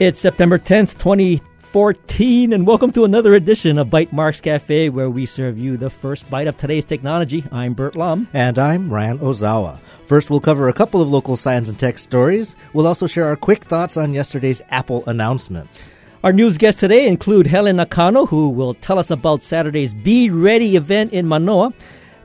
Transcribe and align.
It's 0.00 0.18
September 0.18 0.58
10th, 0.58 0.98
2014, 0.98 2.52
and 2.52 2.66
welcome 2.66 2.90
to 2.90 3.04
another 3.04 3.32
edition 3.34 3.78
of 3.78 3.90
Bytemarks 3.90 4.42
Cafe, 4.42 4.88
where 4.88 5.08
we 5.08 5.24
serve 5.24 5.56
you 5.56 5.76
the 5.76 5.88
first 5.88 6.28
bite 6.28 6.48
of 6.48 6.56
today's 6.56 6.84
technology. 6.84 7.44
I'm 7.52 7.74
Burt 7.74 7.94
Lum. 7.94 8.26
And 8.32 8.58
I'm 8.58 8.92
Ryan 8.92 9.20
Ozawa. 9.20 9.78
First, 10.04 10.30
we'll 10.30 10.40
cover 10.40 10.68
a 10.68 10.72
couple 10.72 11.00
of 11.00 11.08
local 11.08 11.36
science 11.36 11.68
and 11.68 11.78
tech 11.78 12.00
stories. 12.00 12.56
We'll 12.72 12.88
also 12.88 13.06
share 13.06 13.26
our 13.26 13.36
quick 13.36 13.62
thoughts 13.62 13.96
on 13.96 14.12
yesterday's 14.12 14.60
Apple 14.70 15.04
announcements. 15.06 15.88
Our 16.24 16.32
news 16.32 16.58
guests 16.58 16.80
today 16.80 17.06
include 17.06 17.46
Helen 17.46 17.76
Nakano, 17.76 18.26
who 18.26 18.48
will 18.48 18.74
tell 18.74 18.98
us 18.98 19.12
about 19.12 19.44
Saturday's 19.44 19.94
Be 19.94 20.28
Ready 20.28 20.74
event 20.74 21.12
in 21.12 21.28
Manoa. 21.28 21.72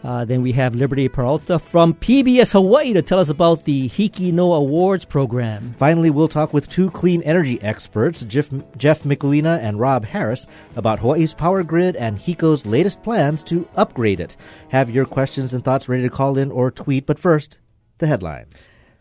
Uh, 0.04 0.24
then 0.24 0.42
we 0.42 0.54
have 0.54 0.76
Liberty 0.76 1.10
Peralta 1.10 1.60
from 1.60 1.94
PBS 1.94 2.54
Hawaii 2.54 2.94
to 2.94 3.02
tell 3.02 3.20
us 3.20 3.30
about 3.30 3.66
the 3.66 3.90
Hiki 3.90 4.32
No 4.32 4.54
Awards 4.54 5.04
program. 5.06 5.76
Finally, 5.78 6.10
we'll 6.10 6.30
talk 6.30 6.54
with 6.54 6.70
two 6.70 6.90
clean 6.92 7.22
energy 7.24 7.62
experts, 7.62 8.24
Jeff, 8.24 8.50
Jeff 8.78 9.04
Mikulina 9.04 9.60
and 9.60 9.80
Rob 9.80 10.06
Harris, 10.06 10.48
about 10.76 11.00
Hawaii's 11.00 11.34
power 11.34 11.64
grid 11.64 11.96
and 11.96 12.18
HECO's 12.18 12.66
latest 12.66 13.04
plans 13.04 13.44
to 13.44 13.68
upgrade 13.76 14.20
it. 14.20 14.38
Have 14.70 14.90
your 14.90 15.06
questions 15.06 15.54
and 15.54 15.66
thoughts 15.66 15.90
ready 15.90 16.04
to 16.04 16.10
call 16.10 16.38
in 16.38 16.52
or 16.52 16.72
tweet, 16.72 17.06
but 17.06 17.20
first, 17.20 17.60
the 17.98 18.08
headlines. 18.08 18.54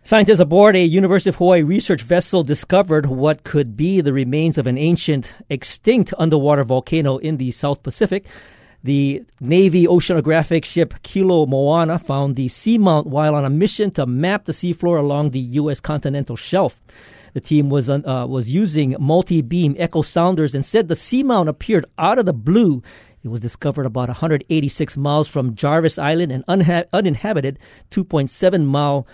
Scientists 0.02 0.40
aboard 0.40 0.74
a 0.74 0.82
University 0.82 1.28
of 1.28 1.36
Hawaii 1.36 1.62
research 1.62 2.00
vessel 2.00 2.42
discovered 2.42 3.06
what 3.06 3.44
could 3.44 3.76
be 3.76 4.00
the 4.00 4.12
remains 4.12 4.56
of 4.56 4.66
an 4.66 4.78
ancient, 4.78 5.34
extinct 5.50 6.14
underwater 6.18 6.64
volcano 6.64 7.18
in 7.18 7.36
the 7.36 7.50
South 7.50 7.82
Pacific. 7.82 8.24
The 8.88 9.22
Navy 9.38 9.86
oceanographic 9.86 10.64
ship 10.64 10.94
Kilo 11.02 11.44
Moana 11.44 11.98
found 11.98 12.36
the 12.36 12.46
seamount 12.46 13.04
while 13.04 13.34
on 13.34 13.44
a 13.44 13.50
mission 13.50 13.90
to 13.90 14.06
map 14.06 14.46
the 14.46 14.52
seafloor 14.52 14.98
along 14.98 15.32
the 15.32 15.40
U.S. 15.60 15.78
continental 15.78 16.36
shelf. 16.36 16.80
The 17.34 17.42
team 17.42 17.68
was 17.68 17.90
uh, 17.90 18.00
was 18.26 18.48
using 18.48 18.96
multi-beam 18.98 19.76
echo 19.78 20.00
sounders 20.00 20.54
and 20.54 20.64
said 20.64 20.88
the 20.88 20.94
seamount 20.94 21.48
appeared 21.48 21.84
out 21.98 22.18
of 22.18 22.24
the 22.24 22.32
blue. 22.32 22.82
It 23.22 23.28
was 23.28 23.42
discovered 23.42 23.84
about 23.84 24.08
186 24.08 24.96
miles 24.96 25.28
from 25.28 25.54
Jarvis 25.54 25.98
Island, 25.98 26.32
an 26.32 26.44
unha- 26.48 26.86
uninhabited 26.90 27.58
2.7 27.90 28.64
mile 28.64 29.06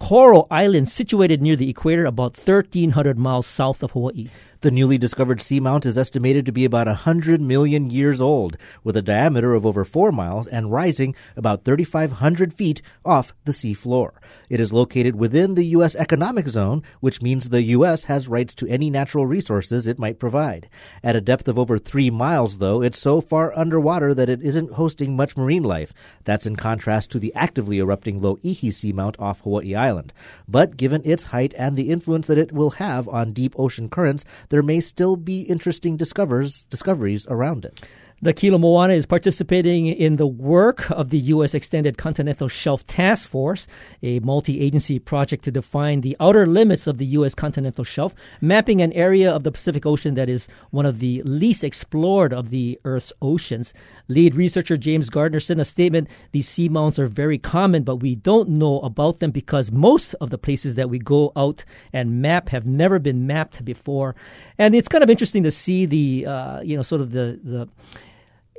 coral 0.00 0.48
island 0.50 0.88
situated 0.88 1.40
near 1.40 1.54
the 1.54 1.70
equator, 1.70 2.04
about 2.04 2.36
1,300 2.36 3.16
miles 3.16 3.46
south 3.46 3.84
of 3.84 3.92
Hawaii. 3.92 4.28
The 4.62 4.70
newly 4.70 4.98
discovered 4.98 5.38
seamount 5.38 5.86
is 5.86 5.96
estimated 5.96 6.44
to 6.44 6.52
be 6.52 6.66
about 6.66 6.86
100 6.86 7.40
million 7.40 7.88
years 7.88 8.20
old, 8.20 8.58
with 8.84 8.94
a 8.94 9.00
diameter 9.00 9.54
of 9.54 9.64
over 9.64 9.86
4 9.86 10.12
miles 10.12 10.46
and 10.46 10.70
rising 10.70 11.14
about 11.34 11.64
3,500 11.64 12.52
feet 12.52 12.82
off 13.02 13.32
the 13.46 13.52
seafloor. 13.52 14.10
It 14.50 14.60
is 14.60 14.70
located 14.70 15.16
within 15.16 15.54
the 15.54 15.64
U.S. 15.66 15.94
economic 15.96 16.46
zone, 16.48 16.82
which 17.00 17.22
means 17.22 17.48
the 17.48 17.62
U.S. 17.62 18.04
has 18.04 18.28
rights 18.28 18.54
to 18.56 18.68
any 18.68 18.90
natural 18.90 19.26
resources 19.26 19.86
it 19.86 19.98
might 19.98 20.18
provide. 20.18 20.68
At 21.02 21.16
a 21.16 21.22
depth 21.22 21.48
of 21.48 21.58
over 21.58 21.78
3 21.78 22.10
miles, 22.10 22.58
though, 22.58 22.82
it's 22.82 22.98
so 22.98 23.22
far 23.22 23.56
underwater 23.56 24.12
that 24.12 24.28
it 24.28 24.42
isn't 24.42 24.72
hosting 24.72 25.16
much 25.16 25.38
marine 25.38 25.62
life. 25.62 25.94
That's 26.24 26.46
in 26.46 26.56
contrast 26.56 27.10
to 27.12 27.18
the 27.18 27.34
actively 27.34 27.78
erupting 27.78 28.20
Lo'ihi 28.20 28.68
seamount 28.68 29.18
off 29.18 29.40
Hawaii 29.40 29.74
Island. 29.74 30.12
But 30.46 30.76
given 30.76 31.00
its 31.02 31.24
height 31.24 31.54
and 31.56 31.78
the 31.78 31.88
influence 31.88 32.26
that 32.26 32.38
it 32.38 32.52
will 32.52 32.70
have 32.72 33.08
on 33.08 33.32
deep 33.32 33.54
ocean 33.56 33.88
currents, 33.88 34.26
there 34.50 34.62
may 34.62 34.80
still 34.80 35.16
be 35.16 35.42
interesting 35.42 35.96
discovers, 35.96 36.62
discoveries 36.70 37.26
around 37.28 37.64
it. 37.64 37.80
The 38.22 38.34
Kilo 38.34 38.58
Moana 38.58 38.92
is 38.92 39.06
participating 39.06 39.86
in 39.86 40.16
the 40.16 40.26
work 40.26 40.90
of 40.90 41.08
the 41.08 41.18
U.S. 41.32 41.54
Extended 41.54 41.96
Continental 41.96 42.48
Shelf 42.48 42.86
Task 42.86 43.26
Force, 43.26 43.66
a 44.02 44.18
multi 44.18 44.60
agency 44.60 44.98
project 44.98 45.42
to 45.44 45.50
define 45.50 46.02
the 46.02 46.18
outer 46.20 46.44
limits 46.44 46.86
of 46.86 46.98
the 46.98 47.06
U.S. 47.06 47.34
continental 47.34 47.82
shelf, 47.82 48.14
mapping 48.42 48.82
an 48.82 48.92
area 48.92 49.34
of 49.34 49.42
the 49.42 49.50
Pacific 49.50 49.86
Ocean 49.86 50.16
that 50.16 50.28
is 50.28 50.48
one 50.68 50.84
of 50.84 50.98
the 50.98 51.22
least 51.22 51.64
explored 51.64 52.34
of 52.34 52.50
the 52.50 52.78
Earth's 52.84 53.10
oceans. 53.22 53.72
Lead 54.06 54.34
researcher 54.34 54.76
James 54.76 55.08
Gardner 55.08 55.40
sent 55.40 55.58
a 55.58 55.64
statement 55.64 56.06
these 56.32 56.46
seamounts 56.46 56.98
are 56.98 57.08
very 57.08 57.38
common, 57.38 57.84
but 57.84 57.96
we 57.96 58.16
don't 58.16 58.50
know 58.50 58.80
about 58.80 59.20
them 59.20 59.30
because 59.30 59.72
most 59.72 60.12
of 60.20 60.28
the 60.28 60.36
places 60.36 60.74
that 60.74 60.90
we 60.90 60.98
go 60.98 61.32
out 61.36 61.64
and 61.90 62.20
map 62.20 62.50
have 62.50 62.66
never 62.66 62.98
been 62.98 63.26
mapped 63.26 63.64
before. 63.64 64.14
And 64.58 64.74
it's 64.74 64.88
kind 64.88 65.02
of 65.02 65.08
interesting 65.08 65.42
to 65.44 65.50
see 65.50 65.86
the, 65.86 66.26
uh, 66.26 66.60
you 66.60 66.76
know, 66.76 66.82
sort 66.82 67.00
of 67.00 67.12
the, 67.12 67.40
the 67.42 67.66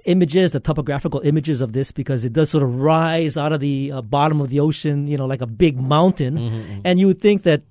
images, 0.05 0.51
the 0.51 0.59
topographical 0.59 1.21
images 1.21 1.61
of 1.61 1.73
this, 1.73 1.91
because 1.91 2.25
it 2.25 2.33
does 2.33 2.49
sort 2.49 2.63
of 2.63 2.75
rise 2.75 3.37
out 3.37 3.51
of 3.51 3.59
the 3.59 3.91
uh, 3.91 4.01
bottom 4.01 4.41
of 4.41 4.49
the 4.49 4.59
ocean, 4.59 5.07
you 5.07 5.17
know, 5.17 5.25
like 5.25 5.41
a 5.41 5.47
big 5.47 5.79
mountain. 5.79 6.37
Mm-hmm, 6.37 6.55
mm-hmm. 6.55 6.81
And 6.85 6.99
you 6.99 7.07
would 7.07 7.21
think 7.21 7.43
that 7.43 7.63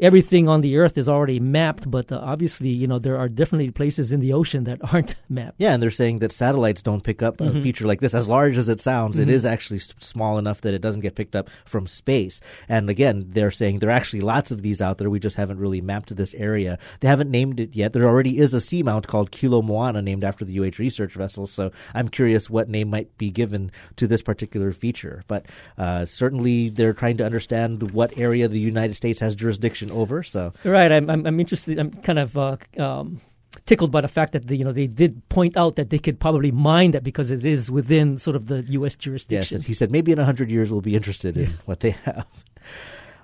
everything 0.00 0.48
on 0.48 0.60
the 0.60 0.76
earth 0.76 0.98
is 0.98 1.08
already 1.08 1.38
mapped, 1.38 1.90
but 1.90 2.10
uh, 2.10 2.18
obviously, 2.22 2.68
you 2.68 2.86
know, 2.86 2.98
there 2.98 3.16
are 3.16 3.28
definitely 3.28 3.70
places 3.70 4.10
in 4.12 4.20
the 4.20 4.32
ocean 4.32 4.64
that 4.64 4.80
aren't 4.92 5.14
mapped. 5.28 5.54
Yeah, 5.58 5.74
and 5.74 5.82
they're 5.82 5.90
saying 5.90 6.18
that 6.18 6.32
satellites 6.32 6.82
don't 6.82 7.04
pick 7.04 7.22
up 7.22 7.40
a 7.40 7.44
mm-hmm. 7.44 7.62
feature 7.62 7.86
like 7.86 8.00
this. 8.00 8.14
As 8.14 8.28
large 8.28 8.58
as 8.58 8.68
it 8.68 8.80
sounds, 8.80 9.16
mm-hmm. 9.16 9.28
it 9.28 9.32
is 9.32 9.46
actually 9.46 9.78
small 9.78 10.38
enough 10.38 10.60
that 10.62 10.74
it 10.74 10.80
doesn't 10.80 11.00
get 11.00 11.14
picked 11.14 11.36
up 11.36 11.48
from 11.64 11.86
space. 11.86 12.40
And 12.68 12.90
again, 12.90 13.26
they're 13.28 13.50
saying 13.50 13.78
there 13.78 13.90
are 13.90 13.92
actually 13.92 14.20
lots 14.20 14.50
of 14.50 14.62
these 14.62 14.80
out 14.80 14.98
there. 14.98 15.10
We 15.10 15.20
just 15.20 15.36
haven't 15.36 15.58
really 15.58 15.80
mapped 15.80 16.14
this 16.14 16.34
area. 16.34 16.78
They 17.00 17.08
haven't 17.08 17.30
named 17.30 17.60
it 17.60 17.74
yet. 17.74 17.92
There 17.92 18.06
already 18.06 18.38
is 18.38 18.52
a 18.54 18.58
seamount 18.58 19.06
called 19.06 19.30
Kilo 19.30 19.62
Moana 19.62 20.02
named 20.02 20.24
after 20.24 20.44
the 20.44 20.58
UH 20.58 20.78
research 20.78 21.12
vessel. 21.14 21.46
So 21.46 21.70
I'm 21.94 22.08
curious 22.08 22.50
what 22.50 22.68
name 22.68 22.90
might 22.90 23.16
be 23.16 23.30
given 23.30 23.70
to 23.96 24.06
this 24.06 24.22
particular 24.22 24.72
feature. 24.72 25.22
But 25.28 25.46
uh, 25.78 26.06
certainly 26.06 26.68
they're 26.68 26.92
trying 26.92 27.16
to 27.18 27.24
understand 27.24 27.92
what 27.92 28.16
area 28.18 28.48
the 28.48 28.58
United 28.58 28.94
States 28.94 29.20
has 29.20 29.34
jurisdiction 29.34 29.83
over. 29.90 30.22
So 30.22 30.52
right, 30.64 30.90
I'm 30.90 31.10
I'm, 31.10 31.26
I'm 31.26 31.40
interested. 31.40 31.78
I'm 31.78 31.90
kind 32.02 32.18
of. 32.18 32.36
Uh, 32.36 32.56
um, 32.78 33.20
tickled 33.66 33.90
by 33.90 34.00
the 34.00 34.08
fact 34.08 34.32
that 34.32 34.46
the, 34.46 34.56
you 34.56 34.64
know 34.64 34.72
they 34.72 34.86
did 34.86 35.26
point 35.28 35.56
out 35.56 35.76
that 35.76 35.90
they 35.90 35.98
could 35.98 36.20
probably 36.20 36.50
mine 36.50 36.90
that 36.90 37.04
because 37.04 37.30
it 37.30 37.44
is 37.44 37.70
within 37.70 38.18
sort 38.18 38.36
of 38.36 38.46
the 38.46 38.62
U.S. 38.70 38.96
jurisdiction. 38.96 39.58
Yes, 39.58 39.66
he 39.66 39.74
said 39.74 39.90
maybe 39.90 40.12
in 40.12 40.18
hundred 40.18 40.50
years 40.50 40.70
we'll 40.70 40.80
be 40.80 40.96
interested 40.96 41.36
in 41.36 41.50
what 41.64 41.80
they 41.80 41.90
have. 41.90 42.26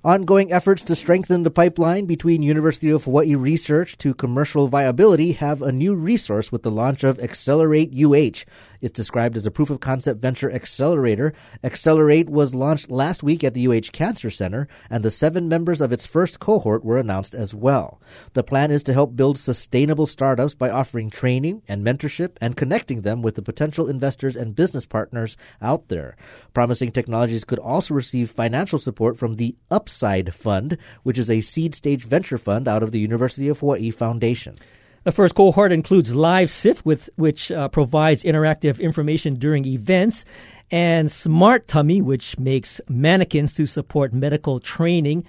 Ongoing 0.02 0.50
efforts 0.50 0.82
to 0.84 0.96
strengthen 0.96 1.42
the 1.42 1.50
pipeline 1.50 2.06
between 2.06 2.42
University 2.42 2.88
of 2.88 3.04
Hawaii 3.04 3.34
research 3.34 3.98
to 3.98 4.14
commercial 4.14 4.66
viability 4.66 5.32
have 5.32 5.60
a 5.60 5.72
new 5.72 5.94
resource 5.94 6.50
with 6.50 6.62
the 6.62 6.70
launch 6.70 7.04
of 7.04 7.18
Accelerate 7.18 7.92
UH, 7.92 8.48
it's 8.80 8.96
described 8.96 9.36
as 9.36 9.46
a 9.46 9.50
proof 9.50 9.70
of 9.70 9.80
concept 9.80 10.20
venture 10.20 10.50
accelerator. 10.50 11.32
Accelerate 11.62 12.28
was 12.28 12.54
launched 12.54 12.90
last 12.90 13.22
week 13.22 13.44
at 13.44 13.54
the 13.54 13.66
UH 13.66 13.92
Cancer 13.92 14.30
Center, 14.30 14.68
and 14.88 15.04
the 15.04 15.10
seven 15.10 15.48
members 15.48 15.80
of 15.80 15.92
its 15.92 16.06
first 16.06 16.40
cohort 16.40 16.84
were 16.84 16.98
announced 16.98 17.34
as 17.34 17.54
well. 17.54 18.00
The 18.32 18.42
plan 18.42 18.70
is 18.70 18.82
to 18.84 18.92
help 18.92 19.16
build 19.16 19.38
sustainable 19.38 20.06
startups 20.06 20.54
by 20.54 20.70
offering 20.70 21.10
training 21.10 21.62
and 21.68 21.84
mentorship 21.84 22.36
and 22.40 22.56
connecting 22.56 23.02
them 23.02 23.22
with 23.22 23.34
the 23.34 23.42
potential 23.42 23.88
investors 23.88 24.36
and 24.36 24.56
business 24.56 24.86
partners 24.86 25.36
out 25.60 25.88
there. 25.88 26.16
Promising 26.54 26.92
Technologies 26.92 27.44
could 27.44 27.58
also 27.58 27.94
receive 27.94 28.30
financial 28.30 28.78
support 28.78 29.16
from 29.16 29.34
the 29.34 29.56
Upside 29.70 30.34
Fund, 30.34 30.78
which 31.02 31.18
is 31.18 31.30
a 31.30 31.40
seed 31.40 31.74
stage 31.74 32.04
venture 32.04 32.38
fund 32.38 32.66
out 32.66 32.82
of 32.82 32.92
the 32.92 33.00
University 33.00 33.48
of 33.48 33.60
Hawaii 33.60 33.90
Foundation. 33.90 34.56
The 35.02 35.12
first 35.12 35.34
cohort 35.34 35.72
includes 35.72 36.14
Live 36.14 36.50
Sift, 36.50 36.84
with, 36.84 37.08
which 37.16 37.50
uh, 37.50 37.68
provides 37.68 38.22
interactive 38.22 38.78
information 38.78 39.36
during 39.36 39.64
events, 39.64 40.26
and 40.70 41.10
Smart 41.10 41.66
Tummy, 41.66 42.02
which 42.02 42.38
makes 42.38 42.82
mannequins 42.86 43.54
to 43.54 43.64
support 43.64 44.12
medical 44.12 44.60
training. 44.60 45.24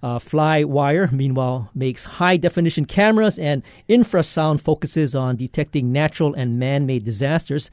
Uh, 0.00 0.20
Flywire, 0.20 1.10
meanwhile, 1.10 1.70
makes 1.74 2.04
high 2.04 2.36
definition 2.36 2.84
cameras, 2.84 3.36
and 3.36 3.64
Infrasound 3.88 4.60
focuses 4.60 5.14
on 5.16 5.34
detecting 5.34 5.90
natural 5.90 6.32
and 6.32 6.60
man 6.60 6.86
made 6.86 7.04
disasters. 7.04 7.68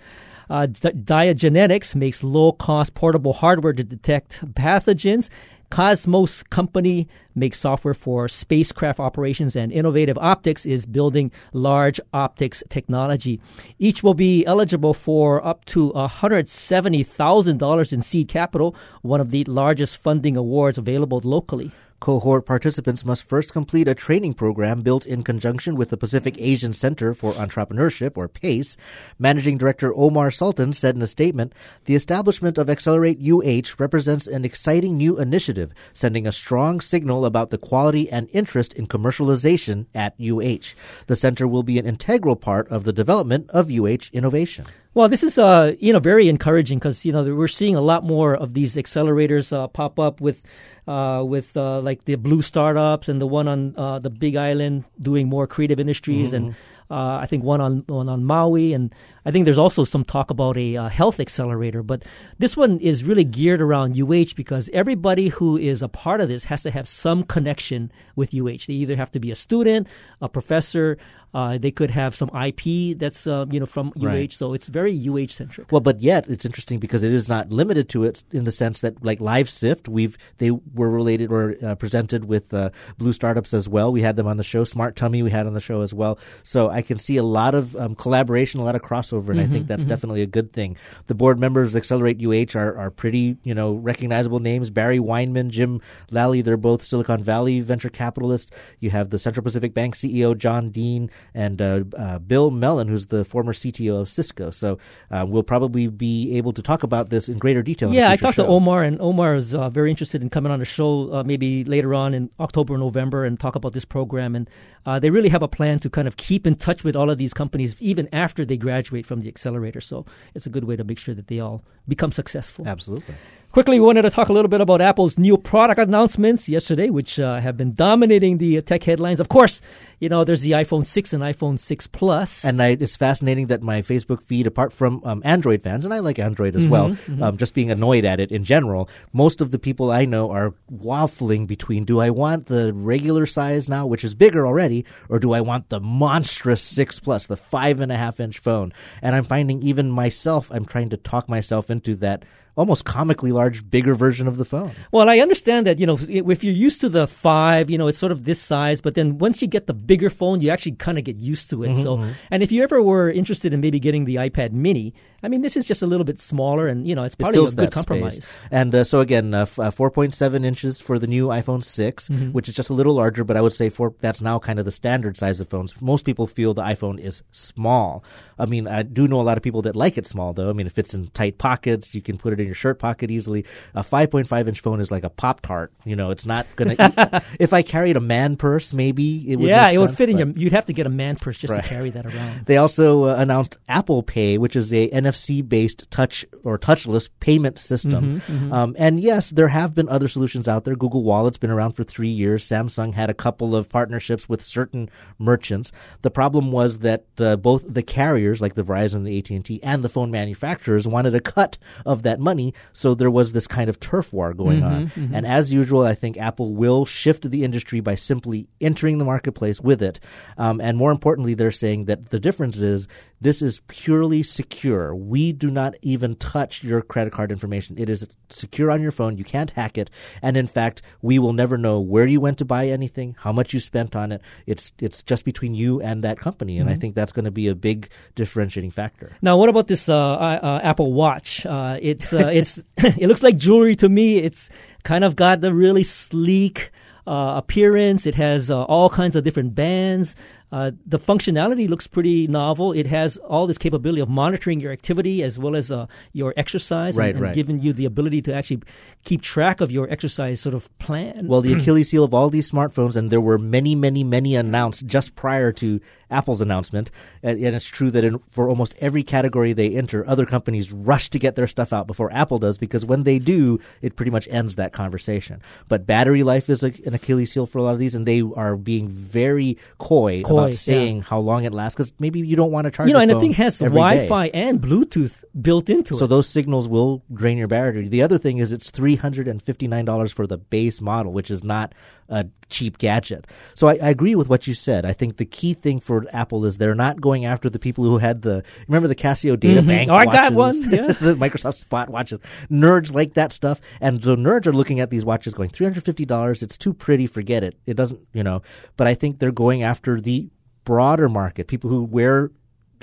Uh, 0.49 0.65
Diagenetics 0.67 1.93
makes 1.93 2.23
low 2.23 2.51
cost 2.51 2.95
portable 2.95 3.33
hardware 3.33 3.73
to 3.73 3.83
detect 3.83 4.43
pathogens, 4.55 5.29
Cosmos 5.73 6.43
Company 6.43 7.07
makes 7.33 7.57
software 7.59 7.95
for 7.95 8.29
spacecraft 8.29 8.99
operations, 8.99 9.55
and 9.55 9.71
Innovative 9.71 10.19
Optics 10.19 10.67
is 10.67 10.85
building 10.85 11.31
large 11.51 11.99
optics 12.13 12.61
technology. 12.69 13.41
Each 13.79 14.03
will 14.03 14.13
be 14.13 14.45
eligible 14.45 14.93
for 14.93 15.43
up 15.43 15.65
to 15.73 15.91
$170,000 15.93 17.91
in 17.91 18.01
seed 18.03 18.27
capital, 18.27 18.75
one 19.01 19.19
of 19.19 19.31
the 19.31 19.45
largest 19.45 19.97
funding 19.97 20.37
awards 20.37 20.77
available 20.77 21.21
locally. 21.23 21.71
Cohort 22.03 22.45
participants 22.45 23.05
must 23.05 23.23
first 23.23 23.53
complete 23.53 23.87
a 23.87 23.95
training 23.95 24.33
program 24.33 24.81
built 24.81 25.05
in 25.05 25.23
conjunction 25.23 25.77
with 25.77 25.87
the 25.87 25.95
Pacific 25.95 26.35
Asian 26.37 26.73
Center 26.73 27.13
for 27.13 27.31
Entrepreneurship, 27.31 28.17
or 28.17 28.27
PACE. 28.27 28.75
Managing 29.17 29.57
Director 29.57 29.93
Omar 29.95 30.29
Sultan 30.29 30.73
said 30.73 30.97
in 30.97 31.01
a 31.01 31.07
statement 31.07 31.53
The 31.85 31.95
establishment 31.95 32.57
of 32.57 32.69
Accelerate 32.69 33.21
UH 33.21 33.75
represents 33.81 34.27
an 34.27 34.43
exciting 34.43 34.97
new 34.97 35.17
initiative, 35.17 35.71
sending 35.93 36.27
a 36.27 36.33
strong 36.33 36.81
signal 36.81 37.23
about 37.23 37.51
the 37.51 37.57
quality 37.57 38.11
and 38.11 38.27
interest 38.33 38.73
in 38.73 38.85
commercialization 38.85 39.85
at 39.95 40.19
UH. 40.19 40.75
The 41.07 41.15
center 41.15 41.47
will 41.47 41.63
be 41.63 41.79
an 41.79 41.87
integral 41.87 42.35
part 42.35 42.67
of 42.67 42.83
the 42.83 42.91
development 42.91 43.49
of 43.51 43.71
UH 43.71 44.09
innovation. 44.11 44.65
Well, 44.95 45.09
this 45.09 45.23
is 45.23 45.39
uh, 45.39 45.73
you 45.79 45.91
know 45.91 45.99
very 45.99 46.29
encouraging 46.29 46.77
because 46.77 47.03
you 47.03 47.11
know 47.11 47.23
we're 47.23 47.47
seeing 47.47 47.75
a 47.75 47.81
lot 47.81 48.03
more 48.03 48.35
of 48.35 48.53
these 48.53 48.75
accelerators 48.75 49.51
uh, 49.51 49.67
pop 49.67 49.97
up 49.97 50.21
with 50.21 50.43
uh, 50.87 51.23
with 51.25 51.57
uh, 51.57 51.81
like 51.81 52.05
the 52.05 52.15
blue 52.15 52.43
startups 52.43 53.09
and 53.09 53.19
the 53.19 53.25
one 53.25 53.47
on 53.47 53.73
uh, 53.75 53.97
the 53.97 54.11
Big 54.11 54.35
Island 54.35 54.85
doing 55.01 55.27
more 55.27 55.47
creative 55.47 55.79
industries 55.79 56.31
Mm-hmm. 56.31 56.45
and 56.45 56.55
uh, 56.91 57.17
I 57.17 57.25
think 57.25 57.43
one 57.43 57.59
on 57.59 57.83
one 57.87 58.07
on 58.07 58.23
Maui 58.23 58.71
and 58.73 58.93
I 59.25 59.31
think 59.31 59.45
there's 59.45 59.57
also 59.57 59.83
some 59.83 60.03
talk 60.03 60.29
about 60.29 60.57
a 60.57 60.77
uh, 60.77 60.89
health 60.89 61.19
accelerator. 61.19 61.81
But 61.81 62.03
this 62.37 62.55
one 62.55 62.79
is 62.79 63.03
really 63.03 63.23
geared 63.23 63.61
around 63.61 63.99
UH 63.99 64.35
because 64.35 64.69
everybody 64.73 65.29
who 65.29 65.57
is 65.57 65.81
a 65.81 65.87
part 65.87 66.21
of 66.21 66.27
this 66.27 66.43
has 66.45 66.61
to 66.63 66.71
have 66.71 66.87
some 66.87 67.23
connection 67.23 67.91
with 68.15 68.33
UH. 68.33 68.67
They 68.67 68.73
either 68.73 68.95
have 68.95 69.11
to 69.13 69.19
be 69.19 69.31
a 69.31 69.35
student, 69.35 69.87
a 70.21 70.29
professor. 70.29 70.97
Uh, 71.33 71.57
they 71.57 71.71
could 71.71 71.89
have 71.89 72.15
some 72.15 72.29
IP 72.35 72.97
that's 72.97 73.25
uh, 73.25 73.45
you 73.49 73.59
know 73.59 73.65
from 73.65 73.91
UH, 73.99 74.05
Right. 74.05 74.31
so 74.33 74.53
it's 74.53 74.67
very 74.67 74.93
UH 75.09 75.27
centric. 75.29 75.71
Well, 75.71 75.81
but 75.81 75.99
yet 75.99 76.25
it's 76.29 76.45
interesting 76.45 76.79
because 76.79 77.01
it 77.03 77.11
is 77.11 77.27
not 77.27 77.49
limited 77.51 77.89
to 77.89 78.03
it 78.03 78.23
in 78.31 78.43
the 78.43 78.51
sense 78.51 78.81
that, 78.81 79.03
like 79.03 79.19
Live 79.19 79.49
Sift, 79.49 79.89
we've 79.89 80.17
they 80.37 80.51
were 80.51 80.89
related 80.89 81.31
or 81.31 81.55
uh, 81.63 81.75
presented 81.75 82.25
with 82.25 82.53
uh, 82.53 82.69
Blue 82.97 83.13
Startups 83.13 83.53
as 83.53 83.67
well. 83.67 83.91
We 83.91 84.01
had 84.03 84.15
them 84.15 84.27
on 84.27 84.37
the 84.37 84.43
show. 84.43 84.63
Smart 84.63 84.95
Tummy 84.95 85.23
we 85.23 85.31
had 85.31 85.47
on 85.47 85.53
the 85.53 85.61
show 85.61 85.81
as 85.81 85.93
well. 85.93 86.19
So 86.43 86.69
I 86.69 86.81
can 86.81 86.99
see 86.99 87.17
a 87.17 87.23
lot 87.23 87.55
of 87.55 87.75
um, 87.75 87.95
collaboration, 87.95 88.59
a 88.59 88.63
lot 88.63 88.75
of 88.75 88.81
crossover, 88.81 89.29
and 89.29 89.39
I 89.39 89.47
think 89.47 89.67
that's 89.67 89.83
definitely 89.85 90.21
a 90.21 90.27
good 90.27 90.53
thing. 90.53 90.77
The 91.07 91.15
board 91.15 91.39
members 91.39 91.69
of 91.73 91.77
Accelerate 91.77 92.21
UH 92.23 92.57
are, 92.57 92.77
are 92.77 92.91
pretty, 92.91 93.37
you 93.43 93.53
know, 93.55 93.73
recognizable 93.73 94.39
names. 94.39 94.69
Barry 94.69 94.99
Weinman, 94.99 95.49
Jim 95.49 95.81
Lally, 96.11 96.41
they're 96.41 96.57
both 96.57 96.83
Silicon 96.85 97.23
Valley 97.23 97.59
venture 97.61 97.89
capitalists. 97.89 98.51
You 98.79 98.91
have 98.91 99.09
the 99.09 99.17
Central 99.19 99.43
Pacific 99.43 99.73
Bank 99.73 99.95
CEO 99.95 100.37
John 100.37 100.69
Dean 100.69 101.09
and 101.33 101.61
uh, 101.61 101.83
uh, 101.97 102.19
Bill 102.19 102.51
Mellon, 102.51 102.87
who's 102.87 103.07
the 103.07 103.25
former 103.25 103.53
CTO 103.53 104.01
of 104.01 104.09
Cisco. 104.09 104.49
So 104.51 104.77
uh, 105.11 105.25
we'll 105.27 105.43
probably 105.43 105.87
be 105.87 106.37
able 106.37 106.53
to 106.53 106.61
talk 106.61 106.83
about 106.83 107.09
this 107.09 107.29
in 107.29 107.37
greater 107.37 107.61
detail. 107.61 107.89
in 107.89 107.95
Yeah, 107.95 108.09
I 108.11 108.15
talked 108.15 108.37
to. 108.37 108.45
Omar, 108.45 108.83
and 108.83 108.99
Omar 109.01 109.35
is 109.35 109.53
uh, 109.53 109.69
very 109.69 109.89
interested 109.89 110.21
in 110.21 110.29
coming 110.29 110.51
on 110.51 110.59
the 110.59 110.65
show 110.65 111.13
uh, 111.13 111.23
maybe 111.23 111.63
later 111.63 111.93
on 111.93 112.13
in 112.13 112.29
October, 112.39 112.75
or 112.75 112.77
November, 112.77 113.25
and 113.25 113.39
talk 113.39 113.55
about 113.55 113.73
this 113.73 113.85
program. 113.85 114.35
And 114.35 114.49
uh, 114.85 114.99
they 114.99 115.09
really 115.09 115.29
have 115.29 115.41
a 115.41 115.47
plan 115.47 115.79
to 115.79 115.89
kind 115.89 116.07
of 116.07 116.17
keep 116.17 116.45
in 116.45 116.55
touch 116.55 116.83
with 116.83 116.95
all 116.95 117.09
of 117.09 117.17
these 117.17 117.33
companies 117.33 117.75
even 117.79 118.07
after 118.11 118.45
they 118.45 118.57
graduate 118.57 119.05
from 119.05 119.21
the 119.21 119.27
accelerator. 119.27 119.81
So 119.81 120.05
it's 120.33 120.45
a 120.45 120.49
good 120.49 120.65
way 120.65 120.75
to 120.75 120.83
make 120.83 120.99
sure 120.99 121.15
that 121.15 121.27
they 121.27 121.39
all 121.39 121.63
become 121.87 122.11
successful. 122.11 122.67
Absolutely. 122.67 123.15
Quickly, 123.53 123.79
we 123.79 123.85
wanted 123.85 124.01
to 124.01 124.09
talk 124.09 124.29
a 124.29 124.33
little 124.33 124.49
bit 124.49 124.61
about 124.61 124.81
Apple's 124.81 125.15
new 125.15 125.37
product 125.37 125.79
announcements 125.79 126.49
yesterday, 126.49 126.89
which 126.89 127.19
uh, 127.19 127.39
have 127.39 127.55
been 127.55 127.75
dominating 127.75 128.39
the 128.39 128.57
uh, 128.57 128.61
tech 128.61 128.83
headlines. 128.83 129.19
Of 129.19 129.29
course, 129.29 129.61
you 129.99 130.09
know, 130.09 130.23
there's 130.23 130.41
the 130.41 130.53
iPhone 130.53 130.87
6 130.87 131.13
and 131.13 131.21
iPhone 131.21 131.59
6 131.59 131.85
Plus. 131.85 132.43
And 132.43 132.59
I, 132.59 132.69
it's 132.69 132.95
fascinating 132.95 133.45
that 133.47 133.61
my 133.61 133.83
Facebook 133.83 134.23
feed, 134.23 134.47
apart 134.47 134.73
from 134.73 135.03
um, 135.05 135.21
Android 135.23 135.61
fans, 135.61 135.85
and 135.85 135.93
I 135.93 135.99
like 135.99 136.17
Android 136.17 136.55
as 136.55 136.67
well, 136.67 136.97
Um, 137.21 137.37
just 137.37 137.53
being 137.53 137.69
annoyed 137.69 138.05
at 138.05 138.19
it 138.19 138.31
in 138.31 138.43
general, 138.43 138.89
most 139.13 139.39
of 139.39 139.51
the 139.51 139.59
people 139.59 139.91
I 139.91 140.05
know 140.05 140.31
are 140.31 140.55
waffling 140.73 141.45
between 141.45 141.85
do 141.85 141.99
I 141.99 142.09
want 142.09 142.47
the 142.47 142.73
regular 142.73 143.27
size 143.27 143.69
now, 143.69 143.85
which 143.85 144.03
is 144.03 144.15
bigger 144.15 144.47
already, 144.47 144.83
or 145.09 145.19
do 145.19 145.31
I 145.31 145.41
want 145.41 145.69
the 145.69 145.79
monstrous 145.79 146.63
6 146.63 147.01
Plus, 147.01 147.27
the 147.27 147.37
five 147.37 147.79
and 147.79 147.91
a 147.91 147.97
half 147.97 148.19
inch 148.19 148.39
phone? 148.39 148.73
And 148.99 149.15
I'm 149.15 149.25
finding 149.25 149.61
even 149.61 149.91
myself, 149.91 150.49
I'm 150.49 150.65
trying 150.65 150.89
to 150.89 150.97
talk 150.97 151.29
myself 151.29 151.69
into 151.69 151.95
that 151.97 152.23
almost 152.55 152.85
comically 152.85 153.31
large, 153.31 153.67
bigger 153.69 153.95
version 153.95 154.27
of 154.27 154.37
the 154.37 154.45
phone. 154.45 154.71
Well, 154.91 155.09
I 155.09 155.19
understand 155.19 155.65
that, 155.67 155.79
you 155.79 155.87
know, 155.87 155.97
if 156.07 156.43
you're 156.43 156.53
used 156.53 156.81
to 156.81 156.89
the 156.89 157.07
five, 157.07 157.69
you 157.69 157.77
know, 157.77 157.87
it's 157.87 157.97
sort 157.97 158.11
of 158.11 158.25
this 158.25 158.41
size, 158.41 158.79
but 158.81 158.95
then 158.95 159.17
once 159.17 159.41
you 159.41 159.47
get 159.47 159.67
the 159.67 159.73
bigger 159.73 160.09
phone, 160.09 160.41
you 160.41 160.49
actually 160.49 160.73
kind 160.73 160.97
of 160.97 161.03
get 161.03 161.17
used 161.17 161.49
to 161.49 161.63
it. 161.63 161.69
Mm-hmm, 161.71 161.81
So, 161.81 162.13
and 162.29 162.43
if 162.43 162.51
you 162.51 162.63
ever 162.63 162.81
were 162.81 163.09
interested 163.09 163.53
in 163.53 163.61
maybe 163.61 163.79
getting 163.79 164.05
the 164.05 164.15
iPad 164.15 164.51
mini, 164.51 164.93
I 165.23 165.29
mean, 165.29 165.41
this 165.41 165.55
is 165.55 165.65
just 165.65 165.81
a 165.81 165.87
little 165.87 166.03
bit 166.03 166.19
smaller 166.19 166.67
and, 166.67 166.85
you 166.87 166.95
know, 166.95 167.03
it's 167.03 167.15
It 167.17 167.25
a 167.25 167.55
good 167.55 167.71
compromise. 167.71 168.15
space. 168.15 168.33
And 168.51 168.75
uh, 168.75 168.83
so 168.83 168.99
again, 168.99 169.33
uh, 169.33 169.43
f- 169.43 169.57
uh, 169.57 169.71
4.7 169.71 170.43
inches 170.45 170.79
for 170.81 170.99
the 170.99 171.07
new 171.07 171.27
iPhone 171.27 171.63
6, 171.63 172.09
Mm-hmm. 172.09 172.31
which 172.31 172.49
is 172.49 172.55
just 172.55 172.69
a 172.69 172.73
little 172.73 172.93
larger, 172.95 173.23
but 173.23 173.37
I 173.37 173.41
would 173.41 173.53
say 173.53 173.69
for 173.69 173.93
that's 174.01 174.19
now 174.21 174.37
kind 174.39 174.59
of 174.59 174.65
the 174.65 174.71
standard 174.71 175.17
size 175.17 175.39
of 175.39 175.47
phones. 175.47 175.79
Most 175.81 176.03
people 176.05 176.27
feel 176.27 176.53
the 176.53 176.63
iPhone 176.63 176.99
is 176.99 177.23
small. 177.31 178.03
I 178.37 178.45
mean, 178.47 178.67
I 178.67 178.81
do 178.83 179.07
know 179.07 179.21
a 179.21 179.23
lot 179.23 179.37
of 179.37 179.43
people 179.43 179.61
that 179.61 179.75
like 179.75 179.97
it 179.97 180.07
small, 180.07 180.33
though. 180.33 180.49
I 180.49 180.53
mean, 180.53 180.65
it 180.67 180.73
fits 180.73 180.93
in 180.93 181.07
tight 181.11 181.37
pockets. 181.37 181.93
You 181.95 182.01
can 182.01 182.17
put 182.17 182.33
it 182.33 182.39
in 182.39 182.45
your 182.47 182.55
shirt 182.55 182.79
pocket 182.79 183.11
easily. 183.11 183.45
A 183.75 183.83
5.5 183.83 184.47
inch 184.47 184.59
phone 184.59 184.81
is 184.81 184.91
like 184.91 185.03
a 185.03 185.09
Pop 185.09 185.41
Tart. 185.41 185.71
You 185.85 185.95
know, 185.95 186.09
it's 186.11 186.25
not 186.25 186.47
going 186.55 186.75
to. 186.77 187.21
if 187.39 187.53
I 187.53 187.61
carried 187.61 187.95
a 187.95 188.01
man 188.01 188.35
purse, 188.35 188.73
maybe 188.73 189.31
it 189.31 189.37
would. 189.37 189.47
yeah, 189.47 189.69
it 189.71 189.77
would 189.77 189.95
fit 189.95 190.09
in 190.09 190.17
your, 190.17 190.27
you'd 190.29 190.51
have 190.53 190.65
to 190.65 190.73
get 190.73 190.85
a 190.87 190.89
man 190.89 191.15
purse 191.15 191.37
just 191.37 191.51
Right. 191.53 191.61
to 191.63 191.69
carry 191.69 191.91
that 191.91 192.05
around. 192.07 192.45
they 192.47 192.57
also 192.57 193.03
uh, 193.05 193.15
announced 193.15 193.57
Apple 193.69 194.01
Pay, 194.03 194.37
which 194.39 194.55
is 194.55 194.73
a 194.73 194.89
NFC 194.89 195.12
based 195.41 195.89
touch 195.89 196.25
or 196.43 196.57
touchless 196.57 197.09
payment 197.19 197.59
system. 197.59 198.21
Um, 198.53 198.75
and 198.77 198.99
yes, 198.99 199.29
there 199.29 199.49
have 199.49 199.73
been 199.73 199.89
other 199.89 200.07
solutions 200.07 200.47
out 200.47 200.63
there. 200.63 200.75
Google 200.75 201.03
Wallet's 201.03 201.37
been 201.37 201.51
around 201.51 201.73
for 201.73 201.83
three 201.83 202.09
years. 202.09 202.43
Samsung 202.47 202.93
had 202.93 203.09
a 203.09 203.13
couple 203.13 203.55
of 203.55 203.69
partnerships 203.69 204.27
with 204.27 204.41
certain 204.41 204.89
merchants. 205.19 205.71
The 206.01 206.11
problem 206.11 206.51
was 206.51 206.79
that 206.79 207.05
uh, 207.19 207.35
both 207.37 207.63
the 207.67 207.83
carriers, 207.83 208.41
like 208.41 208.55
the 208.55 208.63
Verizon, 208.63 209.03
the 209.03 209.17
AT 209.17 209.29
and 209.29 209.45
T, 209.45 209.59
and 209.63 209.83
the 209.83 209.89
phone 209.89 210.11
manufacturers, 210.11 210.87
wanted 210.87 211.15
a 211.15 211.21
cut 211.21 211.57
of 211.85 212.03
that 212.03 212.19
money. 212.19 212.53
So 212.73 212.95
there 212.95 213.11
was 213.11 213.31
this 213.31 213.47
kind 213.47 213.69
of 213.69 213.79
turf 213.79 214.11
war 214.13 214.33
going 214.33 214.63
on. 214.63 214.91
And 215.13 215.25
as 215.25 215.51
usual, 215.53 215.83
I 215.83 215.95
think 215.95 216.17
Apple 216.17 216.53
will 216.53 216.85
shift 216.85 217.29
the 217.29 217.43
industry 217.43 217.79
by 217.79 217.95
simply 217.95 218.47
entering 218.61 218.97
the 218.97 219.05
marketplace 219.05 219.59
with 219.61 219.81
it. 219.81 219.99
Um, 220.37 220.59
and 220.61 220.77
more 220.77 220.91
importantly, 220.91 221.33
they're 221.33 221.51
saying 221.51 221.85
that 221.85 222.09
the 222.09 222.19
difference 222.19 222.57
is 222.57 222.87
this 223.21 223.41
is 223.41 223.61
purely 223.67 224.21
secure. 224.23 224.93
We 225.07 225.31
do 225.31 225.49
not 225.49 225.75
even 225.81 226.15
touch 226.15 226.63
your 226.63 226.81
credit 226.81 227.13
card 227.13 227.31
information. 227.31 227.77
It 227.77 227.89
is 227.89 228.07
secure 228.29 228.71
on 228.71 228.81
your 228.81 228.91
phone. 228.91 229.17
You 229.17 229.23
can't 229.23 229.51
hack 229.51 229.77
it. 229.77 229.89
And 230.21 230.35
in 230.37 230.47
fact, 230.47 230.81
we 231.01 231.19
will 231.19 231.33
never 231.33 231.57
know 231.57 231.79
where 231.79 232.05
you 232.05 232.19
went 232.19 232.37
to 232.39 232.45
buy 232.45 232.67
anything, 232.67 233.15
how 233.19 233.31
much 233.31 233.53
you 233.53 233.59
spent 233.59 233.95
on 233.95 234.11
it. 234.11 234.21
It's 234.45 234.71
it's 234.79 235.01
just 235.01 235.25
between 235.25 235.53
you 235.53 235.81
and 235.81 236.03
that 236.03 236.17
company. 236.17 236.57
And 236.57 236.69
I 236.69 236.75
think 236.75 236.95
that's 236.95 237.11
going 237.11 237.25
to 237.25 237.31
be 237.31 237.47
a 237.47 237.55
big 237.55 237.89
differentiating 238.15 238.71
factor. 238.71 239.15
Now, 239.21 239.37
what 239.37 239.49
about 239.49 239.67
this 239.67 239.89
uh, 239.89 239.95
uh, 239.95 240.61
Apple 240.63 240.93
Watch? 240.93 241.45
Uh, 241.45 241.77
it's 241.81 242.13
uh, 242.13 242.29
it's 242.33 242.61
it 242.77 243.07
looks 243.07 243.23
like 243.23 243.37
jewelry 243.37 243.75
to 243.77 243.89
me. 243.89 244.17
It's 244.19 244.49
kind 244.83 245.03
of 245.03 245.15
got 245.15 245.41
the 245.41 245.53
really 245.53 245.83
sleek 245.83 246.71
uh, 247.05 247.33
appearance. 247.35 248.05
It 248.05 248.15
has 248.15 248.49
uh, 248.49 248.63
all 248.63 248.89
kinds 248.89 249.15
of 249.15 249.23
different 249.23 249.55
bands. 249.55 250.15
Uh, 250.53 250.69
the 250.85 250.99
functionality 250.99 251.67
looks 251.67 251.87
pretty 251.87 252.27
novel. 252.27 252.73
It 252.73 252.85
has 252.85 253.17
all 253.17 253.47
this 253.47 253.57
capability 253.57 254.01
of 254.01 254.07
monitoring 254.07 254.59
your 254.59 254.71
activity 254.71 255.23
as 255.23 255.39
well 255.39 255.55
as 255.55 255.71
uh, 255.71 255.87
your 256.11 256.31
exercise, 256.37 256.95
Right, 256.95 257.07
and, 257.07 257.15
and 257.15 257.23
right. 257.23 257.33
giving 257.33 257.59
you 257.59 257.73
the 257.73 257.85
ability 257.85 258.21
to 258.21 258.35
actually 258.35 258.61
keep 259.03 259.23
track 259.23 259.61
of 259.61 259.71
your 259.71 259.89
exercise 259.89 260.41
sort 260.41 260.53
of 260.53 260.69
plan. 260.77 261.25
Well, 261.27 261.41
the 261.41 261.53
Achilles 261.59 261.89
heel 261.89 262.03
of 262.03 262.13
all 262.13 262.29
these 262.29 262.51
smartphones, 262.51 262.95
and 262.95 263.09
there 263.09 263.19
were 263.19 263.39
many, 263.39 263.73
many, 263.73 264.03
many 264.03 264.35
announced 264.35 264.85
just 264.85 265.15
prior 265.15 265.51
to 265.53 265.81
Apple's 266.11 266.41
announcement. 266.41 266.91
And, 267.23 267.43
and 267.43 267.55
it's 267.55 267.67
true 267.67 267.89
that 267.91 268.03
in, 268.03 268.19
for 268.29 268.47
almost 268.47 268.75
every 268.79 269.01
category 269.01 269.53
they 269.53 269.75
enter, 269.75 270.07
other 270.07 270.27
companies 270.27 270.71
rush 270.71 271.09
to 271.09 271.19
get 271.19 271.35
their 271.35 271.47
stuff 271.47 271.73
out 271.73 271.87
before 271.87 272.13
Apple 272.13 272.37
does, 272.37 272.59
because 272.59 272.85
when 272.85 273.03
they 273.03 273.17
do, 273.17 273.59
it 273.81 273.95
pretty 273.95 274.11
much 274.11 274.27
ends 274.29 274.55
that 274.55 274.71
conversation. 274.71 275.41
But 275.67 275.87
battery 275.87 276.21
life 276.21 276.47
is 276.49 276.63
a, 276.63 276.71
an 276.85 276.93
Achilles 276.93 277.33
heel 277.33 277.47
for 277.47 277.57
a 277.57 277.63
lot 277.63 277.73
of 277.73 277.79
these, 277.79 277.95
and 277.95 278.05
they 278.05 278.21
are 278.21 278.55
being 278.55 278.87
very 278.87 279.57
coy, 279.79 280.21
Coy, 280.21 280.42
about 280.43 280.51
yeah. 280.51 280.57
saying 280.57 281.01
how 281.01 281.19
long 281.19 281.45
it 281.45 281.53
lasts, 281.53 281.75
because 281.75 281.93
maybe 281.99 282.19
you 282.19 282.35
don't 282.35 282.51
want 282.51 282.65
to 282.65 282.71
charge. 282.71 282.87
you 282.87 282.93
know, 282.93 282.99
and 282.99 283.09
the 283.09 283.19
thing 283.19 283.33
has. 283.33 283.59
Wi-Fi 283.59 284.27
and 284.27 284.61
Bluetooth 284.61 285.23
built 285.41 285.69
into 285.69 285.89
So 285.89 285.95
it. 285.95 285.99
So 285.99 286.07
those 286.07 286.27
signals 286.27 286.67
will 286.67 287.03
drain 287.13 287.37
your 287.37 287.47
battery. 287.47 287.87
The 287.87 288.01
other 288.01 288.17
thing 288.17 288.37
is 288.37 288.51
it's 288.51 288.69
three 288.69 288.95
hundred 288.95 289.27
and 289.27 289.41
fifty 289.41 289.67
nine 289.67 289.85
dollars 289.85 290.11
for 290.11 290.27
the 290.27 290.37
base 290.37 290.81
model, 290.81 291.11
which 291.11 291.31
is 291.31 291.43
not 291.43 291.73
a 292.13 292.25
cheap 292.49 292.77
gadget. 292.77 293.25
So 293.55 293.67
I, 293.67 293.73
I 293.81 293.89
agree 293.89 294.13
with 294.15 294.29
what 294.29 294.45
you 294.45 294.53
said. 294.53 294.85
I 294.85 294.93
think 294.93 295.17
the 295.17 295.25
key 295.25 295.53
thing 295.53 295.79
for 295.79 296.05
Apple 296.13 296.45
is 296.45 296.57
they're 296.57 296.75
not 296.75 297.01
going 297.01 297.25
after 297.25 297.49
the 297.49 297.57
people 297.59 297.83
who 297.83 297.97
had 297.97 298.21
the 298.21 298.43
remember 298.67 298.87
the 298.87 298.95
Casio 298.95 299.39
data 299.39 299.61
Mhm. 299.61 299.67
bank. 299.67 299.89
Oh, 299.89 299.95
I 299.95 300.05
got 300.05 300.33
one, 300.33 300.55
yeah. 300.71 300.87
the 300.93 301.15
Microsoft 301.15 301.55
Spot 301.55 301.89
watches. 301.89 302.19
Nerds 302.51 302.93
like 302.93 303.15
that 303.15 303.33
stuff, 303.33 303.59
and 303.81 304.03
so 304.03 304.15
nerds 304.15 304.45
are 304.45 304.53
looking 304.53 304.79
at 304.79 304.89
these 304.91 305.03
watches 305.03 305.33
going 305.33 305.49
three 305.49 305.65
hundred 305.65 305.83
fifty 305.85 306.05
dollars. 306.05 306.43
It's 306.43 306.57
too 306.57 306.73
pretty. 306.73 307.07
Forget 307.07 307.43
it. 307.43 307.55
It 307.65 307.73
doesn't. 307.75 307.99
You 308.13 308.23
know. 308.23 308.41
But 308.77 308.87
I 308.87 308.93
think 308.93 309.19
they're 309.19 309.31
going 309.31 309.63
after 309.63 309.99
the 309.99 310.29
broader 310.65 311.09
market, 311.09 311.47
people 311.47 311.69
who 311.69 311.83
wear. 311.83 312.31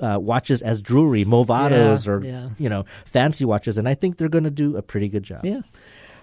Uh, 0.02 0.18
watches 0.18 0.62
as 0.62 0.80
jewelry, 0.80 1.26
Movados, 1.26 2.06
Yeah, 2.06 2.12
or 2.12 2.24
yeah. 2.24 2.48
you 2.56 2.70
know, 2.70 2.86
fancy 3.04 3.44
watches, 3.44 3.76
and 3.76 3.86
I 3.86 3.92
think 3.92 4.16
they're 4.16 4.30
going 4.30 4.44
to 4.44 4.50
do 4.50 4.78
a 4.78 4.80
pretty 4.80 5.10
good 5.10 5.22
job. 5.24 5.44
Yeah. 5.44 5.60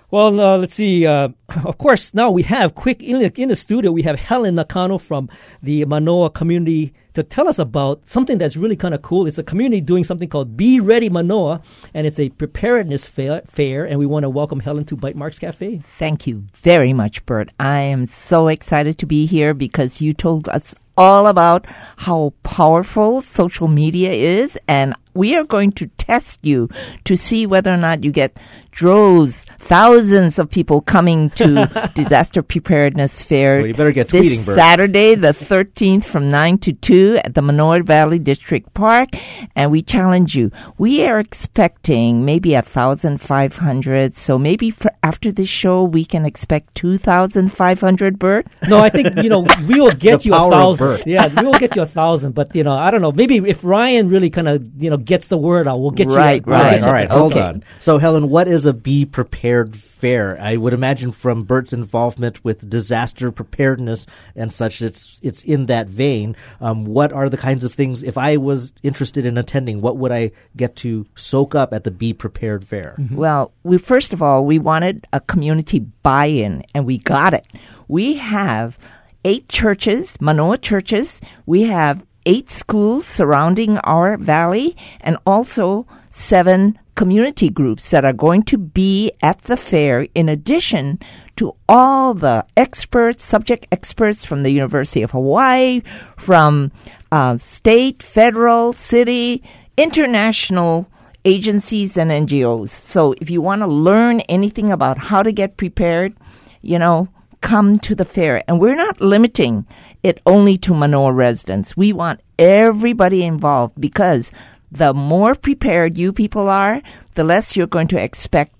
Well, 0.09 0.39
uh, 0.39 0.57
let's 0.57 0.75
see. 0.75 1.05
Uh, 1.05 1.29
of 1.65 1.77
course, 1.77 2.13
now 2.13 2.31
we 2.31 2.43
have 2.43 2.75
quick 2.75 3.03
in 3.03 3.19
the, 3.19 3.41
in 3.41 3.49
the 3.49 3.55
studio. 3.57 3.91
We 3.91 4.03
have 4.03 4.17
Helen 4.17 4.55
Nakano 4.55 4.97
from 4.97 5.29
the 5.61 5.83
Manoa 5.83 6.29
Community 6.29 6.93
to 7.17 7.23
tell 7.23 7.47
us 7.47 7.57
about 7.57 8.07
something 8.07 8.37
that's 8.37 8.55
really 8.55 8.75
kind 8.75 8.93
of 8.93 9.01
cool. 9.01 9.25
It's 9.25 9.39
a 9.39 9.43
community 9.43 9.81
doing 9.81 10.03
something 10.03 10.29
called 10.29 10.55
Be 10.55 10.79
Ready 10.79 11.09
Manoa, 11.09 11.63
and 11.91 12.05
it's 12.05 12.19
a 12.19 12.29
preparedness 12.29 13.07
fair, 13.07 13.41
fair 13.47 13.87
and 13.87 13.97
we 13.97 14.05
want 14.05 14.21
to 14.21 14.29
welcome 14.29 14.59
Helen 14.59 14.85
to 14.85 14.95
Bytemarks 14.95 15.39
Cafe. 15.39 15.79
Thank 15.83 16.27
you 16.27 16.43
very 16.53 16.93
much, 16.93 17.25
Burt. 17.25 17.51
I 17.59 17.79
am 17.79 18.05
so 18.05 18.49
excited 18.49 18.99
to 18.99 19.07
be 19.07 19.25
here 19.25 19.55
because 19.55 19.99
you 19.99 20.13
told 20.13 20.47
us 20.47 20.75
all 20.95 21.25
about 21.27 21.65
how 21.97 22.33
powerful 22.43 23.21
social 23.21 23.67
media 23.67 24.11
is 24.11 24.57
and 24.67 24.93
we 25.17 25.35
are 25.35 25.43
going 25.43 25.71
to 25.71 25.87
test 25.97 26.45
you 26.45 26.69
to 27.03 27.17
see 27.17 27.45
whether 27.47 27.73
or 27.73 27.77
not 27.77 28.03
you 28.03 28.11
get 28.11 28.37
droves, 28.71 29.45
thousands 29.45 30.37
of 30.37 30.49
people 30.49 30.79
coming 30.81 31.31
to 31.31 31.91
disaster 31.95 32.43
preparedness 32.43 33.23
fair. 33.23 33.57
Well, 33.57 33.67
you 33.67 33.73
better 33.73 33.91
get 33.91 34.09
this 34.09 34.27
tweeting, 34.27 34.45
Burt. 34.45 34.57
Saturday, 34.57 35.15
the 35.15 35.29
13th 35.29 36.05
from 36.05 36.29
9 36.29 36.59
to 36.59 36.73
2 36.73 37.06
at 37.15 37.33
the 37.33 37.41
Manoa 37.41 37.83
Valley 37.83 38.19
District 38.19 38.73
Park. 38.73 39.09
And 39.55 39.71
we 39.71 39.81
challenge 39.81 40.35
you. 40.35 40.51
We 40.77 41.05
are 41.07 41.19
expecting 41.19 42.25
maybe 42.25 42.53
a 42.53 42.61
1,500. 42.61 44.13
So 44.15 44.37
maybe 44.37 44.69
for 44.71 44.91
after 45.03 45.31
this 45.31 45.49
show, 45.49 45.83
we 45.83 46.03
can 46.05 46.25
expect 46.25 46.75
2,500, 46.75 48.19
Burt. 48.19 48.47
No, 48.67 48.79
I 48.79 48.89
think, 48.89 49.15
you 49.23 49.29
know, 49.29 49.47
we 49.67 49.79
will 49.79 49.91
get 50.07 50.25
you 50.25 50.33
a 50.33 50.49
thousand. 50.49 51.03
Yeah, 51.05 51.27
we 51.27 51.45
will 51.45 51.53
get 51.57 51.75
you 51.75 51.81
a 51.83 51.85
thousand. 51.85 52.33
But, 52.35 52.55
you 52.55 52.63
know, 52.63 52.73
I 52.73 52.91
don't 52.91 53.01
know. 53.01 53.11
Maybe 53.11 53.37
if 53.37 53.63
Ryan 53.63 54.09
really 54.09 54.29
kind 54.29 54.47
of, 54.47 54.63
you 54.81 54.89
know, 54.89 54.97
gets 54.97 55.27
the 55.27 55.37
word 55.37 55.67
out, 55.67 55.79
we'll 55.79 55.91
get 55.91 56.07
Right, 56.07 56.43
you. 56.45 56.53
All 56.53 56.59
right, 56.59 56.71
Right. 56.73 56.83
all 56.83 56.91
right, 56.93 57.11
hold 57.11 57.33
Okay. 57.33 57.41
on. 57.41 57.63
So, 57.79 57.97
Helen, 57.99 58.29
what 58.29 58.47
is 58.47 58.65
a 58.65 58.73
Be 58.73 59.05
Prepared 59.05 59.75
Fair? 59.75 60.37
I 60.39 60.57
would 60.57 60.73
imagine 60.73 61.11
from 61.11 61.43
Burt's 61.43 61.73
involvement 61.73 62.43
with 62.43 62.69
disaster 62.69 63.31
preparedness 63.31 64.05
and 64.35 64.51
such, 64.53 64.81
it's 64.81 65.19
it's 65.23 65.43
in 65.43 65.65
that 65.67 65.87
vein. 65.87 66.35
Um, 66.61 66.85
what 66.97 67.13
are 67.13 67.29
the 67.29 67.37
kinds 67.37 67.63
of 67.63 67.71
things? 67.71 68.01
If 68.01 68.17
I 68.17 68.37
was 68.37 68.73
interested 68.81 69.23
in 69.23 69.37
attending, 69.37 69.81
what 69.81 69.97
would 69.97 70.11
I 70.11 70.31
get 70.55 70.75
to 70.77 71.05
soak 71.13 71.53
up 71.53 71.71
at 71.71 71.83
the 71.83 71.91
Be 71.91 72.11
Prepared 72.11 72.65
Fair? 72.65 72.95
Mm-hmm. 72.97 73.15
Well, 73.15 73.51
we 73.61 73.77
first 73.77 74.13
of 74.13 74.23
all 74.23 74.43
we 74.43 74.57
wanted 74.57 75.05
a 75.13 75.19
community 75.19 75.77
buy-in, 75.77 76.63
and 76.73 76.87
we 76.87 76.97
got 76.97 77.35
it. 77.35 77.45
We 77.87 78.15
have 78.15 78.79
eight 79.23 79.47
churches, 79.47 80.17
Manoa 80.19 80.57
churches. 80.57 81.21
We 81.45 81.69
have 81.69 82.03
eight 82.25 82.49
schools 82.49 83.05
surrounding 83.05 83.77
our 83.79 84.17
valley, 84.17 84.75
and 84.99 85.19
also 85.23 85.85
seven 86.09 86.79
community 86.97 87.49
groups 87.49 87.91
that 87.91 88.03
are 88.03 88.11
going 88.11 88.41
to 88.41 88.57
be 88.57 89.11
at 89.21 89.43
the 89.43 89.55
fair. 89.55 90.07
In 90.15 90.27
addition 90.27 90.99
to 91.37 91.53
all 91.69 92.15
the 92.15 92.45
experts, 92.57 93.23
subject 93.23 93.67
experts 93.71 94.25
from 94.25 94.41
the 94.41 94.49
University 94.49 95.03
of 95.03 95.11
Hawaii, 95.11 95.81
from 96.17 96.71
uh, 97.11 97.37
state, 97.37 98.01
federal, 98.01 98.73
city, 98.73 99.43
international 99.77 100.89
agencies 101.23 101.97
and 101.97 102.09
NGOs. 102.09 102.69
So 102.69 103.13
if 103.21 103.29
you 103.29 103.41
want 103.41 103.61
to 103.61 103.67
learn 103.67 104.21
anything 104.21 104.71
about 104.71 104.97
how 104.97 105.21
to 105.21 105.31
get 105.31 105.55
prepared, 105.55 106.15
you 106.61 106.79
know, 106.79 107.09
come 107.41 107.77
to 107.79 107.93
the 107.93 108.05
fair. 108.05 108.43
And 108.47 108.59
we're 108.59 108.75
not 108.75 108.99
limiting 108.99 109.67
it 110.01 110.19
only 110.25 110.57
to 110.57 110.73
Manoa 110.73 111.13
residents. 111.13 111.77
We 111.77 111.93
want 111.93 112.21
everybody 112.39 113.23
involved 113.23 113.79
because 113.79 114.31
the 114.71 114.93
more 114.93 115.35
prepared 115.35 115.97
you 115.97 116.13
people 116.13 116.49
are, 116.49 116.81
the 117.15 117.23
less 117.23 117.55
you're 117.55 117.67
going 117.67 117.87
to 117.89 118.01
expect 118.01 118.53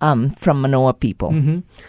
um, 0.00 0.30
from 0.30 0.60
Manoa 0.60 0.92
people. 0.94 1.30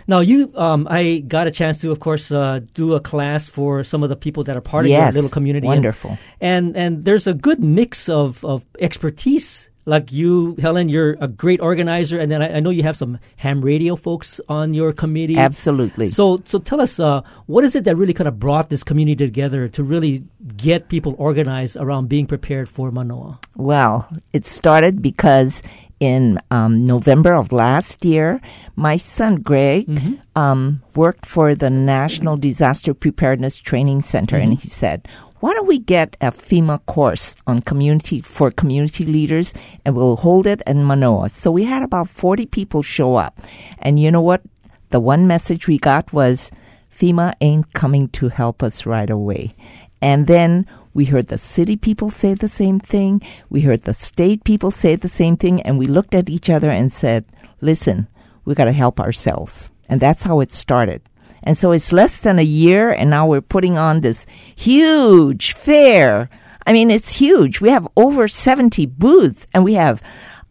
Now, 0.07 0.19
you, 0.21 0.51
um, 0.55 0.87
I 0.89 1.19
got 1.27 1.47
a 1.47 1.51
chance 1.51 1.81
to, 1.81 1.91
of 1.91 1.99
course, 1.99 2.31
uh, 2.31 2.61
do 2.73 2.93
a 2.93 2.99
class 3.01 3.49
for 3.49 3.83
some 3.83 4.03
of 4.03 4.09
the 4.09 4.15
people 4.15 4.43
that 4.45 4.55
are 4.55 4.61
part 4.61 4.85
of 4.85 4.91
your 4.91 5.11
little 5.11 5.29
community. 5.29 5.67
And- 5.67 5.75
wonderful. 5.75 6.17
And, 6.39 6.77
and 6.77 7.03
there's 7.03 7.27
a 7.27 7.33
good 7.33 7.61
mix 7.61 8.07
of, 8.07 8.45
of 8.45 8.63
expertise. 8.79 9.66
Like 9.87 10.11
you, 10.11 10.57
Helen, 10.59 10.89
you're 10.89 11.15
a 11.21 11.29
great 11.29 11.61
organizer, 11.61 12.19
and 12.19 12.29
then 12.29 12.41
I, 12.41 12.57
I 12.57 12.59
know 12.59 12.71
you 12.71 12.83
have 12.83 12.97
some 12.97 13.19
ham 13.37 13.61
radio 13.63 13.95
folks 13.95 14.41
on 14.49 14.73
your 14.73 14.91
committee. 14.91 15.37
Absolutely. 15.37 16.09
So, 16.09 16.43
so 16.43 16.59
tell 16.59 16.81
us, 16.81 16.99
uh, 16.99 17.21
what 17.45 17.63
is 17.63 17.73
it 17.73 17.85
that 17.85 17.95
really 17.95 18.13
kind 18.13 18.27
of 18.27 18.37
brought 18.37 18.69
this 18.69 18.83
community 18.83 19.25
together 19.25 19.69
to 19.69 19.83
really 19.83 20.25
get 20.57 20.89
people 20.89 21.15
organized 21.17 21.77
around 21.77 22.09
being 22.09 22.27
prepared 22.27 22.67
for 22.67 22.91
Manoa? 22.91 23.39
Well, 23.55 24.11
it 24.33 24.45
started 24.45 25.01
because 25.01 25.63
in 26.01 26.39
um, 26.51 26.83
November 26.83 27.33
of 27.33 27.53
last 27.53 28.03
year, 28.03 28.41
my 28.75 28.97
son 28.97 29.37
Greg 29.37 29.87
um, 30.35 30.83
worked 30.95 31.25
for 31.25 31.55
the 31.55 31.69
National 31.69 32.35
Disaster 32.35 32.93
Preparedness 32.93 33.57
Training 33.57 34.01
Center, 34.01 34.35
and 34.35 34.53
he 34.53 34.67
said, 34.67 35.07
"Why 35.39 35.53
don't 35.53 35.67
we 35.67 35.79
get 35.79 36.17
a 36.21 36.31
FEMA 36.31 36.79
course 36.85 37.35
on 37.45 37.59
community 37.59 38.21
for 38.21 38.51
community 38.51 39.05
leaders, 39.05 39.53
and 39.85 39.95
we'll 39.95 40.17
hold 40.17 40.47
it 40.47 40.61
in 40.65 40.83
Manoa?" 40.83 41.29
So 41.29 41.51
we 41.51 41.65
had 41.65 41.83
about 41.83 42.09
forty 42.09 42.45
people 42.45 42.81
show 42.81 43.15
up, 43.15 43.39
and 43.79 43.99
you 43.99 44.11
know 44.11 44.21
what? 44.21 44.41
The 44.89 44.99
one 44.99 45.27
message 45.27 45.67
we 45.67 45.77
got 45.77 46.13
was, 46.13 46.51
"FEMA 46.89 47.33
ain't 47.41 47.73
coming 47.73 48.07
to 48.09 48.29
help 48.29 48.63
us 48.63 48.85
right 48.85 49.09
away," 49.09 49.53
and 50.01 50.27
then 50.27 50.65
we 50.97 51.05
heard 51.05 51.27
the 51.27 51.37
city 51.37 51.75
people 51.77 52.09
say 52.09 52.33
the 52.33 52.47
same 52.47 52.79
thing. 52.79 53.21
We 53.51 53.61
heard 53.61 53.83
the 53.83 53.93
state 53.93 54.43
people 54.43 54.71
say 54.71 54.95
the 54.95 55.07
same 55.07 55.37
thing. 55.37 55.61
And 55.61 55.77
we 55.77 55.85
looked 55.85 56.15
at 56.15 56.27
each 56.27 56.49
other 56.49 56.71
and 56.71 56.91
said, 56.91 57.23
listen, 57.61 58.07
we 58.45 58.55
got 58.55 58.65
to 58.65 58.71
help 58.71 58.99
ourselves. 58.99 59.69
And 59.87 60.01
that's 60.01 60.23
how 60.23 60.39
it 60.39 60.51
started. 60.51 61.03
And 61.47 61.57
so 61.57 61.71
it's 61.71 61.93
less 61.93 62.17
than 62.17 62.39
a 62.39 62.43
year, 62.43 62.91
and 62.91 63.09
now 63.09 63.25
we're 63.25 63.39
putting 63.39 63.77
on 63.77 64.01
this 64.01 64.25
huge 64.57 65.53
fair. 65.53 66.29
I 66.65 66.73
mean, 66.73 66.91
it's 66.91 67.13
huge. 67.13 67.61
We 67.61 67.69
have 67.69 67.87
over 67.95 68.27
70 68.27 68.85
booths, 68.87 69.47
and 69.53 69.63
we 69.63 69.75
have 69.75 70.03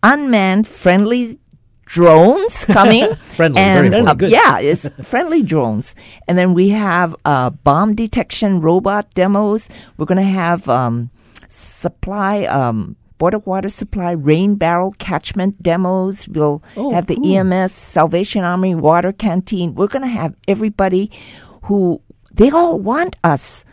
unmanned, 0.02 0.66
friendly 0.66 1.38
drones 1.84 2.64
coming. 2.78 3.14
Friendly, 3.16 3.60
very 3.60 3.86
and, 3.88 3.94
important. 3.94 4.08
uh, 4.08 4.14
Good. 4.14 4.30
yeah, 4.30 4.58
it's 4.58 4.88
friendly 5.02 5.42
drones. 5.42 5.94
And 6.26 6.38
then 6.38 6.54
we 6.54 6.70
have 6.70 7.14
uh, 7.26 7.50
bomb 7.50 7.94
detection 7.94 8.62
robot 8.62 9.12
demos. 9.12 9.68
We're 9.98 10.06
going 10.06 10.16
to 10.16 10.24
have 10.24 10.66
um, 10.66 11.10
supply, 11.50 12.44
um, 12.46 12.96
border 13.18 13.38
water 13.38 13.68
supply, 13.68 14.12
rain 14.12 14.56
barrel 14.56 14.94
catchment 14.98 15.62
demos. 15.62 16.28
We'll 16.28 16.62
Oh, 16.76 16.92
have 16.92 17.06
the 17.06 17.16
cool. 17.16 17.36
EMS, 17.36 17.72
Salvation 17.72 18.44
Army 18.44 18.74
water 18.74 19.12
canteen. 19.12 19.74
We're 19.74 19.86
going 19.88 20.02
to 20.02 20.08
have 20.08 20.34
everybody 20.46 21.10
who 21.64 22.00
they 22.32 22.50
all 22.50 22.78
want 22.78 23.16
us 23.24 23.64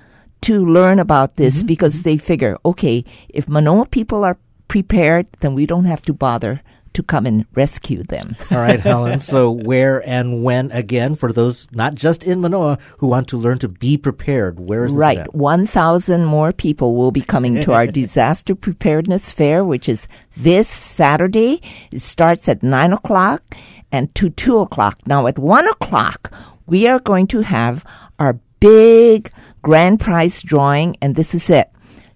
to 0.41 0.65
learn 0.65 0.99
about 0.99 1.35
this 1.35 1.57
Mm-hmm, 1.59 1.67
because 1.67 2.03
they 2.03 2.17
figure, 2.17 2.57
okay, 2.65 3.03
if 3.29 3.47
Manoa 3.47 3.85
people 3.85 4.23
are 4.23 4.37
prepared, 4.67 5.27
then 5.39 5.53
we 5.53 5.65
don't 5.65 5.85
have 5.85 6.01
to 6.03 6.13
bother 6.13 6.61
to 6.93 7.03
come 7.03 7.25
and 7.25 7.45
rescue 7.55 8.03
them. 8.03 8.35
All 8.51 8.57
right, 8.59 8.79
Helen. 8.79 9.19
So, 9.19 9.51
where 9.51 9.99
and 10.07 10.43
when 10.43 10.71
again 10.71 11.15
for 11.15 11.33
those 11.33 11.67
not 11.71 11.95
just 11.95 12.23
in 12.23 12.41
Manoa 12.41 12.77
who 12.99 13.07
want 13.07 13.27
to 13.29 13.37
learn 13.37 13.59
to 13.59 13.67
be 13.67 13.97
prepared? 13.97 14.59
Where 14.59 14.85
is 14.85 14.93
Right. 14.93 15.19
at? 15.19 15.33
1,000 15.35 16.25
more 16.25 16.51
people 16.53 16.95
will 16.95 17.11
be 17.11 17.21
coming 17.21 17.61
to 17.61 17.73
our 17.73 17.87
disaster 18.01 18.55
preparedness 18.55 19.31
fair, 19.31 19.63
which 19.63 19.87
is 19.89 20.07
this 20.37 20.67
Saturday. 20.67 21.61
It 21.91 21.99
starts 22.01 22.47
at 22.49 22.63
9 22.63 22.93
o'clock 22.93 23.55
and 23.91 24.13
to 24.15 24.29
2 24.29 24.59
o'clock. 24.59 24.99
Now, 25.05 25.27
at 25.27 25.37
1 25.37 25.67
o'clock, 25.67 26.31
we 26.65 26.87
are 26.87 26.99
going 26.99 27.27
to 27.27 27.41
have 27.41 27.83
our 28.19 28.39
big 28.59 29.29
grand 29.61 29.99
prize 29.99 30.41
drawing, 30.41 30.95
and 31.01 31.15
this 31.15 31.35
is 31.35 31.49
it. 31.49 31.69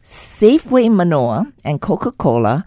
Safeway 0.03 0.89
Manoa 0.89 1.51
and 1.65 1.81
Coca 1.81 2.11
Cola 2.13 2.65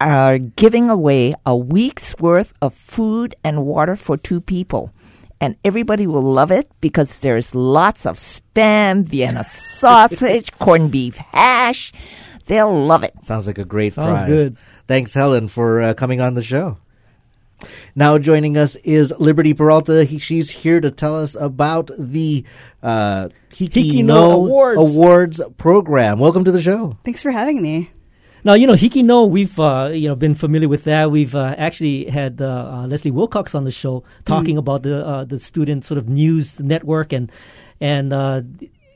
are 0.00 0.38
giving 0.38 0.88
away 0.90 1.34
a 1.44 1.56
week's 1.56 2.16
worth 2.18 2.52
of 2.62 2.74
food 2.74 3.34
and 3.44 3.64
water 3.66 3.96
for 3.96 4.16
two 4.16 4.40
people. 4.40 4.92
And 5.40 5.56
everybody 5.64 6.06
will 6.06 6.22
love 6.22 6.50
it 6.50 6.70
because 6.80 7.20
there's 7.20 7.54
lots 7.54 8.06
of 8.06 8.16
spam, 8.16 9.04
Vienna 9.04 9.44
sausage, 9.48 10.50
corned 10.58 10.90
beef 10.90 11.16
hash. 11.16 11.92
They'll 12.46 12.86
love 12.86 13.04
it. 13.04 13.14
Sounds 13.22 13.46
like 13.46 13.58
a 13.58 13.64
great 13.64 13.92
Sounds 13.92 14.20
prize. 14.20 14.28
good. 14.28 14.56
Thanks, 14.86 15.14
Helen, 15.14 15.48
for 15.48 15.80
uh, 15.80 15.94
coming 15.94 16.20
on 16.20 16.34
the 16.34 16.42
show. 16.42 16.78
Now 17.94 18.18
joining 18.18 18.56
us 18.56 18.76
is 18.76 19.12
Liberty 19.18 19.52
Peralta. 19.52 20.04
He, 20.04 20.18
she's 20.18 20.48
here 20.50 20.80
to 20.80 20.90
tell 20.90 21.20
us 21.20 21.34
about 21.34 21.90
the 21.98 22.44
uh, 22.82 23.28
Hiki, 23.50 23.68
Hiki 23.90 24.04
no 24.04 24.14
no 24.30 24.32
Awards. 24.44 24.80
Awards 24.80 25.42
program. 25.56 26.18
Welcome 26.18 26.44
to 26.44 26.52
the 26.52 26.62
show. 26.62 26.96
Thanks 27.04 27.20
for 27.22 27.30
having 27.32 27.60
me. 27.60 27.90
Now, 28.48 28.54
you 28.54 28.66
know, 28.66 28.72
Hiki 28.72 29.04
no, 29.04 29.26
we've, 29.26 29.60
uh, 29.60 29.90
you 29.92 30.08
know, 30.08 30.16
been 30.16 30.34
familiar 30.34 30.70
with 30.70 30.84
that. 30.84 31.10
We've 31.10 31.34
uh, 31.34 31.54
actually 31.58 32.06
had 32.06 32.40
uh, 32.40 32.46
uh, 32.46 32.86
Leslie 32.86 33.10
Wilcox 33.10 33.54
on 33.54 33.64
the 33.64 33.70
show 33.70 34.04
talking 34.24 34.56
about 34.56 34.84
the 34.84 35.06
uh, 35.06 35.24
the 35.24 35.38
student 35.38 35.84
sort 35.84 35.98
of 35.98 36.08
news 36.08 36.58
network 36.58 37.12
and 37.12 37.30
and 37.78 38.10
uh, 38.10 38.40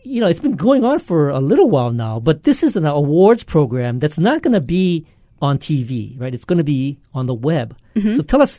you 0.05 0.23
know, 0.23 0.27
it's 0.27 0.41
been 0.41 0.57
going 0.57 0.87
on 0.87 1.01
for 1.01 1.29
a 1.29 1.39
little 1.39 1.69
while 1.69 1.91
now. 1.91 2.19
But 2.19 2.45
this 2.45 2.63
is 2.63 2.77
an 2.77 2.87
awards 2.87 3.45
program 3.45 3.99
that's 3.99 4.17
not 4.17 4.41
going 4.41 4.55
to 4.55 4.61
be 4.63 5.05
on 5.43 5.59
TV, 5.59 6.19
right? 6.19 6.33
It's 6.33 6.47
going 6.47 6.57
to 6.57 6.65
be 6.65 6.99
on 7.13 7.27
the 7.27 7.35
web. 7.35 7.77
So 8.17 8.23
tell 8.23 8.41
us 8.41 8.59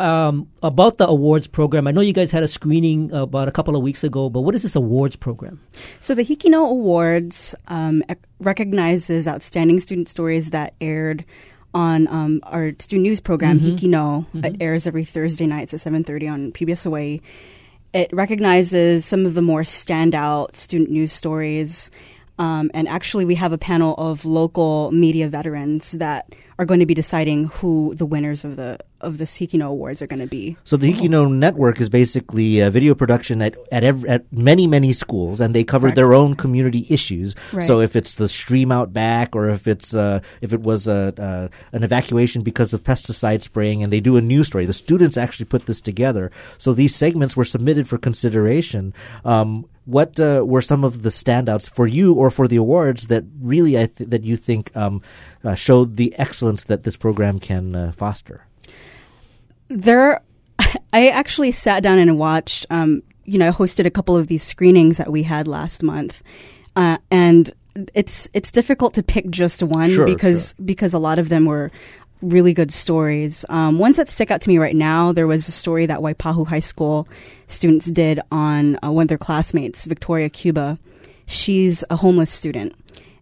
um, 0.00 0.48
about 0.62 0.98
the 0.98 1.06
awards 1.06 1.46
program. 1.46 1.86
I 1.86 1.90
know 1.90 2.00
you 2.00 2.12
guys 2.12 2.30
had 2.30 2.42
a 2.42 2.48
screening 2.48 3.12
about 3.12 3.48
a 3.48 3.52
couple 3.52 3.76
of 3.76 3.82
weeks 3.82 4.02
ago, 4.02 4.28
but 4.30 4.40
what 4.40 4.54
is 4.54 4.62
this 4.62 4.74
awards 4.74 5.16
program? 5.16 5.60
So 6.00 6.14
the 6.14 6.24
Hiki 6.24 6.48
No 6.48 6.68
Awards 6.68 7.54
um, 7.68 8.02
recognizes 8.38 9.28
outstanding 9.28 9.80
student 9.80 10.08
stories 10.08 10.50
that 10.50 10.74
aired 10.80 11.24
on 11.72 12.08
um, 12.08 12.40
our 12.44 12.72
student 12.78 13.02
news 13.02 13.20
program 13.20 13.60
Hiki 13.60 13.86
No. 13.88 14.26
It 14.34 14.56
airs 14.60 14.86
every 14.86 15.04
Thursday 15.04 15.46
nights 15.46 15.72
at 15.74 15.80
7:30 15.80 16.32
on 16.32 16.52
PBS 16.52 16.84
Hawaii. 16.84 17.20
It 17.92 18.12
recognizes 18.12 19.04
some 19.04 19.26
of 19.26 19.34
the 19.34 19.42
more 19.42 19.62
standout 19.62 20.56
student 20.56 20.90
news 20.90 21.12
stories. 21.12 21.90
Um, 22.40 22.70
and 22.72 22.88
actually, 22.88 23.26
we 23.26 23.34
have 23.34 23.52
a 23.52 23.58
panel 23.58 23.94
of 23.98 24.24
local 24.24 24.90
media 24.92 25.28
veterans 25.28 25.92
that 25.92 26.34
are 26.58 26.64
going 26.64 26.80
to 26.80 26.86
be 26.86 26.94
deciding 26.94 27.46
who 27.46 27.94
the 27.94 28.06
winners 28.06 28.44
of 28.44 28.56
the 28.56 28.78
of 29.00 29.16
the 29.16 29.24
Hiki 29.24 29.58
No 29.58 29.70
Awards 29.70 30.02
are 30.02 30.06
going 30.06 30.20
to 30.20 30.26
be. 30.26 30.58
So 30.64 30.76
the 30.76 30.92
Hiki 30.92 31.08
No 31.08 31.26
network 31.26 31.80
is 31.80 31.88
basically 31.88 32.60
a 32.60 32.70
video 32.70 32.94
production 32.94 33.42
at 33.42 33.56
at, 33.70 33.84
ev- 33.84 34.06
at 34.06 34.30
many 34.32 34.66
many 34.66 34.94
schools, 34.94 35.38
and 35.38 35.54
they 35.54 35.64
cover 35.64 35.88
Correct. 35.88 35.96
their 35.96 36.14
own 36.14 36.34
community 36.34 36.86
issues. 36.88 37.34
Right. 37.52 37.66
So 37.66 37.80
if 37.80 37.94
it's 37.94 38.14
the 38.14 38.28
stream 38.28 38.72
out 38.72 38.92
back, 38.92 39.36
or 39.36 39.50
if 39.50 39.68
it's 39.68 39.94
uh, 39.94 40.20
if 40.40 40.54
it 40.54 40.60
was 40.60 40.88
a, 40.88 41.12
uh, 41.18 41.48
an 41.76 41.82
evacuation 41.82 42.42
because 42.42 42.72
of 42.72 42.82
pesticide 42.82 43.42
spraying, 43.42 43.82
and 43.82 43.92
they 43.92 44.00
do 44.00 44.16
a 44.16 44.22
news 44.22 44.46
story, 44.46 44.64
the 44.64 44.72
students 44.72 45.18
actually 45.18 45.46
put 45.46 45.66
this 45.66 45.82
together. 45.82 46.30
So 46.56 46.72
these 46.72 46.94
segments 46.94 47.36
were 47.36 47.44
submitted 47.44 47.86
for 47.86 47.98
consideration. 47.98 48.94
Um, 49.26 49.66
what 49.90 50.20
uh, 50.20 50.42
were 50.46 50.62
some 50.62 50.84
of 50.84 51.02
the 51.02 51.10
standouts 51.10 51.68
for 51.68 51.86
you 51.86 52.14
or 52.14 52.30
for 52.30 52.46
the 52.48 52.56
awards 52.56 53.08
that 53.08 53.24
really 53.40 53.76
I 53.76 53.86
th- 53.86 54.10
that 54.10 54.22
you 54.24 54.36
think 54.36 54.74
um, 54.76 55.02
uh, 55.44 55.54
showed 55.54 55.96
the 55.96 56.14
excellence 56.18 56.64
that 56.64 56.84
this 56.84 56.96
program 56.96 57.40
can 57.40 57.74
uh, 57.74 57.92
foster? 57.92 58.46
there 59.70 60.20
i 60.92 61.08
actually 61.08 61.52
sat 61.52 61.82
down 61.82 61.98
and 61.98 62.18
watched 62.18 62.66
um, 62.70 63.02
you 63.24 63.38
know 63.38 63.48
i 63.48 63.52
hosted 63.52 63.86
a 63.86 63.90
couple 63.90 64.16
of 64.16 64.26
these 64.26 64.42
screenings 64.42 64.98
that 64.98 65.10
we 65.10 65.22
had 65.22 65.46
last 65.46 65.82
month 65.82 66.22
uh, 66.76 66.98
and 67.10 67.52
it's 67.94 68.28
it's 68.34 68.50
difficult 68.50 68.94
to 68.94 69.02
pick 69.02 69.30
just 69.30 69.62
one 69.62 69.90
Sure, 69.90 70.06
because 70.06 70.54
because 70.64 70.92
a 70.92 70.98
lot 70.98 71.18
of 71.18 71.28
them 71.28 71.46
were 71.46 71.70
really 72.22 72.52
good 72.52 72.72
stories 72.72 73.44
um, 73.48 73.78
ones 73.78 73.96
that 73.96 74.08
stick 74.08 74.30
out 74.30 74.40
to 74.40 74.48
me 74.48 74.58
right 74.58 74.76
now 74.76 75.12
there 75.12 75.26
was 75.26 75.48
a 75.48 75.52
story 75.52 75.86
that 75.86 76.00
waipahu 76.00 76.46
high 76.46 76.60
school 76.60 77.08
students 77.46 77.90
did 77.90 78.20
on 78.30 78.78
uh, 78.84 78.90
one 78.90 79.02
of 79.02 79.08
their 79.08 79.18
classmates 79.18 79.84
victoria 79.86 80.28
cuba 80.28 80.78
she's 81.26 81.84
a 81.90 81.96
homeless 81.96 82.30
student 82.30 82.74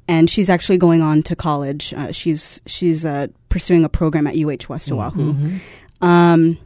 and 0.07 0.31
she's 0.31 0.49
actually 0.49 0.79
going 0.79 1.03
on 1.03 1.23
to 1.23 1.37
college 1.37 1.93
uh, 1.95 2.11
she's 2.13 2.61
she's 2.67 3.07
uh, 3.07 3.27
pursuing 3.49 3.85
a 3.85 3.89
program 3.89 4.27
at 4.27 4.35
uh 4.35 4.69
west 4.69 4.91
oahu 4.91 5.59
um, 6.01 6.59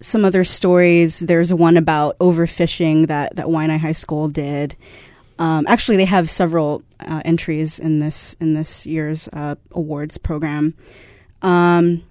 some 0.00 0.24
other 0.24 0.44
stories. 0.44 1.20
There's 1.20 1.52
one 1.52 1.76
about 1.76 2.18
overfishing 2.18 3.08
that 3.08 3.36
that 3.36 3.46
Waianae 3.46 3.78
High 3.78 3.92
School 3.92 4.28
did. 4.28 4.76
Um, 5.38 5.66
actually, 5.68 5.96
they 5.96 6.04
have 6.04 6.28
several 6.30 6.82
uh, 7.00 7.22
entries 7.24 7.78
in 7.78 8.00
this 8.00 8.36
in 8.40 8.54
this 8.54 8.86
year's 8.86 9.28
uh, 9.32 9.56
awards 9.72 10.18
program. 10.18 10.74
Um, 11.42 12.04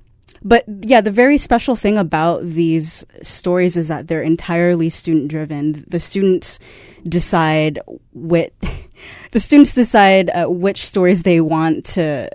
but 0.43 0.63
yeah, 0.81 1.01
the 1.01 1.11
very 1.11 1.37
special 1.37 1.75
thing 1.75 1.97
about 1.97 2.43
these 2.43 3.05
stories 3.21 3.75
is 3.75 3.87
that 3.87 4.07
they're 4.07 4.21
entirely 4.21 4.89
student 4.89 5.29
driven. 5.29 5.83
The 5.87 5.99
students 5.99 6.59
decide 7.07 7.79
what 8.13 8.53
the 9.31 9.39
students 9.39 9.73
decide 9.73 10.29
uh, 10.29 10.45
which 10.45 10.85
stories 10.85 11.23
they 11.23 11.41
want 11.41 11.85
to 11.87 12.29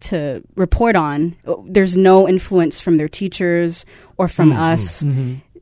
to 0.00 0.42
report 0.54 0.96
on. 0.96 1.36
There's 1.66 1.96
no 1.96 2.28
influence 2.28 2.80
from 2.80 2.96
their 2.96 3.08
teachers 3.08 3.84
or 4.16 4.28
from 4.28 4.52
us. 4.52 5.02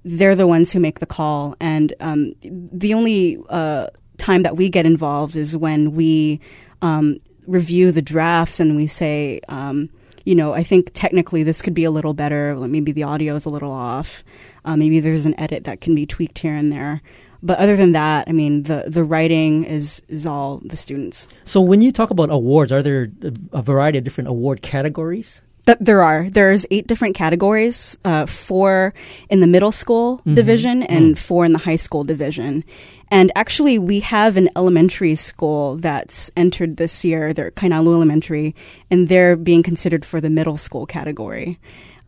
They're 0.05 0.37
the 0.37 0.47
ones 0.47 0.73
who 0.73 0.79
make 0.79 1.01
the 1.01 1.07
call, 1.07 1.57
and 1.59 1.93
um, 1.99 2.35
the 2.43 2.95
only 2.95 3.39
uh, 3.49 3.89
time 4.19 4.43
that 4.43 4.57
we 4.57 4.69
get 4.69 4.87
involved 4.87 5.35
is 5.35 5.57
when 5.57 5.93
we 5.93 6.41
um, 6.83 7.19
review 7.47 7.91
the 7.91 8.03
drafts 8.03 8.61
and 8.61 8.77
we 8.77 8.87
say. 8.87 9.41
Um, 9.49 9.91
you 10.27 10.35
know, 10.35 10.53
I 10.53 10.65
think 10.65 10.91
technically 10.93 11.45
this 11.45 11.63
could 11.63 11.73
be 11.73 11.85
a 11.85 11.91
little 11.91 12.13
better. 12.13 12.57
Maybe 12.57 12.91
the 12.93 13.05
audio 13.05 13.37
is 13.37 13.47
a 13.47 13.51
little 13.51 13.71
off. 13.71 14.25
Uh, 14.65 14.77
maybe 14.77 14.99
there's 14.99 15.25
an 15.25 15.39
edit 15.39 15.65
that 15.65 15.81
can 15.81 15.95
be 15.95 16.05
tweaked 16.05 16.39
here 16.39 16.55
and 16.55 16.71
there. 16.73 17.01
But 17.43 17.59
other 17.59 17.77
than 17.77 17.93
that, 17.93 18.29
I 18.29 18.33
mean, 18.33 18.65
the 18.65 18.85
the 18.89 19.05
writing 19.05 19.65
is 19.65 20.03
is 20.09 20.27
all 20.27 20.59
the 20.65 20.77
students. 20.77 21.29
So 21.45 21.61
when 21.61 21.81
you 21.81 21.93
talk 21.93 22.11
about 22.11 22.31
awards, 22.31 22.73
are 22.73 22.83
there 22.83 23.09
a 23.53 23.63
variety 23.63 23.99
of 23.99 24.05
different 24.05 24.29
award 24.29 24.63
categories? 24.63 25.43
Th- 25.67 25.79
there 25.81 26.03
are 26.03 26.29
there's 26.29 26.67
eight 26.73 26.89
different 26.89 27.15
categories, 27.15 27.97
uh, 28.05 28.27
four 28.27 28.95
in 29.29 29.41
the 29.41 29.47
middle 29.47 29.71
school 29.71 30.23
division 30.25 30.83
and 30.83 31.19
four 31.19 31.45
in 31.45 31.53
the 31.53 31.59
high 31.59 31.77
school 31.77 32.03
division. 32.03 32.65
And 33.09 33.31
actually, 33.37 33.79
we 33.79 34.01
have 34.01 34.37
an 34.37 34.49
elementary 34.57 35.15
school 35.15 35.77
that's 35.77 36.31
entered 36.37 36.77
this 36.77 37.05
year. 37.05 37.33
They're 37.33 37.53
Kainalu 37.53 37.95
Elementary, 37.95 38.55
and 38.91 39.09
they're 39.09 39.37
being 39.37 39.63
considered 39.63 40.05
for 40.05 40.21
the 40.21 40.31
middle 40.31 40.57
school 40.57 40.87
category. 40.87 41.61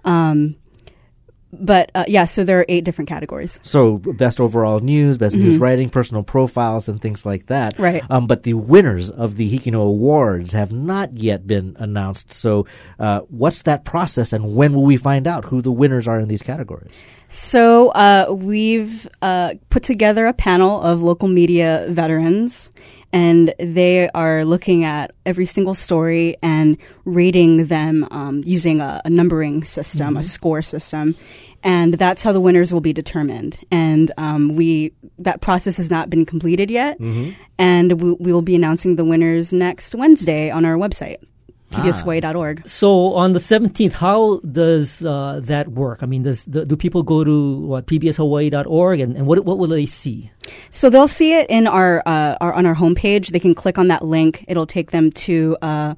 Um, 0.05 0.57
but 1.53 1.91
uh, 1.95 2.05
yeah, 2.07 2.27
so 2.27 2.45
there 2.45 2.61
are 2.61 2.67
eight 2.69 2.85
different 2.85 3.09
categories. 3.09 3.59
So 3.63 3.99
best 3.99 4.41
overall 4.41 4.81
news, 4.81 5.17
best 5.17 5.35
news 5.35 5.57
writing, 5.59 5.89
personal 5.89 6.23
profiles, 6.23 6.89
and 6.89 7.01
things 7.01 7.25
like 7.25 7.47
that. 7.47 7.75
Mm-hmm. 7.75 7.83
Right. 7.83 8.03
Um, 8.11 8.27
but 8.27 8.43
the 8.43 8.55
winners 8.55 9.11
of 9.11 9.37
the 9.37 9.49
Hiki 9.49 9.71
No 9.71 9.83
Awards 9.83 10.53
have 10.53 10.73
not 10.73 11.15
yet 11.17 11.47
been 11.47 11.75
announced. 11.79 12.33
So 12.33 12.67
uh, 12.99 13.21
what's 13.29 13.63
that 13.63 13.85
process, 13.85 14.33
and 14.33 14.55
when 14.55 14.75
will 14.75 14.85
we 14.85 14.97
find 14.97 15.27
out 15.27 15.47
who 15.47 15.63
the 15.63 15.73
winners 15.73 16.07
are 16.07 16.21
in 16.21 16.29
these 16.29 16.43
categories? 16.43 16.91
So 17.29 17.91
uh, 17.91 18.27
we've 18.31 19.07
uh, 19.21 19.55
put 19.69 19.83
together 19.83 20.27
a 20.27 20.33
panel 20.33 20.81
of 20.81 21.03
local 21.03 21.29
media 21.29 21.87
veterans, 21.91 22.73
and 23.13 23.55
they 23.59 24.09
are 24.11 24.45
looking 24.47 24.85
at 24.85 25.13
every 25.27 25.45
single 25.45 25.75
story 25.75 26.37
and 26.43 26.79
rating 27.05 27.67
them 27.67 28.07
um, 28.11 28.43
using 28.45 28.81
a, 28.81 29.03
a 29.05 29.11
numbering 29.11 29.65
system, 29.65 30.17
a 30.17 30.23
score 30.23 30.63
system. 30.63 31.17
And 31.63 31.95
that's 31.95 32.23
how 32.23 32.33
the 32.33 32.41
winners 32.41 32.73
will 32.73 32.81
be 32.81 32.93
determined. 32.93 33.59
And 33.71 34.11
um, 34.17 34.55
we 34.55 34.93
that 35.19 35.41
process 35.41 35.77
has 35.77 35.91
not 35.91 36.09
been 36.09 36.25
completed 36.25 36.71
yet, 36.71 36.99
and 37.59 38.01
we, 38.01 38.13
we 38.13 38.33
will 38.33 38.43
be 38.43 38.55
announcing 38.55 38.97
the 38.97 39.05
winners 39.05 39.53
next 39.53 39.95
Wednesday 39.95 40.51
on 40.51 40.65
our 40.65 40.77
website, 40.77 41.17
pbshawaii.org. 41.71 42.67
So 42.67 43.15
on 43.15 43.33
the 43.33 43.39
17th, 43.39 43.93
how 43.93 44.39
does 44.41 45.05
uh, 45.05 45.41
that 45.45 45.69
work? 45.69 46.03
I 46.03 46.07
mean, 46.07 46.23
does 46.23 46.45
the, 46.45 46.65
do 46.65 46.77
people 46.77 47.03
go 47.03 47.25
to 47.25 47.59
what 47.61 47.87
pbshawaii.org 47.87 49.01
and, 49.01 49.17
and 49.17 49.27
what 49.27 49.45
what 49.45 49.59
will 49.59 49.69
they 49.69 49.87
see? 49.87 50.31
So 50.71 50.89
they'll 50.89 51.09
see 51.09 51.35
it 51.35 51.49
in 51.51 51.67
our, 51.67 52.03
uh, 52.07 52.37
our 52.41 52.53
on 52.55 52.65
our 52.65 52.75
homepage. 52.75 53.29
They 53.29 53.41
can 53.41 53.55
click 53.55 53.79
on 53.79 53.89
that 53.89 54.03
link. 54.05 54.45
It'll 54.49 54.67
take 54.67 54.91
them 54.91 55.11
to. 55.13 55.57
Uh, 55.61 55.95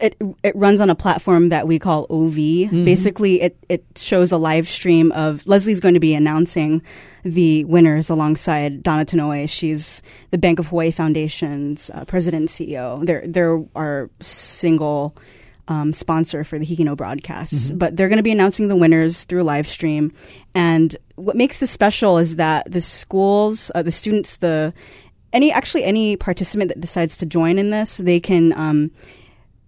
it 0.00 0.16
it 0.42 0.54
runs 0.56 0.80
on 0.80 0.90
a 0.90 0.94
platform 0.94 1.48
that 1.50 1.66
we 1.66 1.78
call 1.78 2.06
OVee. 2.08 2.84
Basically, 2.84 3.40
it 3.42 3.56
it 3.68 3.84
shows 3.96 4.32
a 4.32 4.36
live 4.36 4.68
stream 4.68 5.12
of 5.12 5.46
Leslie's 5.46 5.80
going 5.80 5.94
to 5.94 6.00
be 6.00 6.14
announcing 6.14 6.82
the 7.24 7.64
winners 7.64 8.08
alongside 8.10 8.82
Donna 8.82 9.04
Tanoue. 9.04 9.48
She's 9.48 10.02
the 10.30 10.38
Bank 10.38 10.58
of 10.58 10.68
Hawaii 10.68 10.90
Foundation's 10.90 11.90
uh, 11.90 12.04
president 12.04 12.42
and 12.42 12.48
CEO. 12.48 13.04
They're 13.04 13.24
they're 13.26 13.64
our 13.74 14.10
single 14.20 15.16
um, 15.68 15.92
sponsor 15.92 16.44
for 16.44 16.58
the 16.58 16.64
Hiki 16.66 16.84
No 16.84 16.96
broadcasts. 16.96 17.70
But 17.70 17.96
they're 17.96 18.08
going 18.08 18.18
to 18.18 18.22
be 18.22 18.32
announcing 18.32 18.68
the 18.68 18.76
winners 18.76 19.24
through 19.24 19.42
live 19.42 19.66
stream. 19.66 20.12
And 20.54 20.96
what 21.16 21.36
makes 21.36 21.60
this 21.60 21.70
special 21.70 22.18
is 22.18 22.36
that 22.36 22.70
the 22.70 22.80
schools, 22.80 23.70
uh, 23.74 23.82
the 23.82 23.92
students, 23.92 24.38
the 24.38 24.72
any 25.32 25.52
actually 25.52 25.84
any 25.84 26.16
participant 26.16 26.68
that 26.68 26.80
decides 26.80 27.16
to 27.18 27.26
join 27.26 27.58
in 27.58 27.70
this, 27.70 27.98
they 27.98 28.20
can 28.20 28.52
um, 28.52 28.90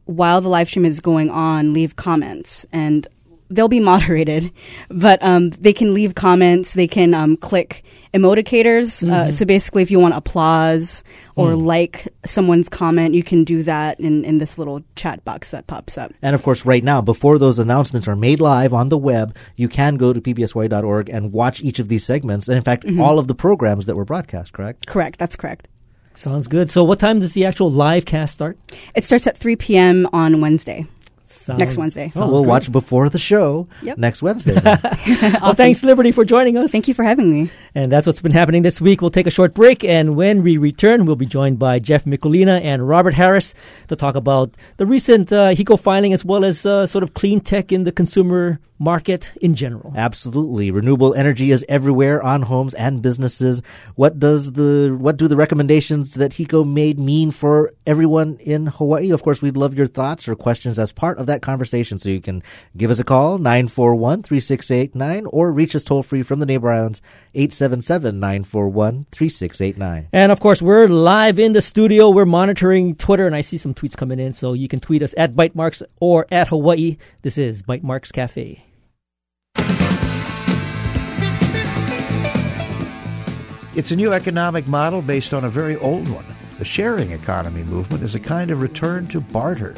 while 0.09 0.41
the 0.41 0.49
live 0.49 0.69
stream 0.69 0.87
is 0.87 1.01
going 1.01 1.29
on, 1.29 1.75
leave 1.75 1.97
comments 1.97 2.65
and 2.73 3.07
they'll 3.51 3.69
be 3.69 3.81
moderated, 3.93 4.51
but 4.89 5.23
um, 5.23 5.51
they 5.51 5.73
can 5.73 5.93
leave 5.95 6.15
comments. 6.15 6.73
They 6.73 6.89
can 6.89 7.13
um, 7.13 7.37
click 7.37 7.85
emoticators. 8.15 9.07
Uh, 9.07 9.31
so 9.31 9.45
basically, 9.45 9.83
if 9.83 9.91
you 9.91 10.01
want 10.01 10.15
applause 10.15 11.05
or 11.37 11.55
like 11.55 12.09
someone's 12.25 12.71
comment, 12.71 13.15
you 13.15 13.23
can 13.23 13.45
do 13.45 13.63
that 13.63 14.01
in, 14.01 14.25
in 14.25 14.39
this 14.39 14.57
little 14.59 14.83
chat 14.97 15.23
box 15.27 15.51
that 15.51 15.67
pops 15.67 15.99
up. 15.99 16.13
And 16.23 16.35
of 16.35 16.43
course, 16.43 16.65
right 16.65 16.83
now, 16.83 17.03
before 17.03 17.39
those 17.39 17.59
announcements 17.59 18.09
are 18.09 18.17
made 18.17 18.41
live 18.41 18.73
on 18.73 18.89
the 18.89 18.99
web, 18.99 19.37
you 19.57 19.69
can 19.69 19.97
go 19.97 20.15
to 20.15 20.21
pbshawaii.org 20.21 21.11
and 21.11 21.33
watch 21.33 21.63
each 21.63 21.79
of 21.79 21.89
these 21.89 22.05
segments. 22.05 22.49
And 22.49 22.57
in 22.57 22.65
fact, 22.65 22.87
all 22.99 23.19
of 23.19 23.29
the 23.29 23.35
programs 23.35 23.85
that 23.87 23.95
were 23.95 24.07
broadcast, 24.07 24.55
correct? 24.55 24.87
Correct. 24.87 25.19
That's 25.19 25.37
correct. 25.37 25.69
Sounds 26.19 26.49
good. 26.49 26.69
So 26.69 26.83
what 26.83 26.99
time 26.99 27.21
does 27.21 27.35
the 27.35 27.45
actual 27.47 27.71
live 27.71 28.05
cast 28.05 28.33
start? 28.33 28.59
It 28.97 29.05
starts 29.05 29.29
at 29.29 29.37
3 29.39 29.55
p.m. 29.55 30.09
on 30.13 30.41
Wednesday. 30.41 30.85
Sounds, 31.27 31.61
Next 31.61 31.77
Wednesday. 31.79 32.11
Oh, 32.17 32.27
we'll 32.29 32.41
great. 32.43 32.49
watch 32.49 32.73
before 32.73 33.09
the 33.09 33.19
show 33.21 33.69
Yep. 33.83 33.99
next 33.99 34.21
Wednesday. 34.21 34.53
then. 34.61 34.81
Well, 35.41 35.55
thanks, 35.55 35.85
Liberty, 35.85 36.11
for 36.11 36.25
joining 36.25 36.59
us. 36.59 36.73
Thank 36.73 36.89
you 36.89 36.95
for 36.95 37.05
having 37.05 37.31
me. 37.33 37.51
And 37.75 37.93
that's 37.93 38.05
what's 38.07 38.21
been 38.21 38.33
happening 38.33 38.63
this 38.63 38.81
week. 38.81 39.01
We'll 39.01 39.13
take 39.13 39.29
a 39.29 39.31
short 39.31 39.55
break, 39.55 39.85
and 39.85 40.17
when 40.17 40.43
we 40.43 40.57
return, 40.59 41.07
we'll 41.07 41.17
be 41.17 41.25
joined 41.25 41.59
by 41.61 41.79
Jeff 41.79 42.05
Mikulina 42.05 42.61
and 42.63 42.87
Robert 42.89 43.15
Harris 43.15 43.55
to 43.87 43.95
talk 43.97 44.17
about 44.17 44.51
the 44.79 44.87
recent 44.87 45.33
uh, 45.33 45.55
HECO 45.55 45.79
filing 45.79 46.13
as 46.13 46.25
well 46.25 46.45
as 46.45 46.67
uh, 46.67 46.87
sort 46.87 47.05
of 47.05 47.15
clean 47.15 47.41
tech 47.41 47.71
in 47.73 47.85
the 47.85 47.93
consumer 47.93 48.59
market 48.79 49.33
in 49.41 49.55
general. 49.55 49.93
Absolutely. 49.97 50.71
Renewable 50.71 51.15
energy 51.15 51.51
is 51.51 51.65
everywhere 51.69 52.23
on 52.23 52.43
homes 52.43 52.75
and 52.75 53.03
businesses. 53.03 53.63
What 53.97 54.19
does 54.19 54.53
the 54.53 54.97
what 54.99 55.17
do 55.17 55.29
the 55.29 55.37
recommendations 55.37 56.15
that 56.15 56.33
HECO 56.33 56.67
made 56.67 56.99
mean 56.99 57.31
for 57.31 57.73
everyone 57.87 58.39
in 58.41 58.67
Hawaii? 58.67 59.11
Of 59.11 59.23
course, 59.23 59.43
we'd 59.43 59.57
love 59.57 59.75
your 59.75 59.87
thoughts 59.87 60.29
or 60.29 60.35
questions 60.35 60.79
as 60.79 60.93
part 60.93 61.19
of 61.19 61.27
that 61.27 61.43
conversation. 61.43 61.99
So 61.99 62.09
you 62.09 62.21
can 62.21 62.43
give 62.77 62.91
us 62.91 63.01
a 63.01 63.05
call 63.05 63.39
941-3689 63.39 65.27
or 65.31 65.53
reach 65.53 65.75
us 65.75 65.85
toll 65.85 66.03
free 66.03 66.23
from 66.23 66.41
the 66.41 66.47
neighbor 66.47 66.71
islands 66.71 67.03
877-941-3689. 67.35 70.07
And 70.13 70.33
of 70.33 70.41
course, 70.41 70.63
we're 70.63 70.89
live 70.89 71.39
in 71.39 71.53
the 71.53 71.61
studio. 71.61 72.09
We're 72.11 72.25
monitoring 72.25 72.97
Twitter 72.97 73.27
and 73.27 73.35
I 73.35 73.43
see 73.43 73.59
some 73.59 73.75
tweets 73.75 73.97
coming 73.97 74.19
in, 74.19 74.33
so 74.33 74.53
you 74.53 74.69
can 74.69 74.81
tweet 74.81 75.03
us 75.03 75.15
at 75.17 75.37
bite 75.37 75.55
marks 75.55 75.83
or 76.01 76.27
at 76.31 76.49
Hawaii. 76.49 76.97
This 77.23 77.39
is 77.39 77.63
Bytemarks 77.63 78.13
Cafe. 78.13 78.68
It's 83.79 83.93
a 83.93 83.97
new 83.97 84.13
economic 84.13 84.67
model 84.67 85.03
based 85.03 85.33
on 85.33 85.45
a 85.45 85.49
very 85.49 85.77
old 85.77 86.09
one. 86.09 86.25
The 86.59 86.65
sharing 86.65 87.13
economy 87.13 87.63
movement 87.63 88.03
is 88.03 88.17
a 88.17 88.19
kind 88.19 88.51
of 88.51 88.61
return 88.61 89.07
to 89.07 89.21
barter. 89.21 89.73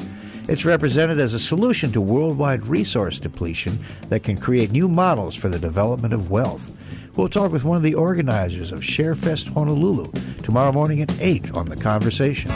It's 0.49 0.65
represented 0.65 1.21
as 1.21 1.35
a 1.35 1.39
solution 1.39 1.93
to 1.93 2.01
worldwide 2.01 2.67
resource 2.67 3.19
depletion 3.19 3.79
that 4.09 4.23
can 4.23 4.39
create 4.39 4.71
new 4.73 4.89
models 4.89 5.35
for 5.35 5.51
the 5.51 5.59
development 5.59 6.15
of 6.15 6.31
wealth. 6.31 6.75
We'll 7.15 7.29
talk 7.29 7.53
with 7.53 7.65
one 7.65 7.77
of 7.77 7.83
the 7.83 7.93
organizers 7.93 8.73
of 8.73 8.81
ShareFest 8.81 9.53
Honolulu 9.53 10.11
tomorrow 10.45 10.73
morning 10.73 11.03
at 11.03 11.21
8 11.21 11.53
on 11.53 11.69
The 11.69 11.77
Conversation. 11.77 12.51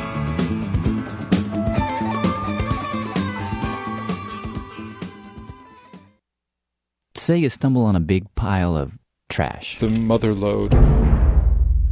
Say 7.18 7.36
you 7.36 7.50
stumble 7.50 7.84
on 7.84 7.96
a 7.96 8.00
big 8.00 8.34
pile 8.34 8.74
of 8.74 8.98
trash. 9.28 9.78
The 9.78 9.88
mother 9.88 10.32
lode. 10.32 11.13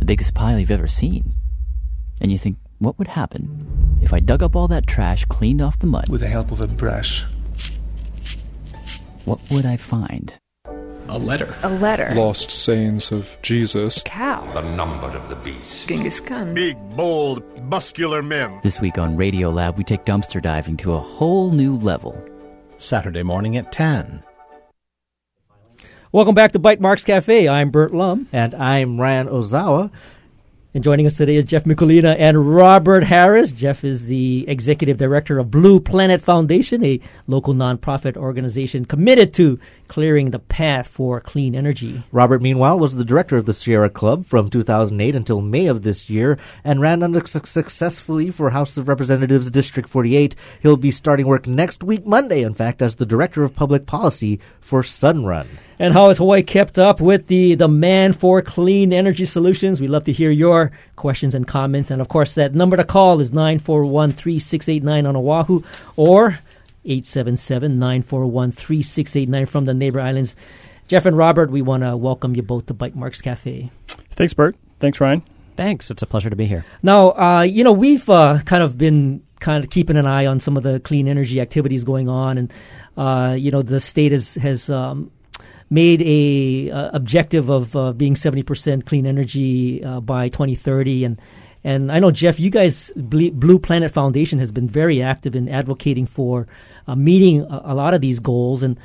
The 0.03 0.07
biggest 0.07 0.35
pile 0.35 0.59
you've 0.59 0.73
ever 0.73 0.89
seen. 0.89 1.33
And 2.21 2.33
you 2.33 2.37
think, 2.37 2.59
what 2.81 2.99
would 2.99 3.07
happen 3.07 4.01
if 4.03 4.13
I 4.13 4.19
dug 4.19 4.43
up 4.43 4.57
all 4.57 4.67
that 4.67 4.89
trash, 4.89 5.25
cleaned 5.27 5.63
off 5.63 5.79
the 5.79 5.87
mud? 5.87 6.09
With 6.09 6.23
the 6.23 6.27
help 6.27 6.51
of 6.51 6.61
a 6.61 6.67
brush. 6.67 7.23
What 9.25 9.39
would 9.53 9.65
I 9.65 9.77
find? 9.77 10.35
A 11.07 11.17
letter. 11.17 11.55
A 11.63 11.69
letter. 11.69 12.11
Lost 12.17 12.51
sayings 12.51 13.13
of 13.13 13.37
Jesus. 13.43 14.03
Cow. 14.05 14.45
The 14.53 14.63
number 14.75 15.07
of 15.07 15.29
the 15.29 15.37
beast. 15.37 15.87
Genghis 15.89 16.19
Khan. 16.19 16.53
Big, 16.53 16.77
bold, 16.97 17.45
muscular 17.63 18.25
men. 18.25 18.59
This 18.65 18.81
week 18.81 18.99
on 18.99 19.17
Radio 19.17 19.51
Lab, 19.51 19.79
we 19.79 19.85
take 19.85 20.05
dumpster 20.05 20.43
diving 20.43 20.79
to 20.79 20.95
a 20.95 20.99
whole 20.99 21.53
new 21.53 21.77
level. 21.77 22.21
Saturday 22.77 23.23
morning 23.23 23.57
at 23.57 23.71
10. 23.71 24.25
Welcome 26.15 26.35
back 26.35 26.53
to 26.53 26.59
Bytemarks 26.59 27.07
Cafe. 27.07 27.49
I'm 27.49 27.71
Burt 27.71 27.95
Lum. 27.95 28.29
And 28.35 28.55
I'm 28.55 29.01
Ryan 29.01 29.29
Ozawa. 29.29 29.91
And 30.75 30.85
joining 30.85 31.07
us 31.07 31.17
today 31.17 31.37
is 31.37 31.47
Jeff 31.47 31.65
Mikulina 31.65 32.15
and 32.19 32.55
Robert 32.55 33.05
Harris. 33.05 33.51
Jeff 33.51 33.83
is 33.83 34.09
the 34.09 34.45
executive 34.47 34.99
director 34.99 35.39
of 35.39 35.51
Blue 35.51 35.81
Planet 35.81 36.21
Foundation, 36.21 36.85
a 36.85 37.01
local 37.27 37.55
nonprofit 37.55 38.19
organization 38.19 38.85
committed 38.85 39.33
to 39.33 39.59
clearing 39.93 40.31
the 40.31 40.39
path 40.39 40.89
for 40.89 41.21
clean 41.21 41.55
energy. 41.55 42.03
Robert, 42.11 42.41
meanwhile, 42.41 42.79
was 42.79 42.95
the 42.95 43.05
director 43.05 43.37
of 43.37 43.45
the 43.45 43.53
Sierra 43.53 43.91
Club 43.91 44.25
from 44.25 44.49
2008 44.49 45.15
until 45.15 45.43
May 45.43 45.67
of 45.67 45.83
this 45.83 46.09
year 46.09 46.39
and 46.65 46.81
ran 46.81 47.03
under 47.03 47.27
su- 47.27 47.43
successfully 47.45 48.31
for 48.31 48.49
House 48.49 48.79
of 48.79 48.89
Representatives 48.89 49.51
District 49.51 49.87
48. 49.87 50.35
He'll 50.63 50.79
be 50.79 50.91
starting 50.91 51.27
work 51.27 51.47
next 51.47 51.85
week, 51.85 52.07
Monday, 52.07 52.43
in 52.43 52.55
fact, 52.55 52.81
as 52.81 52.97
the 52.97 53.05
director 53.05 53.43
of 53.43 53.55
public 53.55 53.85
policy 53.85 54.41
for 54.63 54.81
Sunrun. 54.81 55.47
And 55.79 55.93
how 55.93 56.09
has 56.09 56.17
Hawaii 56.17 56.43
kept 56.43 56.79
up 56.79 56.99
with 56.99 57.27
the 57.27 57.55
demand 57.57 58.19
for 58.19 58.41
clean 58.41 58.95
energy 58.95 59.27
solutions? 59.27 59.79
We'd 59.79 59.91
love 59.91 60.05
to 60.05 60.13
hear 60.13 60.31
your 60.31 60.73
questions 60.97 61.35
and 61.35 61.47
comments. 61.47 61.91
And 61.91 62.01
of 62.01 62.09
course, 62.09 62.35
that 62.37 62.55
number 62.55 62.79
to 62.79 62.85
call 62.85 63.21
is 63.21 63.31
941 63.31 64.13
3689 64.13 65.05
on 65.05 65.17
Oahu 65.17 65.63
or 65.97 66.39
877 66.85 67.79
941 67.79 68.53
3689 68.53 69.47
from 69.47 69.65
the 69.65 69.75
neighbor 69.75 70.01
islands. 70.01 70.37
Jeff 70.89 71.07
and 71.07 71.17
Robert, 71.17 71.51
we 71.51 71.63
want 71.63 71.83
to 71.83 71.97
welcome 71.97 72.37
you 72.37 72.43
both 72.43 72.67
to 72.67 72.75
Bike 72.75 72.95
Bytemarks 72.95 73.23
Cafe. 73.23 73.71
Thanks, 73.87 74.35
Burt. 74.35 74.57
Thanks, 74.81 75.01
Ryan. 75.01 75.23
Thanks. 75.57 75.91
It's 75.91 76.03
a 76.03 76.07
pleasure 76.07 76.31
to 76.31 76.37
be 76.37 76.47
here. 76.47 76.65
Now, 76.83 77.11
uh, 77.13 77.43
you 77.43 77.65
know, 77.65 77.73
we've 77.73 78.09
uh, 78.09 78.41
kind 78.45 78.63
of 78.63 78.77
been 78.77 79.23
kind 79.41 79.63
of 79.63 79.71
keeping 79.71 79.97
an 79.97 80.07
eye 80.07 80.27
on 80.27 80.41
some 80.41 80.57
of 80.57 80.63
the 80.63 80.81
clean 80.81 81.09
energy 81.09 81.41
activities 81.41 81.85
going 81.85 82.09
on, 82.09 82.39
and 82.39 82.53
uh, 82.97 83.37
you 83.39 83.51
know, 83.51 83.63
the 83.63 83.81
state 83.81 84.13
has 84.13 84.35
has 84.37 84.71
um, 84.71 85.11
made 85.71 86.03
a 86.03 86.71
uh, 86.71 86.91
objective 86.93 87.49
of 87.49 87.77
uh, 87.77 87.93
being 87.93 88.17
seventy 88.17 88.43
percent 88.43 88.87
clean 88.87 89.07
energy 89.07 89.85
uh, 89.85 90.01
by 90.01 90.29
twenty 90.29 90.55
thirty, 90.55 91.05
and 91.05 91.21
and 91.65 91.93
I 91.93 92.01
know 92.01 92.11
Jeff, 92.11 92.41
you 92.41 92.51
guys, 92.51 92.91
Blue 92.97 93.59
Planet 93.59 93.93
Foundation 93.93 94.39
has 94.39 94.51
been 94.51 94.69
very 94.69 95.03
active 95.03 95.37
in 95.37 95.49
advocating 95.49 96.07
for 96.07 96.47
uh, 96.87 96.95
meeting 96.95 97.43
a, 97.43 97.63
a, 97.67 97.75
lot 97.75 97.95
of 97.95 98.01
these 98.01 98.19
goals, 98.19 98.63
and 98.63 98.79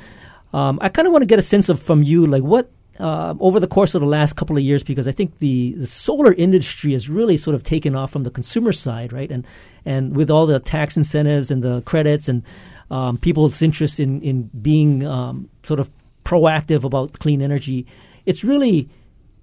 um, 0.52 0.78
I 0.82 0.88
kind 0.88 1.06
of 1.06 1.12
want 1.12 1.22
to 1.22 1.26
get 1.26 1.38
a 1.38 1.42
sense 1.42 1.68
of 1.68 1.80
from 1.80 2.02
you, 2.02 2.26
like 2.26 2.42
what 2.42 2.70
uh, 2.98 3.34
over 3.38 3.60
the 3.60 3.66
course 3.66 3.94
of 3.94 4.00
the 4.00 4.06
last 4.06 4.36
couple 4.36 4.56
of 4.56 4.62
years, 4.62 4.82
because 4.82 5.06
I 5.06 5.12
think 5.12 5.38
the, 5.38 5.72
the 5.74 5.86
solar 5.86 6.32
industry 6.32 6.92
has 6.92 7.08
really 7.08 7.36
sort 7.36 7.54
of 7.54 7.62
taken 7.62 7.94
off 7.94 8.10
from 8.10 8.24
the 8.24 8.30
consumer 8.30 8.72
side, 8.72 9.12
right? 9.12 9.30
And 9.30 9.46
and 9.84 10.16
with 10.16 10.30
all 10.30 10.46
the 10.46 10.58
tax 10.58 10.96
incentives 10.96 11.50
and 11.50 11.62
the 11.62 11.82
credits 11.82 12.28
and 12.28 12.42
um, 12.90 13.18
people's 13.18 13.62
interest 13.62 14.00
in 14.00 14.20
in 14.22 14.50
being 14.60 15.06
um, 15.06 15.48
sort 15.62 15.80
of 15.80 15.90
proactive 16.24 16.84
about 16.84 17.18
clean 17.18 17.40
energy, 17.40 17.86
it's 18.26 18.42
really 18.44 18.88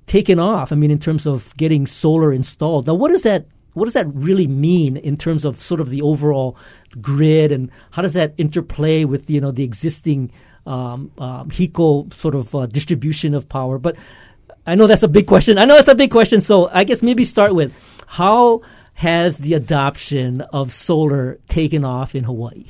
taken 0.08 0.40
off. 0.40 0.72
I 0.72 0.76
mean, 0.76 0.92
in 0.92 1.00
terms 1.00 1.26
of 1.26 1.56
getting 1.58 1.88
solar 1.88 2.32
installed. 2.32 2.88
Now, 2.88 2.94
what 2.94 3.10
does 3.10 3.24
that 3.24 3.46
what 3.76 3.86
does 3.86 3.94
that 3.94 4.08
really 4.14 4.48
mean 4.48 4.98
in 4.98 5.18
terms 5.18 5.46
of 5.46 5.62
sort 5.62 5.80
of 5.80 5.90
the 5.90 6.02
overall 6.02 6.58
grid, 7.00 7.52
and 7.52 7.70
how 7.92 8.02
does 8.02 8.14
that 8.14 8.34
interplay 8.38 9.06
with 9.06 9.30
you 9.30 9.40
know 9.40 9.52
the 9.52 9.64
existing 9.64 10.32
um, 10.66 11.12
um, 11.18 11.52
HECO 11.52 12.12
sort 12.14 12.34
of 12.34 12.56
uh, 12.56 12.66
distribution 12.66 13.34
of 13.34 13.48
power? 13.48 13.78
But 13.78 13.96
I 14.66 14.76
know 14.76 14.88
that's 14.88 15.04
a 15.04 15.08
big 15.08 15.28
question. 15.28 15.58
I 15.58 15.66
know 15.66 15.76
that's 15.76 15.88
a 15.88 15.96
big 15.96 16.10
question. 16.10 16.42
So 16.42 16.70
I 16.72 16.84
guess 16.86 17.04
maybe 17.04 17.24
start 17.24 17.54
with 17.54 17.72
how 18.08 18.62
has 18.96 19.40
the 19.40 19.54
adoption 19.54 20.42
of 20.42 20.72
solar 20.72 21.38
taken 21.48 21.86
off 21.86 22.16
in 22.16 22.24
Hawaii? 22.24 22.66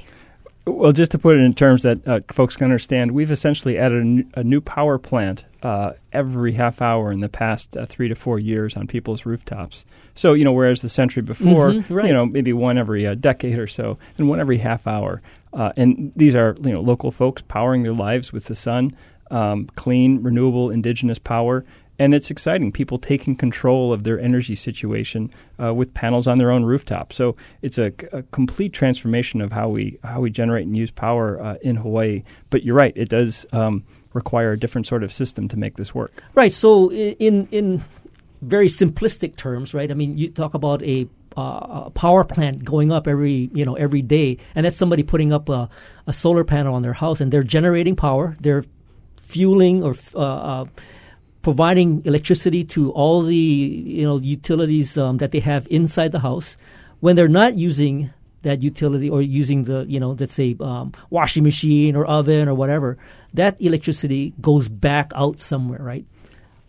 Well, 0.68 0.92
just 0.94 1.12
to 1.12 1.20
put 1.20 1.38
it 1.38 1.42
in 1.42 1.54
terms 1.54 1.84
that 1.84 2.08
uh, 2.08 2.22
folks 2.32 2.56
can 2.56 2.66
understand, 2.66 3.12
we've 3.12 3.32
essentially 3.32 3.78
added 3.78 4.02
a 4.02 4.06
new, 4.06 4.26
a 4.34 4.44
new 4.44 4.62
power 4.62 4.98
plant 4.98 5.46
uh, 5.62 5.94
every 6.12 6.54
half 6.54 6.82
hour 6.82 7.12
in 7.12 7.20
the 7.20 7.30
past 7.30 7.78
uh, 7.78 7.86
three 7.86 8.08
to 8.08 8.16
four 8.16 8.40
years 8.40 8.76
on 8.76 8.88
people's 8.88 9.28
rooftops. 9.28 9.86
So, 10.16 10.34
you 10.34 10.44
know, 10.44 10.52
whereas 10.52 10.82
the 10.82 10.90
century 10.90 11.22
before, 11.22 11.72
mm-hmm, 11.72 11.94
right. 11.94 12.08
you 12.08 12.14
know, 12.14 12.26
maybe 12.26 12.52
one 12.52 12.80
every 12.80 13.06
uh, 13.06 13.14
decade 13.14 13.60
or 13.60 13.68
so, 13.68 14.00
and 14.18 14.28
one 14.28 14.40
every 14.40 14.58
half 14.58 14.88
hour. 14.88 15.22
Uh, 15.54 15.72
and 15.78 16.12
these 16.16 16.36
are, 16.36 16.56
you 16.64 16.72
know, 16.72 16.82
local 16.82 17.12
folks 17.12 17.44
powering 17.44 17.84
their 17.84 17.94
lives 17.94 18.34
with 18.34 18.46
the 18.46 18.56
sun, 18.56 18.96
um, 19.30 19.68
clean, 19.76 20.24
renewable, 20.24 20.72
indigenous 20.72 21.20
power 21.20 21.64
and 22.00 22.14
it's 22.14 22.30
exciting. 22.30 22.72
People 22.72 22.98
taking 22.98 23.36
control 23.36 23.94
of 23.94 24.04
their 24.04 24.20
energy 24.20 24.56
situation 24.56 25.32
uh, 25.62 25.74
with 25.74 25.94
panels 25.94 26.28
on 26.28 26.38
their 26.38 26.52
own 26.52 26.64
rooftop. 26.64 27.14
So 27.14 27.36
it's 27.62 27.78
a, 27.78 27.94
a, 28.12 28.24
complete 28.32 28.74
transformation 28.74 29.42
of 29.42 29.52
how 29.52 29.70
we 29.70 29.98
how 30.04 30.22
we 30.22 30.30
generate 30.30 30.66
and 30.66 30.76
use 30.76 30.92
power 30.92 31.42
uh, 31.42 31.56
in 31.62 31.76
Hawaii. 31.76 32.24
But 32.50 32.64
you're 32.64 32.76
right; 32.76 32.94
it 32.96 33.10
does 33.10 33.46
um, 33.52 33.84
require 34.14 34.52
a 34.52 34.60
different 34.60 34.88
sort 34.88 35.04
of 35.04 35.12
system 35.12 35.48
to 35.50 35.58
make 35.58 35.78
this 35.78 35.96
work. 35.96 36.24
Right. 36.34 36.52
So 36.52 36.92
in 36.92 37.48
in 37.52 37.84
very 38.42 38.68
simplistic 38.68 39.38
terms, 39.38 39.74
right? 39.74 39.90
I 39.90 39.94
mean, 39.94 40.18
you 40.18 40.30
talk 40.30 40.54
about 40.54 40.84
a 40.84 41.08
uh, 41.38 41.84
a 41.86 41.92
power 41.94 42.24
plant 42.24 42.64
going 42.64 42.92
up 42.92 43.08
every 43.08 43.50
you 43.54 43.66
know 43.66 43.76
every 43.76 44.02
day, 44.02 44.38
and 44.56 44.66
that's 44.66 44.78
somebody 44.78 45.04
putting 45.04 45.34
up 45.34 45.50
a, 45.50 45.70
a 46.08 46.14
solar 46.14 46.44
panel 46.44 46.74
on 46.74 46.82
their 46.82 46.94
house, 46.94 47.20
and 47.22 47.32
they're 47.32 47.44
generating 47.44 47.96
power. 47.96 48.36
They're 48.40 48.66
fueling 49.18 49.84
or 49.84 49.96
uh, 50.14 50.20
uh 50.20 50.66
providing 51.46 52.02
electricity 52.06 52.64
to 52.64 52.92
all 52.94 53.22
the 53.22 53.36
you 53.36 54.04
know 54.04 54.18
utilities 54.18 54.98
um, 54.98 55.18
that 55.18 55.30
they 55.30 55.40
have 55.40 55.68
inside 55.70 56.12
the 56.12 56.18
house. 56.22 56.58
When 57.02 57.16
they're 57.16 57.28
not 57.28 57.54
using 57.54 58.10
that 58.42 58.64
utility 58.64 59.12
or 59.12 59.22
using 59.22 59.66
the 59.70 59.86
you 59.88 60.00
know 60.00 60.18
let's 60.20 60.34
say 60.34 60.56
um, 60.60 60.92
washing 61.12 61.44
machine 61.44 61.96
or 61.96 62.04
oven 62.04 62.50
or 62.50 62.56
whatever, 62.56 62.98
that 63.36 63.62
electricity 63.62 64.34
goes 64.42 64.68
back 64.68 65.12
out 65.14 65.40
somewhere, 65.40 65.84
right? 65.84 66.08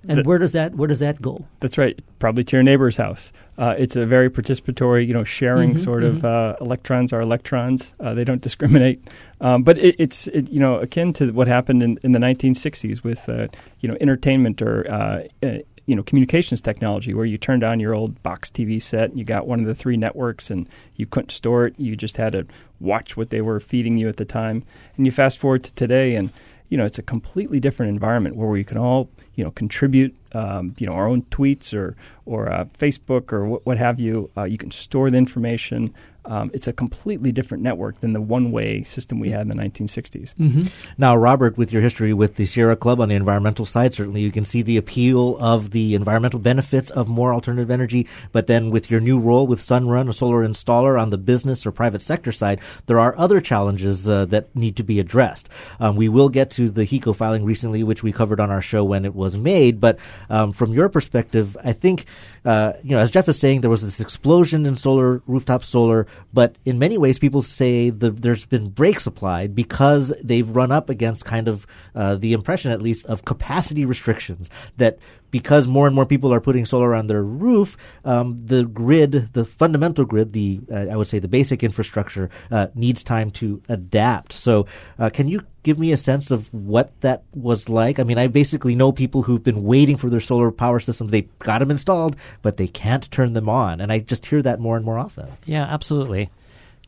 And 0.08 0.26
where 0.26 0.38
does 0.38 0.52
that 0.52 0.74
where 0.74 0.88
does 0.88 1.00
that 1.00 1.20
go? 1.20 1.44
That's 1.60 1.78
right, 1.78 1.98
probably 2.18 2.44
to 2.44 2.56
your 2.56 2.62
neighbor's 2.62 2.96
house. 2.96 3.32
Uh, 3.58 3.74
it's 3.78 3.96
a 3.96 4.06
very 4.06 4.30
participatory, 4.30 5.06
you 5.06 5.14
know, 5.14 5.24
sharing 5.24 5.70
mm-hmm, 5.70 5.82
sort 5.82 6.02
mm-hmm. 6.02 6.16
of 6.18 6.24
uh, 6.24 6.56
electrons 6.60 7.12
are 7.12 7.20
electrons. 7.20 7.94
Uh, 8.00 8.14
they 8.14 8.24
don't 8.24 8.42
discriminate, 8.42 9.02
um, 9.40 9.62
but 9.62 9.78
it, 9.78 9.96
it's 9.98 10.26
it, 10.28 10.48
you 10.50 10.60
know 10.60 10.76
akin 10.76 11.12
to 11.14 11.30
what 11.32 11.48
happened 11.48 11.82
in, 11.82 11.98
in 12.02 12.12
the 12.12 12.18
1960s 12.18 13.02
with 13.02 13.28
uh, 13.28 13.48
you 13.80 13.88
know 13.88 13.96
entertainment 14.00 14.62
or 14.62 14.90
uh, 14.90 15.22
uh, 15.42 15.58
you 15.86 15.94
know 15.94 16.02
communications 16.02 16.60
technology, 16.60 17.14
where 17.14 17.24
you 17.24 17.38
turned 17.38 17.64
on 17.64 17.80
your 17.80 17.94
old 17.94 18.22
box 18.22 18.50
TV 18.50 18.80
set, 18.80 19.10
and 19.10 19.18
you 19.18 19.24
got 19.24 19.46
one 19.46 19.60
of 19.60 19.66
the 19.66 19.74
three 19.74 19.96
networks, 19.96 20.50
and 20.50 20.68
you 20.96 21.06
couldn't 21.06 21.30
store 21.30 21.66
it. 21.66 21.74
You 21.78 21.96
just 21.96 22.16
had 22.16 22.32
to 22.32 22.46
watch 22.80 23.16
what 23.16 23.30
they 23.30 23.40
were 23.40 23.60
feeding 23.60 23.96
you 23.96 24.08
at 24.08 24.16
the 24.16 24.24
time. 24.24 24.64
And 24.96 25.06
you 25.06 25.12
fast 25.12 25.38
forward 25.38 25.64
to 25.64 25.72
today, 25.74 26.14
and 26.16 26.30
you 26.68 26.76
know, 26.76 26.84
it's 26.84 26.98
a 26.98 27.02
completely 27.02 27.60
different 27.60 27.90
environment 27.90 28.36
where 28.36 28.48
we 28.48 28.64
can 28.64 28.76
all, 28.76 29.08
you 29.34 29.44
know, 29.44 29.50
contribute, 29.52 30.14
um, 30.32 30.74
you 30.78 30.86
know, 30.86 30.92
our 30.92 31.06
own 31.06 31.22
tweets 31.30 31.72
or 31.72 31.96
or 32.24 32.52
uh, 32.52 32.64
Facebook 32.78 33.32
or 33.32 33.46
what, 33.46 33.66
what 33.66 33.78
have 33.78 34.00
you. 34.00 34.30
Uh, 34.36 34.44
you 34.44 34.58
can 34.58 34.70
store 34.70 35.10
the 35.10 35.18
information. 35.18 35.94
Um, 36.26 36.50
it's 36.52 36.66
a 36.66 36.72
completely 36.72 37.32
different 37.32 37.62
network 37.62 38.00
than 38.00 38.12
the 38.12 38.20
one-way 38.20 38.82
system 38.82 39.20
we 39.20 39.30
had 39.30 39.42
in 39.42 39.48
the 39.48 39.54
1960s. 39.54 40.34
Mm-hmm. 40.34 40.66
Now, 40.98 41.16
Robert, 41.16 41.56
with 41.56 41.72
your 41.72 41.82
history 41.82 42.12
with 42.12 42.36
the 42.36 42.46
Sierra 42.46 42.76
Club 42.76 43.00
on 43.00 43.08
the 43.08 43.14
environmental 43.14 43.64
side, 43.64 43.94
certainly 43.94 44.20
you 44.20 44.32
can 44.32 44.44
see 44.44 44.62
the 44.62 44.76
appeal 44.76 45.36
of 45.38 45.70
the 45.70 45.94
environmental 45.94 46.40
benefits 46.40 46.90
of 46.90 47.08
more 47.08 47.32
alternative 47.32 47.70
energy. 47.70 48.06
But 48.32 48.46
then, 48.46 48.70
with 48.70 48.90
your 48.90 49.00
new 49.00 49.18
role 49.18 49.46
with 49.46 49.60
Sunrun, 49.60 50.08
a 50.08 50.12
solar 50.12 50.46
installer 50.46 51.00
on 51.00 51.10
the 51.10 51.18
business 51.18 51.66
or 51.66 51.72
private 51.72 52.02
sector 52.02 52.32
side, 52.32 52.60
there 52.86 52.98
are 52.98 53.16
other 53.18 53.40
challenges 53.40 54.08
uh, 54.08 54.24
that 54.26 54.54
need 54.54 54.76
to 54.76 54.82
be 54.82 55.00
addressed. 55.00 55.48
Um, 55.80 55.96
we 55.96 56.08
will 56.08 56.28
get 56.28 56.50
to 56.52 56.70
the 56.70 56.84
HECO 56.84 57.14
filing 57.14 57.44
recently, 57.44 57.82
which 57.82 58.02
we 58.02 58.12
covered 58.12 58.40
on 58.40 58.50
our 58.50 58.62
show 58.62 58.84
when 58.84 59.04
it 59.04 59.14
was 59.14 59.36
made. 59.36 59.80
But 59.80 59.98
um, 60.28 60.52
from 60.52 60.72
your 60.72 60.88
perspective, 60.88 61.56
I 61.62 61.72
think 61.72 62.06
uh, 62.46 62.74
you 62.84 62.90
know, 62.90 63.00
as 63.00 63.10
Jeff 63.10 63.28
is 63.28 63.36
saying, 63.36 63.60
there 63.60 63.70
was 63.70 63.82
this 63.82 63.98
explosion 63.98 64.66
in 64.66 64.76
solar 64.76 65.20
rooftop 65.26 65.64
solar, 65.64 66.06
but 66.32 66.54
in 66.64 66.78
many 66.78 66.96
ways, 66.96 67.18
people 67.18 67.42
say 67.42 67.90
the, 67.90 68.12
there's 68.12 68.46
been 68.46 68.68
brakes 68.68 69.04
applied 69.04 69.52
because 69.52 70.12
they've 70.22 70.48
run 70.48 70.70
up 70.70 70.88
against 70.88 71.24
kind 71.24 71.48
of 71.48 71.66
uh, 71.96 72.14
the 72.14 72.32
impression, 72.32 72.70
at 72.70 72.80
least, 72.80 73.04
of 73.06 73.24
capacity 73.24 73.84
restrictions 73.84 74.48
that 74.76 74.96
because 75.30 75.66
more 75.66 75.86
and 75.86 75.94
more 75.94 76.06
people 76.06 76.32
are 76.32 76.40
putting 76.40 76.64
solar 76.64 76.94
on 76.94 77.06
their 77.06 77.22
roof, 77.22 77.76
um, 78.04 78.40
the 78.44 78.64
grid, 78.64 79.32
the 79.32 79.44
fundamental 79.44 80.04
grid, 80.04 80.32
the 80.32 80.60
uh, 80.70 80.86
I 80.90 80.96
would 80.96 81.08
say 81.08 81.18
the 81.18 81.28
basic 81.28 81.62
infrastructure 81.62 82.30
uh, 82.50 82.68
needs 82.74 83.02
time 83.02 83.30
to 83.32 83.62
adapt. 83.68 84.32
So, 84.32 84.66
uh, 84.98 85.10
can 85.10 85.28
you 85.28 85.42
give 85.62 85.78
me 85.78 85.92
a 85.92 85.96
sense 85.96 86.30
of 86.30 86.52
what 86.54 86.92
that 87.00 87.24
was 87.34 87.68
like? 87.68 87.98
I 87.98 88.04
mean, 88.04 88.18
I 88.18 88.28
basically 88.28 88.74
know 88.74 88.92
people 88.92 89.22
who've 89.22 89.42
been 89.42 89.64
waiting 89.64 89.96
for 89.96 90.08
their 90.08 90.20
solar 90.20 90.50
power 90.50 90.80
systems. 90.80 91.10
They 91.10 91.22
got 91.40 91.58
them 91.58 91.70
installed, 91.70 92.16
but 92.42 92.56
they 92.56 92.68
can't 92.68 93.10
turn 93.10 93.32
them 93.32 93.48
on, 93.48 93.80
and 93.80 93.92
I 93.92 93.98
just 93.98 94.26
hear 94.26 94.42
that 94.42 94.60
more 94.60 94.76
and 94.76 94.84
more 94.84 94.98
often. 94.98 95.28
Yeah, 95.44 95.64
absolutely. 95.64 96.30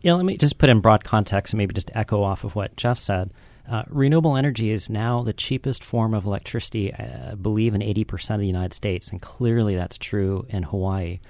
You 0.00 0.10
know, 0.10 0.16
let 0.16 0.26
me 0.26 0.36
just 0.36 0.58
put 0.58 0.70
in 0.70 0.80
broad 0.80 1.02
context 1.02 1.52
and 1.52 1.58
maybe 1.58 1.74
just 1.74 1.90
echo 1.94 2.22
off 2.22 2.44
of 2.44 2.54
what 2.54 2.76
Jeff 2.76 2.98
said. 2.98 3.30
Uh, 3.70 3.82
renewable 3.88 4.36
energy 4.36 4.70
is 4.70 4.88
now 4.88 5.22
the 5.22 5.32
cheapest 5.32 5.84
form 5.84 6.14
of 6.14 6.24
electricity, 6.24 6.92
I 6.94 7.34
believe, 7.34 7.74
in 7.74 7.82
80% 7.82 8.34
of 8.34 8.40
the 8.40 8.46
United 8.46 8.72
States, 8.72 9.10
and 9.10 9.20
clearly 9.20 9.76
that's 9.76 9.98
true 9.98 10.46
in 10.48 10.62
Hawaii. 10.62 11.20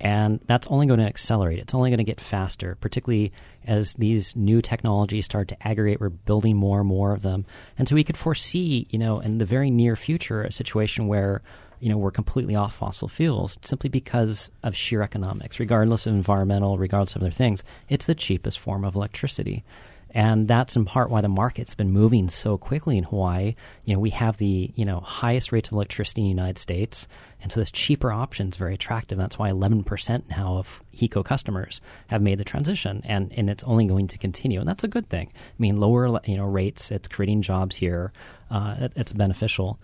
And 0.00 0.38
that's 0.46 0.68
only 0.68 0.86
going 0.86 1.00
to 1.00 1.06
accelerate. 1.06 1.58
It's 1.58 1.74
only 1.74 1.90
going 1.90 1.98
to 1.98 2.04
get 2.04 2.20
faster, 2.20 2.76
particularly 2.80 3.32
as 3.66 3.94
these 3.94 4.36
new 4.36 4.62
technologies 4.62 5.24
start 5.24 5.48
to 5.48 5.66
aggregate. 5.66 6.00
We're 6.00 6.10
building 6.10 6.56
more 6.56 6.78
and 6.78 6.88
more 6.88 7.12
of 7.12 7.22
them. 7.22 7.44
And 7.76 7.88
so 7.88 7.96
we 7.96 8.04
could 8.04 8.16
foresee, 8.16 8.86
you 8.90 8.98
know, 9.00 9.18
in 9.18 9.38
the 9.38 9.44
very 9.44 9.70
near 9.70 9.96
future, 9.96 10.44
a 10.44 10.52
situation 10.52 11.08
where, 11.08 11.42
you 11.80 11.88
know, 11.88 11.98
we're 11.98 12.12
completely 12.12 12.54
off 12.54 12.76
fossil 12.76 13.08
fuels 13.08 13.58
simply 13.64 13.90
because 13.90 14.50
of 14.62 14.76
sheer 14.76 15.02
economics, 15.02 15.58
regardless 15.58 16.06
of 16.06 16.14
environmental, 16.14 16.78
regardless 16.78 17.16
of 17.16 17.22
other 17.22 17.32
things. 17.32 17.64
It's 17.88 18.06
the 18.06 18.14
cheapest 18.14 18.60
form 18.60 18.84
of 18.84 18.94
electricity. 18.94 19.64
And 20.10 20.48
that's 20.48 20.74
in 20.74 20.84
part 20.84 21.10
why 21.10 21.20
the 21.20 21.28
market's 21.28 21.74
been 21.74 21.90
moving 21.90 22.28
so 22.28 22.56
quickly 22.56 22.96
in 22.96 23.04
Hawaii. 23.04 23.54
You 23.84 23.94
know, 23.94 24.00
we 24.00 24.10
have 24.10 24.38
the, 24.38 24.72
you 24.74 24.84
know, 24.84 25.00
highest 25.00 25.52
rates 25.52 25.68
of 25.68 25.74
electricity 25.74 26.22
in 26.22 26.26
the 26.26 26.30
United 26.30 26.58
States. 26.58 27.06
And 27.42 27.52
so 27.52 27.60
this 27.60 27.70
cheaper 27.70 28.10
option 28.10 28.48
is 28.48 28.56
very 28.56 28.74
attractive. 28.74 29.18
That's 29.18 29.38
why 29.38 29.50
11% 29.50 30.22
now 30.30 30.56
of 30.56 30.82
HECO 30.96 31.24
customers 31.24 31.80
have 32.08 32.22
made 32.22 32.38
the 32.38 32.44
transition. 32.44 33.02
And, 33.04 33.32
and 33.36 33.50
it's 33.50 33.64
only 33.64 33.84
going 33.84 34.08
to 34.08 34.18
continue. 34.18 34.60
And 34.60 34.68
that's 34.68 34.84
a 34.84 34.88
good 34.88 35.08
thing. 35.08 35.28
I 35.34 35.54
mean, 35.58 35.76
lower, 35.76 36.20
you 36.24 36.36
know, 36.36 36.46
rates, 36.46 36.90
it's 36.90 37.08
creating 37.08 37.42
jobs 37.42 37.76
here. 37.76 38.12
Uh, 38.50 38.76
it, 38.78 38.92
it's 38.96 39.12
beneficial. 39.12 39.78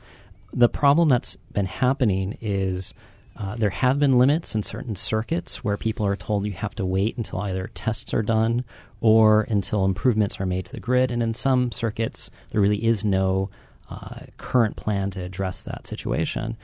The 0.52 0.68
problem 0.68 1.08
that's 1.08 1.37
been 1.52 1.66
happening 1.66 2.38
is 2.40 2.94
uh, 3.37 3.57
there 3.57 3.70
have 3.70 3.99
been 3.99 4.18
limits 4.18 4.55
in 4.55 4.62
certain 4.62 4.94
circuits 4.94 5.64
where 5.64 5.77
people 5.77 6.07
are 6.07 6.16
told 6.16 6.47
you 6.47 6.53
have 6.53 6.75
to 6.77 6.87
wait 6.87 7.16
until 7.16 7.40
either 7.40 7.70
tests 7.75 8.14
are 8.14 8.23
done 8.23 8.64
or 9.01 9.42
until 9.42 9.85
improvements 9.85 10.40
are 10.40 10.47
made 10.47 10.66
to 10.66 10.73
the 10.73 10.81
grid. 10.81 11.11
And 11.11 11.23
in 11.23 11.35
some 11.35 11.73
circuits, 11.73 12.31
there 12.51 12.61
really 12.61 12.85
is 12.85 13.05
no 13.05 13.51
uh, 13.90 14.20
current 14.38 14.77
plan 14.77 15.11
to 15.11 15.23
address 15.23 15.62
that 15.62 15.87
situation. 15.87 16.57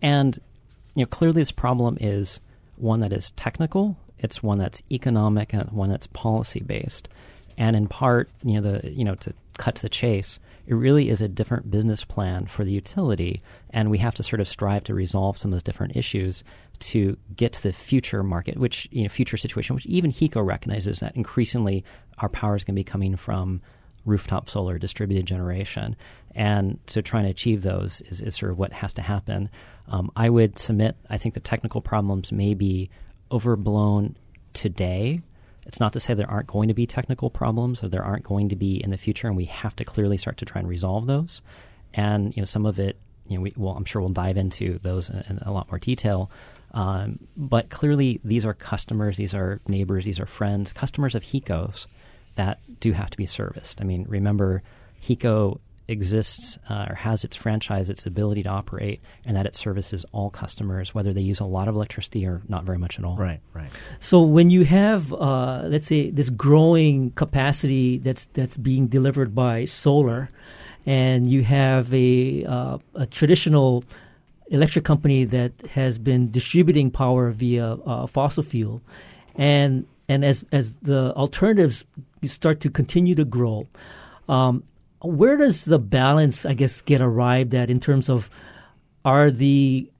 And 0.00 0.38
you 0.94 1.02
know, 1.02 1.06
clearly, 1.06 1.42
this 1.42 1.52
problem 1.52 1.98
is 2.00 2.40
one 2.76 3.00
that 3.00 3.12
is 3.12 3.30
technical. 3.32 3.96
It's 4.18 4.42
one 4.42 4.58
that's 4.58 4.82
economic 4.90 5.52
and 5.52 5.70
one 5.70 5.90
that's 5.90 6.06
policy 6.08 6.60
based. 6.60 7.08
And 7.56 7.76
in 7.76 7.86
part, 7.86 8.30
you 8.42 8.54
know, 8.54 8.72
the 8.72 8.90
you 8.90 9.04
know 9.04 9.14
to 9.16 9.34
cut 9.58 9.76
to 9.76 9.82
the 9.82 9.88
chase, 9.88 10.38
it 10.70 10.74
really 10.76 11.08
is 11.08 11.20
a 11.20 11.26
different 11.26 11.68
business 11.68 12.04
plan 12.04 12.46
for 12.46 12.64
the 12.64 12.70
utility, 12.70 13.42
and 13.70 13.90
we 13.90 13.98
have 13.98 14.14
to 14.14 14.22
sort 14.22 14.38
of 14.38 14.46
strive 14.46 14.84
to 14.84 14.94
resolve 14.94 15.36
some 15.36 15.50
of 15.50 15.56
those 15.56 15.64
different 15.64 15.96
issues 15.96 16.44
to 16.78 17.16
get 17.34 17.54
to 17.54 17.62
the 17.64 17.72
future 17.72 18.22
market, 18.22 18.56
which 18.56 18.86
you 18.92 19.02
know, 19.02 19.08
future 19.08 19.36
situation, 19.36 19.74
which 19.74 19.84
even 19.86 20.12
HECO 20.12 20.46
recognizes 20.46 21.00
that 21.00 21.16
increasingly 21.16 21.84
our 22.18 22.28
power 22.28 22.54
is 22.54 22.62
going 22.62 22.76
to 22.76 22.78
be 22.78 22.84
coming 22.84 23.16
from 23.16 23.60
rooftop 24.04 24.48
solar 24.48 24.78
distributed 24.78 25.26
generation. 25.26 25.96
And 26.36 26.78
so 26.86 27.00
trying 27.00 27.24
to 27.24 27.30
achieve 27.30 27.62
those 27.62 28.00
is, 28.02 28.20
is 28.20 28.36
sort 28.36 28.52
of 28.52 28.58
what 28.58 28.72
has 28.72 28.94
to 28.94 29.02
happen. 29.02 29.50
Um, 29.88 30.12
I 30.14 30.30
would 30.30 30.56
submit, 30.56 30.96
I 31.10 31.16
think 31.16 31.34
the 31.34 31.40
technical 31.40 31.80
problems 31.80 32.30
may 32.30 32.54
be 32.54 32.90
overblown 33.32 34.16
today 34.52 35.20
it's 35.66 35.80
not 35.80 35.92
to 35.92 36.00
say 36.00 36.14
there 36.14 36.30
aren't 36.30 36.46
going 36.46 36.68
to 36.68 36.74
be 36.74 36.86
technical 36.86 37.30
problems 37.30 37.82
or 37.82 37.88
there 37.88 38.04
aren't 38.04 38.24
going 38.24 38.48
to 38.48 38.56
be 38.56 38.82
in 38.82 38.90
the 38.90 38.96
future, 38.96 39.26
and 39.26 39.36
we 39.36 39.44
have 39.46 39.76
to 39.76 39.84
clearly 39.84 40.16
start 40.16 40.36
to 40.38 40.44
try 40.44 40.60
and 40.60 40.68
resolve 40.68 41.06
those. 41.06 41.40
And 41.94 42.34
you 42.36 42.40
know, 42.42 42.46
some 42.46 42.66
of 42.66 42.78
it, 42.78 42.96
you 43.28 43.36
know, 43.36 43.42
we, 43.42 43.52
well, 43.56 43.74
I'm 43.76 43.84
sure 43.84 44.00
we'll 44.00 44.10
dive 44.10 44.36
into 44.36 44.78
those 44.78 45.08
in, 45.10 45.24
in 45.28 45.38
a 45.38 45.52
lot 45.52 45.70
more 45.70 45.78
detail. 45.78 46.30
Um, 46.72 47.18
but 47.36 47.68
clearly, 47.68 48.20
these 48.24 48.44
are 48.44 48.54
customers, 48.54 49.16
these 49.16 49.34
are 49.34 49.60
neighbors, 49.66 50.04
these 50.04 50.20
are 50.20 50.26
friends, 50.26 50.72
customers 50.72 51.14
of 51.14 51.24
HECO's 51.24 51.86
that 52.36 52.60
do 52.78 52.92
have 52.92 53.10
to 53.10 53.16
be 53.16 53.26
serviced. 53.26 53.80
I 53.80 53.84
mean, 53.84 54.06
remember, 54.08 54.62
HECO 55.02 55.60
exists 55.90 56.58
uh, 56.68 56.86
or 56.90 56.94
has 56.94 57.24
its 57.24 57.36
franchise, 57.36 57.90
its 57.90 58.06
ability 58.06 58.42
to 58.44 58.48
operate, 58.48 59.00
and 59.24 59.36
that 59.36 59.46
it 59.46 59.54
services 59.54 60.04
all 60.12 60.30
customers, 60.30 60.94
whether 60.94 61.12
they 61.12 61.20
use 61.20 61.40
a 61.40 61.44
lot 61.44 61.68
of 61.68 61.74
electricity 61.74 62.26
or 62.26 62.42
not 62.48 62.64
very 62.64 62.78
much 62.78 62.98
at 62.98 63.04
all. 63.04 63.16
Right, 63.16 63.40
right. 63.54 63.70
So 63.98 64.22
when 64.22 64.50
you 64.50 64.64
have, 64.64 65.12
uh, 65.12 65.64
let's 65.66 65.86
say, 65.86 66.10
this 66.10 66.30
growing 66.30 67.10
capacity 67.12 67.98
that's 67.98 68.26
that's 68.34 68.56
being 68.56 68.86
delivered 68.86 69.34
by 69.34 69.64
solar, 69.64 70.30
and 70.86 71.30
you 71.30 71.42
have 71.42 71.92
a 71.92 72.44
uh, 72.44 72.78
a 72.94 73.06
traditional 73.06 73.84
electric 74.48 74.84
company 74.84 75.24
that 75.24 75.52
has 75.72 75.98
been 75.98 76.30
distributing 76.30 76.90
power 76.90 77.30
via 77.30 77.74
uh, 77.74 78.06
fossil 78.06 78.42
fuel, 78.42 78.82
and 79.34 79.86
and 80.08 80.24
as 80.24 80.44
as 80.52 80.74
the 80.82 81.14
alternatives 81.14 81.84
start 82.24 82.60
to 82.60 82.70
continue 82.70 83.14
to 83.14 83.24
grow. 83.24 83.66
Um, 84.28 84.62
where 85.02 85.36
does 85.36 85.64
the 85.64 85.78
balance, 85.78 86.44
I 86.44 86.54
guess, 86.54 86.80
get 86.80 87.00
arrived 87.00 87.54
at 87.54 87.70
in 87.70 87.80
terms 87.80 88.08
of 88.08 88.30
are 89.04 89.30
the 89.30 89.90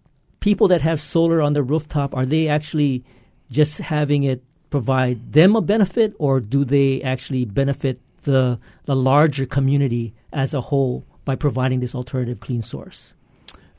people 0.41 0.69
that 0.69 0.83
have 0.83 1.01
solar 1.01 1.41
on 1.41 1.53
the 1.53 1.63
rooftop 1.63 2.15
are 2.15 2.27
they 2.27 2.49
actually 2.49 3.05
just 3.51 3.79
having 3.79 4.23
it 4.23 4.43
provide 4.71 5.33
them 5.33 5.57
a 5.57 5.61
benefit, 5.61 6.15
or 6.19 6.41
do 6.41 6.65
they 6.65 7.03
actually 7.03 7.45
benefit 7.45 8.01
the 8.23 8.59
the 8.85 8.97
larger 8.97 9.47
community 9.47 10.15
as 10.33 10.55
a 10.55 10.61
whole 10.61 11.05
by 11.25 11.35
providing 11.35 11.81
this 11.81 11.95
alternative 11.95 12.41
clean 12.41 12.63
source? 12.63 13.15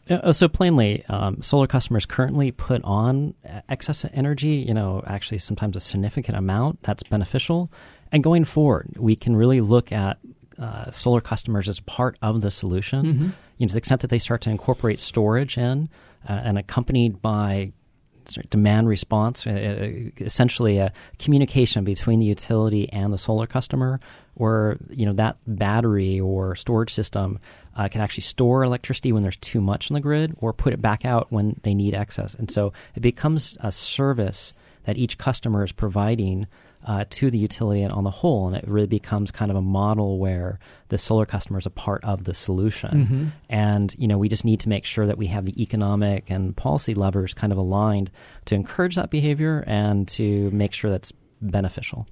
Uh, 0.10 0.32
so 0.32 0.48
plainly, 0.48 1.06
um, 1.08 1.42
solar 1.42 1.68
customers 1.68 2.06
currently 2.06 2.52
put 2.52 2.84
on 2.84 3.34
excess 3.70 4.06
energy. 4.14 4.66
You 4.68 4.74
know, 4.74 5.04
actually, 5.08 5.40
sometimes 5.40 5.76
a 5.76 5.80
significant 5.80 6.38
amount 6.38 6.84
that's 6.84 7.04
beneficial. 7.04 7.72
And 8.12 8.22
going 8.22 8.44
forward, 8.44 8.90
we 8.98 9.16
can 9.16 9.38
really 9.38 9.62
look 9.62 9.92
at 9.94 10.18
uh, 10.62 10.92
solar 10.92 11.22
customers 11.22 11.68
as 11.68 11.80
part 11.82 12.18
of 12.22 12.42
the 12.42 12.52
solution. 12.52 13.06
Mm-hmm. 13.06 13.30
You 13.58 13.66
know, 13.66 13.68
to 13.68 13.74
the 13.74 13.78
extent 13.78 14.02
that 14.02 14.10
they 14.10 14.20
start 14.20 14.42
to 14.42 14.50
incorporate 14.50 15.00
storage 15.00 15.58
in, 15.58 15.90
uh, 16.28 16.34
and 16.44 16.58
accompanied 16.58 17.22
by 17.22 17.74
demand 18.50 18.88
response, 18.88 19.46
uh, 19.48 19.50
uh, 19.50 20.24
essentially 20.24 20.78
a 20.78 20.94
communication 21.20 21.84
between 21.84 22.20
the 22.20 22.26
utility 22.26 22.88
and 22.92 23.12
the 23.12 23.18
solar 23.18 23.48
customer, 23.48 24.00
where 24.36 24.78
you 24.90 25.06
know 25.06 25.14
that 25.14 25.38
battery 25.48 26.20
or 26.20 26.56
storage 26.56 26.94
system 26.94 27.40
uh, 27.76 27.88
can 27.88 28.02
actually 28.02 28.22
store 28.22 28.64
electricity 28.64 29.12
when 29.12 29.24
there's 29.24 29.38
too 29.38 29.62
much 29.62 29.90
in 29.90 29.96
the 29.96 30.00
grid, 30.00 30.36
or 30.38 30.54
put 30.54 30.74
it 30.74 30.82
back 30.82 31.06
out 31.06 31.32
when 31.32 31.60
they 31.64 31.74
need 31.74 31.94
excess. 31.94 32.36
And 32.36 32.50
so 32.52 32.74
it 32.96 33.02
becomes 33.02 33.58
a 33.62 33.72
service 33.72 34.54
that 34.84 34.98
each 34.98 35.18
customer 35.18 35.64
is 35.64 35.72
providing 35.72 36.48
uh, 36.86 37.06
to 37.10 37.30
the 37.30 37.38
utility 37.38 37.84
on 37.86 38.04
the 38.04 38.12
whole, 38.12 38.48
and 38.48 38.56
it 38.56 38.68
really 38.68 38.88
becomes 38.88 39.32
kind 39.32 39.52
of 39.52 39.58
a 39.58 39.62
model 39.62 40.18
where 40.18 40.60
the 40.90 40.98
solar 40.98 41.26
customer 41.26 41.60
is 41.60 41.66
a 41.66 41.72
part 41.72 42.04
of 42.04 42.24
the 42.24 42.34
solution. 42.34 42.90
Mm-hmm. 42.92 43.28
And 43.50 43.96
you 43.98 44.08
know, 44.08 44.18
we 44.18 44.30
just 44.30 44.46
need 44.46 44.60
to 44.62 44.70
make 44.70 44.86
sure 44.86 45.06
that 45.06 45.18
we 45.18 45.28
have 45.28 45.46
the 45.46 45.62
economic 45.62 46.30
and 46.30 46.56
policy 46.56 46.94
levers 46.94 47.34
kind 47.34 47.52
of 47.54 47.58
aligned 47.58 48.12
to 48.46 48.56
encourage 48.56 48.96
that 48.96 49.10
behavior 49.10 49.64
and 49.68 50.08
to 50.10 50.50
make 50.52 50.74
sure 50.74 50.90
that's 50.90 51.14
beneficial. 51.42 52.08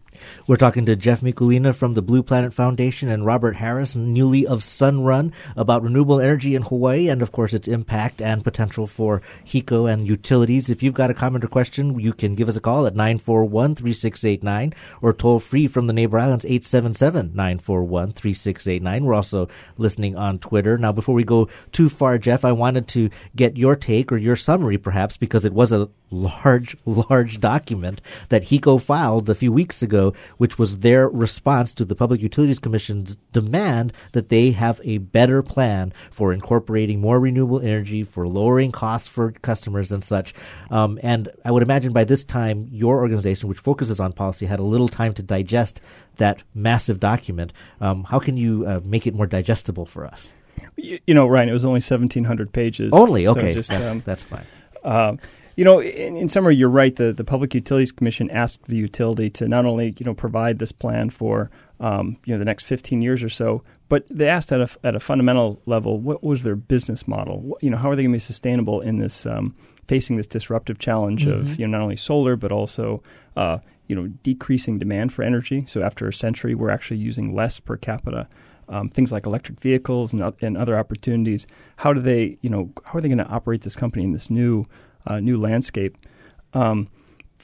We're 0.47 0.55
talking 0.57 0.85
to 0.85 0.95
Jeff 0.95 1.21
Mikulina 1.21 1.73
from 1.73 1.93
the 1.93 2.01
Blue 2.01 2.23
Planet 2.23 2.53
Foundation 2.53 3.09
and 3.09 3.25
Robert 3.25 3.55
Harris, 3.57 3.95
newly 3.95 4.45
of 4.45 4.61
Sunrun, 4.61 5.31
about 5.55 5.83
renewable 5.83 6.19
energy 6.19 6.55
in 6.55 6.63
Hawaii 6.63 7.09
and, 7.09 7.21
of 7.21 7.31
course, 7.31 7.53
its 7.53 7.67
impact 7.67 8.21
and 8.21 8.43
potential 8.43 8.87
for 8.87 9.21
HECO 9.45 9.91
and 9.91 10.07
utilities. 10.07 10.69
If 10.69 10.83
you've 10.83 10.93
got 10.93 11.09
a 11.09 11.13
comment 11.13 11.43
or 11.43 11.47
question, 11.47 11.99
you 11.99 12.13
can 12.13 12.35
give 12.35 12.49
us 12.49 12.55
a 12.55 12.61
call 12.61 12.85
at 12.85 12.95
941 12.95 13.75
3689 13.75 14.73
or 15.01 15.13
toll 15.13 15.39
free 15.39 15.67
from 15.67 15.87
the 15.87 15.93
neighbor 15.93 16.19
islands 16.19 16.45
877 16.45 17.31
941 17.33 18.11
3689. 18.13 19.05
We're 19.05 19.13
also 19.13 19.47
listening 19.77 20.15
on 20.15 20.39
Twitter. 20.39 20.77
Now, 20.77 20.91
before 20.91 21.15
we 21.15 21.23
go 21.23 21.49
too 21.71 21.89
far, 21.89 22.17
Jeff, 22.17 22.45
I 22.45 22.51
wanted 22.51 22.87
to 22.89 23.09
get 23.35 23.57
your 23.57 23.75
take 23.75 24.11
or 24.11 24.17
your 24.17 24.35
summary, 24.35 24.77
perhaps, 24.77 25.17
because 25.17 25.45
it 25.45 25.53
was 25.53 25.71
a 25.71 25.89
large, 26.11 26.75
large 26.85 27.39
document 27.39 28.01
that 28.29 28.45
HECO 28.45 28.81
filed 28.81 29.29
a 29.29 29.35
few 29.35 29.51
weeks 29.51 29.81
ago, 29.81 30.08
which 30.37 30.57
was 30.57 30.79
their 30.79 31.07
response 31.07 31.73
to 31.73 31.85
the 31.85 31.95
Public 31.95 32.21
Utilities 32.21 32.59
Commission's 32.59 33.17
demand 33.31 33.93
that 34.13 34.29
they 34.29 34.51
have 34.51 34.79
a 34.83 34.97
better 34.99 35.41
plan 35.41 35.93
for 36.11 36.33
incorporating 36.33 36.99
more 37.01 37.19
renewable 37.19 37.59
energy, 37.59 38.03
for 38.03 38.27
lowering 38.27 38.71
costs 38.71 39.07
for 39.07 39.31
customers 39.31 39.91
and 39.91 40.03
such. 40.03 40.33
Um, 40.71 40.99
and 41.03 41.29
I 41.45 41.51
would 41.51 41.63
imagine 41.63 41.93
by 41.93 42.03
this 42.03 42.23
time, 42.23 42.67
your 42.71 42.99
organization, 42.99 43.49
which 43.49 43.59
focuses 43.59 43.99
on 43.99 44.13
policy, 44.13 44.45
had 44.45 44.59
a 44.59 44.63
little 44.63 44.89
time 44.89 45.13
to 45.15 45.23
digest 45.23 45.81
that 46.17 46.43
massive 46.53 46.99
document. 46.99 47.53
Um, 47.81 48.03
how 48.03 48.19
can 48.19 48.37
you 48.37 48.65
uh, 48.67 48.79
make 48.83 49.07
it 49.07 49.13
more 49.13 49.27
digestible 49.27 49.85
for 49.85 50.05
us? 50.05 50.33
You, 50.75 50.99
you 51.07 51.13
know, 51.13 51.27
Ryan, 51.27 51.49
it 51.49 51.53
was 51.53 51.65
only 51.65 51.79
1,700 51.79 52.51
pages. 52.51 52.91
Only? 52.93 53.25
So 53.25 53.31
Okay, 53.31 53.53
just, 53.53 53.69
that's, 53.69 53.87
um, 53.87 54.03
that's 54.05 54.23
fine. 54.23 54.45
Uh, 54.83 55.15
you 55.59 55.65
know, 55.65 55.81
in, 55.81 56.15
in 56.15 56.29
summary, 56.29 56.55
you're 56.55 56.69
right. 56.69 56.95
The, 56.95 57.11
the 57.11 57.25
Public 57.25 57.53
Utilities 57.53 57.91
Commission 57.91 58.31
asked 58.31 58.63
the 58.67 58.77
utility 58.77 59.29
to 59.31 59.47
not 59.47 59.65
only 59.65 59.93
you 59.99 60.05
know 60.05 60.13
provide 60.13 60.57
this 60.59 60.71
plan 60.71 61.09
for 61.09 61.51
um, 61.81 62.15
you 62.23 62.33
know 62.33 62.39
the 62.39 62.45
next 62.45 62.63
15 62.63 63.01
years 63.01 63.21
or 63.21 63.27
so, 63.29 63.61
but 63.89 64.05
they 64.09 64.29
asked 64.29 64.53
at 64.53 64.61
a 64.61 64.69
at 64.85 64.95
a 64.95 65.01
fundamental 65.01 65.61
level 65.65 65.99
what 65.99 66.23
was 66.23 66.43
their 66.43 66.55
business 66.55 67.07
model. 67.09 67.41
What, 67.41 67.61
you 67.61 67.69
know, 67.69 67.75
how 67.77 67.89
are 67.91 67.95
they 67.97 68.03
going 68.03 68.13
to 68.13 68.15
be 68.15 68.19
sustainable 68.33 68.79
in 68.79 68.99
this 68.99 69.25
um, 69.25 69.53
facing 69.89 70.15
this 70.15 70.27
disruptive 70.27 70.79
challenge 70.79 71.25
Mhm. 71.25 71.41
of 71.41 71.59
you 71.59 71.67
know 71.67 71.77
not 71.77 71.83
only 71.83 71.97
solar 71.97 72.37
but 72.37 72.53
also 72.53 73.03
uh, 73.35 73.57
you 73.87 73.95
know 73.97 74.07
decreasing 74.23 74.79
demand 74.79 75.11
for 75.11 75.23
energy. 75.23 75.65
So 75.67 75.81
after 75.81 76.07
a 76.07 76.13
century, 76.13 76.55
we're 76.55 76.69
actually 76.69 76.99
using 77.09 77.35
less 77.35 77.59
per 77.59 77.75
capita. 77.75 78.29
Um, 78.69 78.87
things 78.89 79.11
like 79.11 79.25
electric 79.25 79.59
vehicles 79.59 80.13
and, 80.13 80.21
and 80.41 80.55
other 80.55 80.77
opportunities. 80.77 81.47
How 81.77 81.91
do 81.91 81.99
they, 81.99 82.37
you 82.41 82.51
know, 82.51 82.71
how 82.85 82.99
are 82.99 83.01
they 83.01 83.07
going 83.09 83.17
to 83.17 83.25
operate 83.27 83.61
this 83.63 83.75
company 83.75 84.03
in 84.03 84.11
this 84.11 84.29
new, 84.29 84.67
uh, 85.09 85.19
new 85.19 85.39
landscape? 85.39 85.97
Um, 86.53 86.89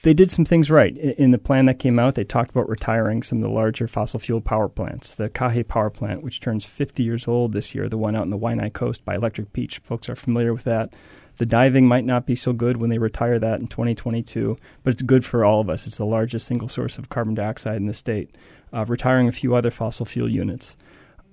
they 0.02 0.14
did 0.14 0.30
some 0.30 0.46
things 0.46 0.70
right 0.70 0.96
in, 0.96 1.12
in 1.12 1.32
the 1.32 1.38
plan 1.38 1.66
that 1.66 1.80
came 1.80 1.98
out. 2.00 2.16
They 2.16 2.24
talked 2.24 2.52
about 2.52 2.70
retiring 2.70 3.24
some 3.24 3.40
of 3.40 3.44
the 3.44 3.50
larger 3.50 3.88
fossil 3.88 4.20
fuel 4.20 4.42
power 4.42 4.70
plants. 4.70 5.16
The 5.16 5.30
Kahe 5.30 5.68
power 5.68 5.90
plant, 5.90 6.24
which 6.24 6.40
turns 6.40 6.64
50 6.64 7.04
years 7.04 7.28
old 7.28 7.54
this 7.54 7.74
year, 7.74 7.90
the 7.90 7.98
one 7.98 8.16
out 8.16 8.24
in 8.24 8.30
the 8.30 8.38
Waianae 8.38 8.74
Coast 8.74 9.04
by 9.04 9.16
Electric 9.16 9.52
Beach, 9.52 9.80
folks 9.80 10.08
are 10.08 10.16
familiar 10.16 10.54
with 10.54 10.64
that. 10.66 10.94
The 11.38 11.46
diving 11.46 11.88
might 11.88 12.06
not 12.06 12.26
be 12.26 12.36
so 12.36 12.54
good 12.54 12.78
when 12.78 12.90
they 12.90 12.98
retire 12.98 13.40
that 13.40 13.60
in 13.60 13.68
2022, 13.68 14.58
but 14.84 14.94
it's 14.94 15.02
good 15.02 15.26
for 15.26 15.44
all 15.44 15.60
of 15.60 15.70
us. 15.70 15.86
It's 15.86 15.98
the 15.98 16.06
largest 16.06 16.48
single 16.48 16.70
source 16.70 16.98
of 16.98 17.10
carbon 17.10 17.34
dioxide 17.34 17.78
in 17.78 17.88
the 17.88 17.94
state. 17.94 18.36
Uh, 18.72 18.86
retiring 18.88 19.28
a 19.28 19.34
few 19.34 19.56
other 19.56 19.72
fossil 19.72 20.06
fuel 20.06 20.30
units. 20.30 20.78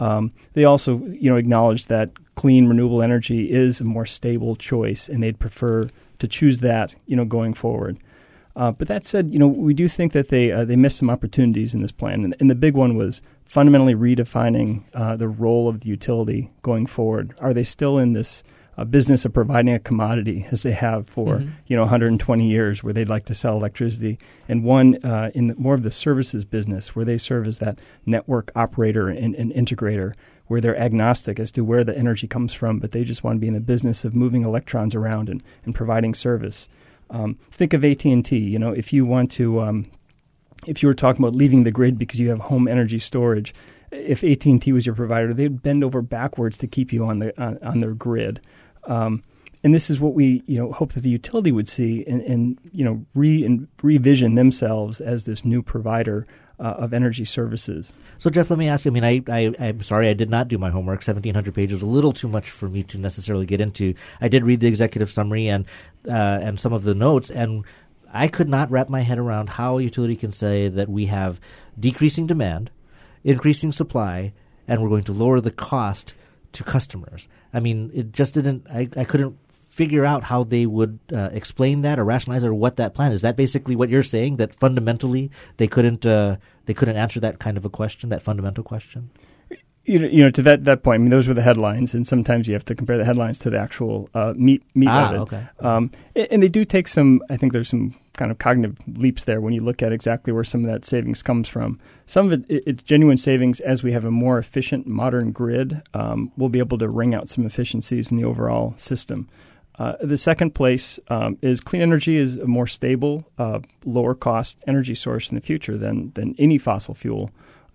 Um, 0.01 0.33
they 0.55 0.65
also, 0.65 0.99
you 1.07 1.31
know, 1.31 1.37
acknowledge 1.37 1.87
that 1.87 2.11
clean 2.35 2.67
renewable 2.67 3.03
energy 3.03 3.51
is 3.51 3.81
a 3.81 3.85
more 3.85 4.07
stable 4.07 4.57
choice, 4.57 5.09
and 5.09 5.23
they'd 5.23 5.39
prefer 5.39 5.83
to 6.23 6.29
choose 6.29 6.61
that, 6.61 6.95
you 7.07 7.17
know, 7.17 7.25
going 7.25 7.53
forward. 7.53 7.99
Uh, 8.55 8.71
but 8.71 8.87
that 8.87 9.05
said, 9.05 9.33
you 9.33 9.39
know, 9.39 9.49
we 9.49 9.75
do 9.75 9.89
think 9.89 10.13
that 10.13 10.29
they 10.29 10.53
uh, 10.53 10.65
they 10.65 10.77
missed 10.77 10.99
some 10.99 11.11
opportunities 11.11 11.75
in 11.75 11.83
this 11.83 11.93
plan, 11.93 12.23
and, 12.25 12.37
and 12.39 12.49
the 12.49 12.55
big 12.55 12.75
one 12.75 12.97
was 12.97 13.23
fundamentally 13.45 13.95
redefining 13.95 14.83
uh, 14.95 15.17
the 15.17 15.29
role 15.29 15.69
of 15.69 15.81
the 15.81 15.89
utility 15.89 16.51
going 16.63 16.87
forward. 16.87 17.35
Are 17.39 17.55
they 17.55 17.65
still 17.65 17.99
in 17.99 18.13
this 18.13 18.45
uh, 18.79 18.85
business 18.85 19.25
of 19.25 19.33
providing 19.35 19.75
a 19.75 19.79
commodity 19.79 20.47
as 20.51 20.63
they 20.63 20.73
have 20.73 21.07
for 21.07 21.39
Mhm. 21.39 21.51
you 21.67 21.77
know 21.77 21.83
120 21.83 22.49
years, 22.49 22.83
where 22.83 22.93
they'd 22.93 23.09
like 23.09 23.27
to 23.27 23.35
sell 23.35 23.57
electricity, 23.57 24.19
and 24.49 24.65
one 24.65 24.97
uh, 25.05 25.31
in 25.35 25.49
the, 25.49 25.55
more 25.57 25.75
of 25.75 25.83
the 25.83 25.91
services 25.91 26.45
business, 26.45 26.97
where 26.97 27.05
they 27.05 27.19
serve 27.19 27.47
as 27.47 27.59
that 27.59 27.79
network 28.07 28.51
operator 28.57 29.09
and, 29.09 29.35
and 29.35 29.53
integrator, 29.53 30.15
where 30.47 30.61
they're 30.61 30.79
agnostic 30.79 31.39
as 31.39 31.53
to 31.53 31.63
where 31.65 31.85
the 31.85 31.97
energy 31.97 32.27
comes 32.27 32.53
from, 32.55 32.79
but 32.79 32.93
they 32.93 33.05
just 33.05 33.23
want 33.23 33.37
to 33.37 33.41
be 33.41 33.47
in 33.49 33.55
the 33.55 33.61
business 33.61 34.05
of 34.05 34.15
moving 34.15 34.43
electrons 34.43 34.95
around 34.95 35.29
and, 35.29 35.43
and 35.65 35.75
providing 35.75 36.15
service. 36.15 36.69
Um, 37.11 37.39
think 37.51 37.75
of 37.75 37.85
AT 37.85 38.05
and 38.07 38.25
T. 38.25 38.39
You 38.39 38.59
know, 38.59 38.73
if 38.73 38.91
you 38.93 39.05
want 39.05 39.31
to, 39.33 39.61
um, 39.61 39.87
if 40.67 40.83
you 40.83 40.89
were 40.89 40.95
talking 40.95 41.23
about 41.23 41.37
leaving 41.37 41.65
the 41.65 41.71
grid 41.71 41.99
because 41.99 42.19
you 42.19 42.31
have 42.31 42.39
home 42.39 42.67
energy 42.69 42.99
storage, 42.99 43.55
if 43.91 44.25
AT 44.25 44.47
and 44.47 44.63
T 44.63 44.73
was 44.73 44.87
your 44.87 44.95
provider, 44.95 45.35
they'd 45.35 45.63
bend 45.63 45.85
over 45.85 46.01
backwards 46.01 46.57
to 46.59 46.67
keep 46.67 46.91
you 46.93 47.05
on 47.05 47.19
the 47.19 47.39
on, 47.43 47.59
on 47.63 47.81
their 47.81 47.93
grid. 47.93 48.41
Um, 48.85 49.23
and 49.65 49.73
this 49.73 49.91
is 49.91 50.01
what 50.01 50.15
we, 50.15 50.43
you 50.47 50.59
know, 50.59 50.73
hope 50.73 50.93
that 50.93 51.01
the 51.01 51.09
utility 51.09 51.53
would 51.53 51.69
see 51.69 52.05
and, 52.07 52.21
and 52.23 52.59
you 52.73 52.85
know, 52.85 53.01
re 53.15 53.45
and 53.45 53.69
revision 53.83 54.35
themselves 54.35 55.01
as 55.01 55.25
this 55.25 55.45
new 55.45 55.63
provider 55.63 56.27
uh, 56.59 56.75
of 56.79 56.93
energy 56.93 57.25
services. 57.25 57.93
So, 58.19 58.31
Jeff, 58.31 58.51
let 58.51 58.59
me 58.59 58.69
ask 58.69 58.85
you. 58.85 58.91
I 58.91 58.95
mean, 58.95 59.05
I, 59.05 59.23
I, 59.29 59.55
I'm 59.59 59.83
sorry 59.83 60.09
I 60.09 60.15
did 60.15 60.31
not 60.31 60.49
do 60.49 60.59
my 60.59 60.71
homework. 60.71 60.99
1,700 60.99 61.55
pages 61.55 61.75
was 61.75 61.83
a 61.83 61.87
little 61.87 62.13
too 62.13 62.29
much 62.29 62.51
for 62.51 62.69
me 62.69 62.83
to 62.85 62.99
necessarily 62.99 63.47
get 63.47 63.61
into. 63.61 63.95
I 64.21 64.29
did 64.29 64.45
read 64.45 64.61
the 64.61 64.69
executive 64.69 65.11
summary 65.11 65.49
and 65.49 65.65
uh, 66.09 66.39
and 66.43 66.59
some 66.59 66.73
of 66.73 66.85
the 66.85 66.95
notes, 66.95 67.31
and 67.31 67.65
I 68.13 68.29
could 68.29 68.49
not 68.49 68.71
wrap 68.71 68.89
my 68.89 69.01
head 69.01 69.19
around 69.19 69.51
how 69.51 69.79
a 69.79 69.83
utility 69.83 70.17
can 70.17 70.33
say 70.33 70.69
that 70.69 70.89
we 70.89 71.07
have 71.07 71.41
decreasing 71.79 72.27
demand, 72.27 72.71
increasing 73.25 73.73
supply, 73.73 74.33
and 74.69 74.83
we're 74.83 74.89
going 74.89 75.05
to 75.05 75.13
lower 75.13 75.41
the 75.41 75.51
cost 75.51 76.15
to 76.53 76.65
customers. 76.65 77.29
I 77.53 77.61
mean, 77.61 77.91
it 77.95 78.13
just 78.13 78.35
didn't. 78.35 78.67
I, 78.71 78.89
I 78.97 79.05
couldn't 79.05 79.37
figure 79.69 80.05
out 80.05 80.25
how 80.25 80.45
they 80.45 80.67
would 80.67 80.99
uh, 81.13 81.31
explain 81.33 81.81
that 81.83 81.99
or 81.99 82.05
rationalize 82.05 82.45
or 82.45 82.53
what 82.53 82.77
that 82.77 82.95
plan 82.95 83.13
is. 83.13 83.23
That 83.23 83.37
basically 83.37 83.75
what 83.75 83.89
you're 83.89 84.03
saying 84.03 84.37
that 84.37 84.55
fundamentally 84.55 85.31
they 85.57 85.67
couldn't 85.67 86.05
uh, 86.05 86.37
they 86.67 86.75
couldn't 86.75 86.97
answer 86.97 87.21
that 87.21 87.39
kind 87.39 87.57
of 87.57 87.65
a 87.65 87.71
question, 87.71 88.11
that 88.11 88.23
fundamental 88.23 88.65
question. 88.65 89.11
You 89.85 89.99
know, 89.99 90.07
you 90.07 90.23
know, 90.23 90.31
to 90.31 90.43
that, 90.43 90.65
that 90.65 90.85
point, 90.85 90.95
I 90.95 90.99
mean, 90.99 91.11
those 91.11 91.27
were 91.27 91.35
the 91.35 91.43
headlines, 91.43 91.93
and 91.93 92.07
sometimes 92.07 92.47
you 92.47 92.55
have 92.55 92.65
to 92.67 92.75
compare 92.77 92.97
the 92.97 93.05
headlines 93.05 93.41
to 93.41 93.51
the 93.51 93.59
actual 93.59 94.09
uh, 94.15 94.33
meat 94.37 94.63
meat 94.77 94.89
Ah, 94.89 95.09
of 95.09 95.15
it. 95.15 95.19
okay. 95.23 95.47
Um, 95.59 95.91
and, 96.15 96.29
and 96.31 96.43
they 96.43 96.49
do 96.49 96.65
take 96.65 96.87
some. 96.87 97.21
I 97.29 97.37
think 97.37 97.53
there's 97.53 97.69
some 97.71 97.93
kind 98.15 98.31
of 98.31 98.39
cognitive 98.39 98.77
leaps 98.97 99.25
there 99.25 99.41
when 99.41 99.53
you 99.55 99.61
look 99.61 99.83
at 99.83 99.91
exactly 99.93 100.33
where 100.33 100.45
some 100.45 100.65
of 100.65 100.71
that 100.71 100.85
savings 100.85 101.21
comes 101.23 101.49
from. 101.49 101.81
Some 102.07 102.27
of 102.27 102.33
it, 102.33 102.45
it 102.49 102.63
it's 102.65 102.83
genuine 102.85 103.17
savings 103.17 103.59
as 103.59 103.83
we 103.83 103.91
have 103.91 104.05
a 104.05 104.11
more 104.13 104.39
efficient, 104.39 104.87
modern 104.87 105.33
grid. 105.33 105.83
Um, 105.95 106.31
we'll 106.37 106.49
be 106.49 106.61
able 106.61 106.79
to 106.79 106.89
wring 106.89 107.13
out 107.13 107.29
some 107.29 107.45
efficiencies 107.45 108.13
in 108.13 108.17
the 108.19 108.25
overall 108.25 108.75
system. 108.77 109.29
Uh, 109.81 109.95
the 110.01 110.19
second 110.19 110.55
place 110.55 111.01
um, 111.09 111.37
is 111.43 111.59
clean 111.61 111.83
energy 111.83 112.17
is 112.17 112.37
a 112.37 112.47
more 112.47 112.69
stable, 112.69 113.27
uh, 113.39 113.59
lower 113.85 114.15
cost 114.15 114.59
energy 114.69 114.95
source 114.95 115.29
in 115.31 115.35
the 115.35 115.41
future 115.41 115.77
than 115.77 116.13
than 116.13 116.37
any 116.39 116.57
fossil 116.59 116.95
fuel. 116.95 117.31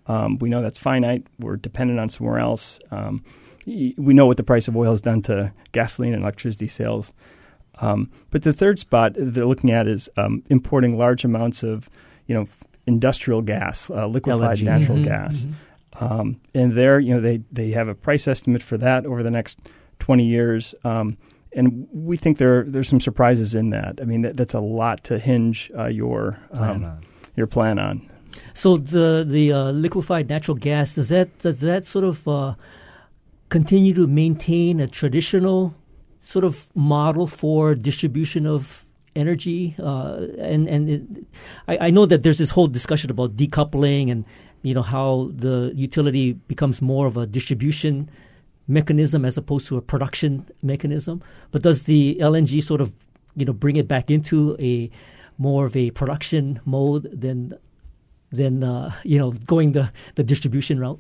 Um, 0.08 0.38
we 0.40 0.50
know 0.50 0.62
that's 0.62 0.80
finite. 0.80 1.26
We're 1.40 1.58
dependent 1.58 2.00
on 2.00 2.10
somewhere 2.10 2.40
else. 2.40 2.80
Um, 2.92 3.24
we 3.66 3.94
know 3.98 4.26
what 4.26 4.38
the 4.38 4.44
price 4.44 4.68
of 4.68 4.78
oil 4.78 4.92
has 4.92 5.02
done 5.02 5.22
to 5.24 5.52
gasoline 5.74 6.14
and 6.14 6.24
electricity 6.24 6.68
sales. 6.68 7.14
Um, 7.80 8.10
but 8.32 8.44
the 8.44 8.54
third 8.54 8.80
spot 8.80 9.14
they're 9.18 9.46
looking 9.46 9.72
at 9.72 9.88
is 9.88 10.10
um, 10.18 10.42
importing 10.50 10.98
large 10.98 11.24
amounts 11.26 11.64
of, 11.64 11.90
you 12.28 12.34
know, 12.34 12.48
industrial 12.86 13.42
gas, 13.42 13.90
uh, 13.90 14.08
liquefied 14.08 14.58
LNG. 14.60 14.64
natural 14.64 14.98
Mhm, 15.00 15.04
gas. 15.04 15.48
Um, 16.00 16.40
and 16.54 16.72
there, 16.74 17.00
you 17.00 17.14
know, 17.14 17.22
they, 17.22 17.42
they 17.52 17.72
have 17.72 17.88
a 17.88 17.96
price 17.96 18.28
estimate 18.28 18.64
for 18.64 18.78
that 18.78 19.06
over 19.06 19.22
the 19.22 19.32
next 19.32 19.60
20 20.00 20.24
years. 20.24 20.74
Um, 20.84 21.18
and 21.54 21.88
we 21.92 22.18
think 22.18 22.38
there 22.38 22.64
there's 22.64 22.88
some 22.88 23.00
surprises 23.00 23.54
in 23.56 23.72
that. 23.72 24.00
I 24.02 24.06
mean, 24.06 24.22
that, 24.22 24.38
that's 24.38 24.54
a 24.54 24.60
lot 24.60 25.04
to 25.06 25.18
hinge 25.18 25.72
uh, 25.78 25.88
your 25.88 26.40
Plan 26.52 26.84
um, 26.84 27.02
your 27.36 27.48
plan 27.48 27.80
on. 27.80 28.10
So 28.54 28.78
the 28.78 29.26
the 29.28 29.54
uh, 29.54 29.72
liquefied 29.72 30.30
natural 30.30 30.56
gas 30.56 30.96
does 30.96 31.10
that 31.10 31.38
does 31.40 31.60
that 31.62 31.86
sort 31.86 32.06
of 32.06 32.28
uh, 32.28 32.56
continue 33.50 33.94
to 33.94 34.08
maintain 34.08 34.80
a 34.80 34.88
traditional 34.88 35.76
sort 36.20 36.44
of 36.44 36.68
model 36.76 37.28
for 37.28 37.76
distribution 37.76 38.46
of 38.46 38.86
energy? 39.16 39.76
Uh, 39.80 40.28
and 40.40 40.68
and 40.68 40.90
it, 40.90 41.02
I, 41.68 41.88
I 41.88 41.90
know 41.90 42.06
that 42.06 42.24
there's 42.24 42.38
this 42.38 42.52
whole 42.52 42.68
discussion 42.68 43.12
about 43.12 43.38
decoupling 43.38 44.12
and 44.12 44.26
you 44.64 44.74
know 44.74 44.82
how 44.82 45.32
the 45.34 45.72
utility 45.76 46.34
becomes 46.34 46.82
more 46.82 47.08
of 47.08 47.18
a 47.18 47.26
distribution 47.26 48.10
mechanism 48.68 49.24
as 49.24 49.38
opposed 49.38 49.68
to 49.68 49.78
a 49.78 49.82
production 49.82 50.46
mechanism. 50.62 51.22
But 51.52 51.62
does 51.62 51.84
the 51.84 52.18
LNG 52.20 52.62
sort 52.64 52.82
of 52.82 52.94
you 53.36 53.46
know 53.46 53.54
bring 53.54 53.76
it 53.76 53.88
back 53.88 54.12
into 54.12 54.58
a 54.62 54.90
more 55.38 55.66
of 55.66 55.76
a 55.76 55.92
production 55.92 56.60
mode 56.66 57.10
than 57.14 57.54
than 58.32 58.64
uh, 58.64 58.94
you 59.04 59.18
know 59.18 59.32
going 59.32 59.72
the, 59.74 59.92
the 60.16 60.24
distribution 60.24 60.80
route. 60.80 61.00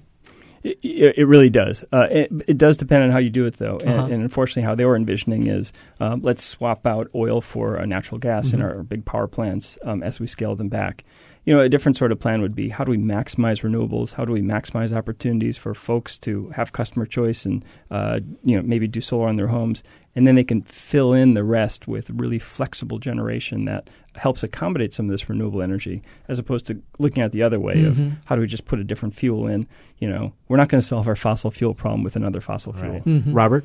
It, 0.63 0.79
it 1.17 1.25
really 1.27 1.49
does. 1.49 1.85
Uh, 1.93 2.07
it, 2.09 2.31
it 2.47 2.57
does 2.57 2.75
depend 2.77 3.03
on 3.03 3.09
how 3.11 3.19
you 3.19 3.29
do 3.29 3.45
it, 3.45 3.57
though. 3.57 3.77
And, 3.77 3.89
Uh-huh. 3.89 4.11
and 4.11 4.21
unfortunately, 4.23 4.63
how 4.63 4.75
they 4.75 4.85
were 4.85 4.95
envisioning 4.97 5.47
is 5.47 5.71
um, 5.99 6.19
let's 6.23 6.43
swap 6.43 6.85
out 6.85 7.09
oil 7.15 7.39
for 7.41 7.79
uh, 7.79 7.85
natural 7.85 8.17
gas 8.19 8.51
in 8.53 8.59
Mhm. 8.59 8.63
our 8.63 8.83
big 8.83 9.05
power 9.05 9.27
plants 9.27 9.77
um, 9.83 10.01
as 10.03 10.19
we 10.19 10.27
scale 10.27 10.55
them 10.55 10.67
back. 10.67 11.05
You 11.47 11.53
know, 11.53 11.61
a 11.61 11.69
different 11.69 11.95
sort 11.95 12.11
of 12.11 12.19
plan 12.19 12.41
would 12.41 12.53
be 12.53 12.67
how 12.67 12.83
do 12.83 12.91
we 12.91 12.97
maximize 12.97 13.61
renewables? 13.63 14.11
How 14.11 14.25
do 14.25 14.33
we 14.33 14.41
maximize 14.41 14.91
opportunities 14.91 15.57
for 15.57 15.73
folks 15.73 16.17
to 16.19 16.49
have 16.49 16.73
customer 16.73 17.05
choice 17.05 17.45
and, 17.45 17.63
uh, 17.89 18.19
you 18.43 18.57
know, 18.57 18.61
maybe 18.63 18.85
do 18.85 18.99
solar 18.99 19.29
on 19.29 19.37
their 19.37 19.47
homes? 19.47 19.81
And 20.13 20.27
then 20.27 20.35
they 20.35 20.43
can 20.43 20.63
fill 20.63 21.13
in 21.13 21.35
the 21.35 21.45
rest 21.45 21.87
with 21.87 22.09
really 22.09 22.37
flexible 22.37 22.99
generation 22.99 23.63
that 23.63 23.89
helps 24.15 24.43
accommodate 24.43 24.93
some 24.93 25.05
of 25.05 25.11
this 25.11 25.29
renewable 25.29 25.61
energy, 25.61 26.01
as 26.27 26.37
opposed 26.37 26.65
to 26.65 26.81
looking 26.99 27.23
at 27.23 27.31
the 27.31 27.43
other 27.43 27.59
way 27.61 27.75
Mhm. 27.75 27.87
of 27.87 28.11
how 28.25 28.35
do 28.35 28.41
we 28.41 28.47
just 28.47 28.65
put 28.65 28.79
a 28.79 28.83
different 28.83 29.15
fuel 29.15 29.47
in? 29.47 29.67
You 29.99 30.09
know, 30.09 30.33
we're 30.49 30.57
not 30.57 30.67
going 30.67 30.81
to 30.81 30.87
solve 30.87 31.07
our 31.07 31.15
fossil 31.15 31.49
fuel 31.49 31.73
problem 31.73 32.03
with 32.03 32.17
another 32.17 32.41
fossil 32.41 32.73
fuel. 32.73 32.99
Mhm. 33.05 33.33
Robert? 33.33 33.63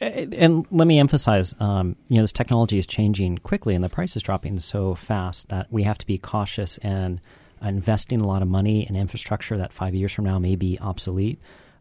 And 0.00 0.66
let 0.70 0.88
me 0.88 0.98
emphasize, 0.98 1.54
um, 1.60 1.96
you 2.08 2.16
know, 2.16 2.22
this 2.22 2.32
technology 2.32 2.78
is 2.78 2.86
changing 2.86 3.38
quickly, 3.38 3.74
and 3.74 3.84
the 3.84 3.90
price 3.90 4.16
is 4.16 4.22
dropping 4.22 4.58
so 4.60 4.94
fast 4.94 5.48
that 5.48 5.70
we 5.70 5.82
have 5.82 5.98
to 5.98 6.06
be 6.06 6.18
cautious 6.18 6.78
and 6.78 7.20
investing 7.62 8.20
a 8.20 8.26
lot 8.26 8.42
of 8.42 8.48
money 8.48 8.86
in 8.88 8.96
infrastructure 8.96 9.58
that 9.58 9.72
five 9.72 9.94
years 9.94 10.12
from 10.12 10.24
now 10.24 10.38
may 10.38 10.56
be 10.56 10.78
obsolete. 10.80 11.38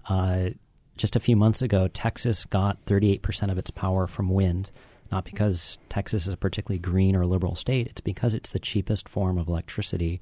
Uh, 0.09 0.49
just 0.97 1.15
a 1.15 1.19
few 1.19 1.35
months 1.35 1.61
ago, 1.61 1.87
Texas 1.87 2.45
got 2.45 2.83
38% 2.85 3.51
of 3.51 3.57
its 3.57 3.69
power 3.69 4.07
from 4.07 4.29
wind. 4.29 4.71
Not 5.11 5.23
because 5.23 5.77
Texas 5.89 6.23
is 6.23 6.33
a 6.33 6.37
particularly 6.37 6.79
green 6.79 7.15
or 7.15 7.25
liberal 7.25 7.55
state, 7.55 7.87
it's 7.87 8.01
because 8.01 8.33
it's 8.33 8.51
the 8.51 8.59
cheapest 8.59 9.07
form 9.07 9.37
of 9.37 9.47
electricity. 9.47 10.19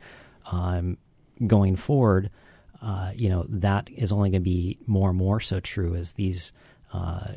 Um, 0.51 0.97
going 1.47 1.75
forward, 1.75 2.29
uh, 2.81 3.11
you 3.15 3.29
know, 3.29 3.45
that 3.47 3.89
is 3.95 4.11
only 4.11 4.29
going 4.29 4.43
to 4.43 4.49
be 4.49 4.77
more 4.85 5.09
and 5.09 5.17
more 5.17 5.39
so 5.39 5.59
true 5.59 5.95
as 5.95 6.13
these 6.13 6.51
uh, 6.91 7.29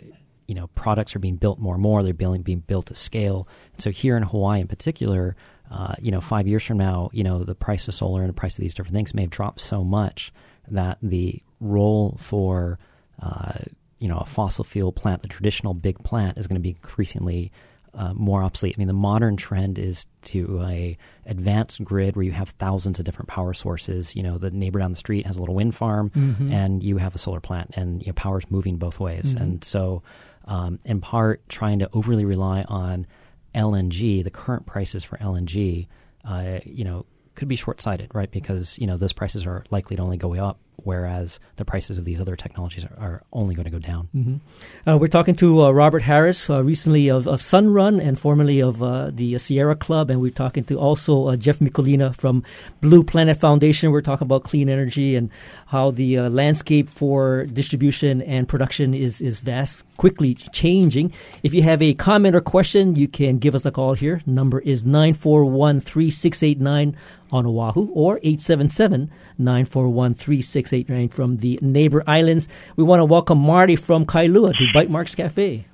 you 0.49 0.55
know 0.55 0.69
products 0.75 1.15
are 1.17 1.19
being 1.19 1.37
built 1.37 1.59
more 1.59 1.75
and 1.75 1.83
more. 1.83 2.03
They're 2.03 2.15
being 2.15 2.43
being 2.43 2.61
built 2.61 2.91
at 2.91 2.97
scale. 2.97 3.49
And 3.73 3.83
so 3.83 3.91
here 3.91 4.17
in 4.17 4.23
Hawaii, 4.23 4.61
in 4.61 4.69
particular, 4.69 5.37
uh, 5.71 5.95
you 6.01 6.11
know, 6.11 6.21
five 6.21 6.47
years 6.47 6.65
from 6.65 6.79
now, 6.79 7.11
you 7.13 7.25
know, 7.25 7.43
the 7.45 7.55
price 7.55 7.89
of 7.89 7.95
solar 7.95 8.21
and 8.23 8.29
the 8.29 8.35
price 8.35 8.57
of 8.59 8.63
these 8.63 8.75
different 8.75 8.95
things 8.95 9.15
may 9.15 9.23
have 9.23 9.31
dropped 9.31 9.61
so 9.61 9.83
much 9.83 10.33
that 10.69 10.99
the 11.03 11.43
role 11.61 12.17
for 12.21 12.79
uh, 13.23 13.55
you 13.99 14.09
know 14.09 14.19
a 14.19 14.27
fossil 14.27 14.63
fuel 14.65 14.93
plant, 14.93 15.23
the 15.23 15.29
traditional 15.29 15.75
big 15.75 15.99
plant, 16.05 16.39
is 16.39 16.47
going 16.47 16.57
to 16.57 16.63
be 16.63 16.71
increasingly 16.71 17.51
uh, 17.95 18.13
more 18.13 18.43
obsolete. 18.43 18.75
I 18.77 18.79
mean, 18.79 18.89
the 18.89 18.93
modern 18.93 19.37
trend 19.39 19.79
is 19.79 20.05
to 20.25 20.61
a 20.63 20.99
advanced 21.25 21.83
grid 21.83 22.15
where 22.15 22.25
you 22.27 22.33
have 22.33 22.51
thousands 22.51 22.99
of 22.99 23.07
different 23.07 23.29
power 23.29 23.55
sources. 23.55 24.15
You 24.15 24.23
know, 24.23 24.37
the 24.37 24.51
neighbor 24.51 24.79
down 24.81 24.91
the 24.91 24.99
street 24.99 25.27
has 25.27 25.39
a 25.39 25.41
little 25.41 25.55
wind 25.55 25.75
farm, 25.75 26.11
Mhm. 26.11 26.53
and 26.53 26.83
you 26.83 26.99
have 26.99 27.15
a 27.15 27.19
solar 27.19 27.41
plant, 27.41 27.71
and 27.75 28.03
you 28.03 28.09
know, 28.09 28.13
power's 28.15 28.51
moving 28.51 28.77
both 28.77 29.01
ways. 29.01 29.35
Mhm. 29.35 29.41
And 29.41 29.65
so, 29.65 30.03
um, 30.47 30.79
in 30.85 31.01
part, 31.01 31.49
trying 31.49 31.81
to 31.81 31.91
overly 31.93 32.25
rely 32.25 32.63
on 32.63 33.07
LNG, 33.55 34.23
the 34.23 34.31
current 34.31 34.67
prices 34.67 35.05
for 35.05 35.17
LNG, 35.19 35.89
uh, 36.25 36.61
you 36.65 36.85
know, 36.85 37.07
could 37.35 37.49
be 37.49 37.57
short-sighted, 37.57 38.15
right? 38.15 38.31
Because 38.31 38.79
you 38.79 38.87
know 38.87 38.97
those 38.97 39.13
prices 39.13 39.47
are 39.47 39.65
likely 39.71 39.97
to 39.97 40.03
only 40.03 40.17
go 40.17 40.35
up, 40.35 40.59
whereas 40.83 41.41
the 41.57 41.65
prices 41.65 41.99
of 41.99 42.05
these 42.05 42.21
other 42.21 42.37
technologies 42.37 42.85
are, 42.85 42.97
are 42.99 43.23
only 43.33 43.55
going 43.55 43.65
to 43.65 43.71
go 43.71 43.79
down. 43.79 44.09
Mhm. 44.15 44.41
Uh, 44.87 44.99
we're 44.99 45.09
talking 45.09 45.35
to 45.37 45.65
uh, 45.65 45.71
Robert 45.71 46.03
Harris, 46.03 46.49
uh, 46.49 46.63
recently 46.63 47.09
of, 47.09 47.27
of 47.27 47.41
Sunrun 47.41 48.01
and 48.01 48.19
formerly 48.19 48.61
of 48.61 48.83
uh, 48.83 49.11
the 49.13 49.39
Sierra 49.39 49.75
Club, 49.77 50.11
and 50.11 50.21
we're 50.21 50.31
talking 50.31 50.65
to 50.65 50.79
also 50.79 51.29
uh, 51.29 51.37
Jeff 51.37 51.59
Mikulina 51.59 52.15
from 52.15 52.43
Blue 52.81 53.03
Planet 53.03 53.37
Foundation. 53.39 53.91
We're 53.91 54.03
talking 54.03 54.27
about 54.27 54.45
clean 54.45 54.69
energy 54.69 55.17
and 55.17 55.31
how 55.67 55.91
the 55.91 56.19
uh, 56.19 56.31
landscape 56.31 56.89
for 56.89 57.47
distribution 57.47 58.23
and 58.23 58.49
production 58.49 58.95
is 58.95 59.21
is 59.21 59.41
vast, 59.41 59.85
quickly 59.97 60.35
changing. 60.35 61.13
If 61.43 61.53
you 61.55 61.63
have 61.63 61.83
a 61.83 61.95
comment 61.95 62.37
or 62.37 62.41
question, 62.41 62.95
you 62.97 63.09
can 63.09 63.39
give 63.39 63.55
us 63.55 63.67
a 63.67 63.71
call 63.71 63.95
here. 63.95 64.23
Number 64.27 64.61
is 64.61 64.85
nine 64.85 65.15
four 65.15 65.45
one 65.45 65.81
three 65.81 66.11
six 66.11 66.43
eight 66.43 66.61
nine 66.61 66.97
on 67.33 67.45
Oahu 67.45 67.89
or 67.93 68.21
877 68.23 69.11
941 69.39 70.15
3689 70.15 71.09
from 71.09 71.37
the 71.37 71.59
neighbor 71.63 72.03
islands. 72.07 72.49
We 72.77 72.85
want 72.85 73.01
to 73.01 73.05
welcome 73.05 73.39
Marty 73.39 73.77
from 73.77 74.07
Kailua 74.07 74.55
to 74.57 74.65
Bytemarks 74.75 75.17
Cafe. 75.17 75.67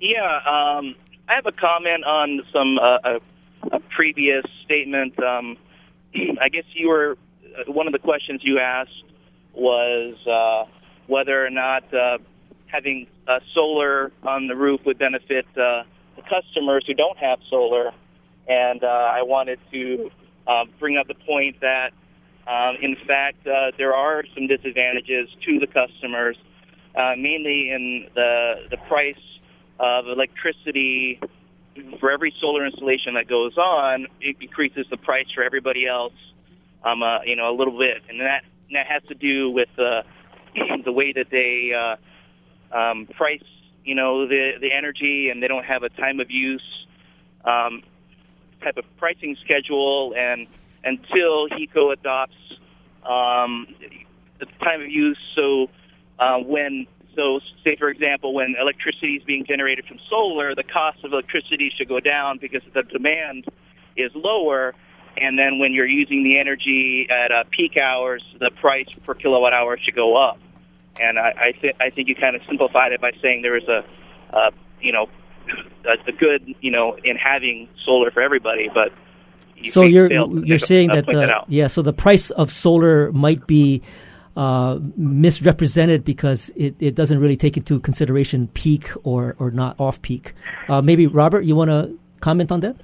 Yeah, 0.00 0.36
um, 0.46 0.94
I 1.28 1.34
have 1.34 1.46
a 1.46 1.52
comment 1.52 2.04
on 2.04 2.40
some 2.52 2.78
uh, 2.78 2.98
a, 3.04 3.76
a 3.76 3.80
previous 3.94 4.44
statement. 4.64 5.18
Um, 5.22 5.56
I 6.40 6.48
guess 6.48 6.64
you 6.74 6.88
were 6.88 7.16
uh, 7.58 7.72
one 7.72 7.86
of 7.86 7.92
the 7.92 7.98
questions 7.98 8.40
you 8.44 8.58
asked 8.58 9.04
was 9.54 10.14
uh, 10.26 10.70
whether 11.06 11.44
or 11.44 11.50
not 11.50 11.82
uh, 11.92 12.18
having 12.66 13.06
uh, 13.26 13.40
solar 13.54 14.12
on 14.22 14.46
the 14.46 14.54
roof 14.54 14.80
would 14.86 14.98
benefit 14.98 15.46
uh, 15.52 15.82
the 16.16 16.22
customers 16.28 16.84
who 16.86 16.94
don't 16.94 17.18
have 17.18 17.38
solar. 17.50 17.92
And 18.46 18.82
uh, 18.82 18.86
I 18.86 19.22
wanted 19.22 19.58
to 19.72 20.10
um, 20.46 20.70
bring 20.78 20.96
up 20.96 21.08
the 21.08 21.14
point 21.14 21.60
that, 21.60 21.90
um, 22.48 22.76
in 22.80 22.96
fact, 23.06 23.46
uh, 23.46 23.72
there 23.76 23.94
are 23.94 24.24
some 24.34 24.46
disadvantages 24.46 25.28
to 25.44 25.58
the 25.58 25.66
customers, 25.66 26.36
uh, 26.96 27.14
mainly 27.16 27.70
in 27.70 28.08
the 28.14 28.66
the 28.70 28.78
price 28.88 29.20
of 29.78 30.06
electricity. 30.08 31.20
For 32.00 32.10
every 32.10 32.34
solar 32.40 32.66
installation 32.66 33.14
that 33.14 33.28
goes 33.28 33.56
on, 33.56 34.08
it 34.20 34.36
increases 34.40 34.86
the 34.90 34.96
price 34.96 35.26
for 35.32 35.44
everybody 35.44 35.86
else, 35.86 36.14
um, 36.82 37.02
uh, 37.02 37.22
you 37.22 37.36
know, 37.36 37.50
a 37.50 37.56
little 37.56 37.78
bit, 37.78 38.02
and 38.08 38.20
that 38.20 38.44
that 38.72 38.86
has 38.86 39.02
to 39.04 39.14
do 39.14 39.50
with 39.50 39.68
uh, 39.78 40.02
the 40.84 40.92
way 40.92 41.12
that 41.12 41.30
they 41.30 41.72
uh, 41.74 42.76
um, 42.76 43.06
price, 43.06 43.44
you 43.84 43.94
know, 43.94 44.26
the 44.26 44.52
the 44.58 44.72
energy, 44.72 45.28
and 45.30 45.42
they 45.42 45.48
don't 45.48 45.64
have 45.64 45.82
a 45.82 45.90
time 45.90 46.18
of 46.18 46.30
use 46.30 46.86
um, 47.44 47.82
type 48.62 48.78
of 48.78 48.84
pricing 48.96 49.36
schedule, 49.44 50.14
and 50.16 50.46
until 50.84 51.48
HECO 51.48 51.92
adopts 51.92 52.34
um, 53.04 53.66
the 54.38 54.46
time 54.62 54.80
of 54.80 54.90
use, 54.90 55.18
so 55.34 55.68
uh, 56.18 56.38
when 56.38 56.86
so, 57.18 57.40
say 57.64 57.74
for 57.76 57.88
example, 57.88 58.32
when 58.32 58.54
electricity 58.60 59.14
is 59.14 59.24
being 59.24 59.44
generated 59.44 59.86
from 59.86 59.98
solar, 60.08 60.54
the 60.54 60.62
cost 60.62 61.02
of 61.02 61.12
electricity 61.12 61.72
should 61.76 61.88
go 61.88 61.98
down 61.98 62.38
because 62.38 62.62
the 62.72 62.84
demand 62.84 63.46
is 63.96 64.12
lower. 64.14 64.74
And 65.16 65.36
then 65.36 65.58
when 65.58 65.72
you're 65.72 65.88
using 65.88 66.22
the 66.22 66.38
energy 66.38 67.08
at 67.10 67.32
uh, 67.32 67.42
peak 67.50 67.76
hours, 67.76 68.22
the 68.38 68.50
price 68.60 68.86
per 69.04 69.14
kilowatt 69.14 69.52
hour 69.52 69.76
should 69.78 69.96
go 69.96 70.16
up. 70.16 70.38
And 71.00 71.18
I, 71.18 71.34
I, 71.48 71.52
th- 71.60 71.76
I 71.80 71.90
think 71.90 72.06
you 72.06 72.14
kind 72.14 72.36
of 72.36 72.42
simplified 72.46 72.92
it 72.92 73.00
by 73.00 73.10
saying 73.20 73.42
there 73.42 73.56
is 73.56 73.66
a, 73.66 73.84
uh, 74.32 74.50
you 74.80 74.92
know, 74.92 75.08
a 75.84 76.12
good, 76.12 76.54
you 76.60 76.70
know, 76.70 76.96
in 77.02 77.16
having 77.16 77.68
solar 77.84 78.12
for 78.12 78.20
everybody, 78.20 78.70
but 78.72 78.92
you 79.62 79.70
so 79.70 79.82
you're 79.82 80.08
failed 80.08 80.42
to 80.42 80.46
you're 80.46 80.58
saying 80.58 80.88
that, 80.88 81.06
point 81.06 81.18
that 81.18 81.44
yeah, 81.48 81.66
so 81.66 81.82
the 81.82 81.92
price 81.92 82.30
of 82.30 82.50
solar 82.50 83.12
might 83.12 83.46
be 83.46 83.82
uh, 84.38 84.78
misrepresented 84.96 86.04
because 86.04 86.50
it, 86.54 86.76
it 86.78 86.94
doesn't 86.94 87.18
really 87.18 87.36
take 87.36 87.56
into 87.56 87.80
consideration 87.80 88.46
peak 88.54 88.88
or, 89.02 89.34
or 89.40 89.50
not 89.50 89.74
off 89.80 90.00
peak. 90.00 90.32
Uh, 90.68 90.80
maybe 90.80 91.08
Robert, 91.08 91.44
you 91.44 91.56
want 91.56 91.70
to 91.70 91.98
comment 92.20 92.52
on 92.52 92.60
that? 92.60 92.76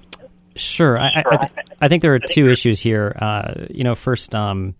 Sure. 0.56 0.98
I, 0.98 1.08
I, 1.08 1.22
I, 1.30 1.36
th- 1.36 1.52
I 1.80 1.88
think 1.88 2.02
there 2.02 2.12
are 2.14 2.18
two 2.18 2.48
issues 2.48 2.80
here. 2.80 3.16
Uh, 3.20 3.66
you 3.70 3.84
know, 3.84 3.94
first, 3.94 4.34
um, 4.34 4.74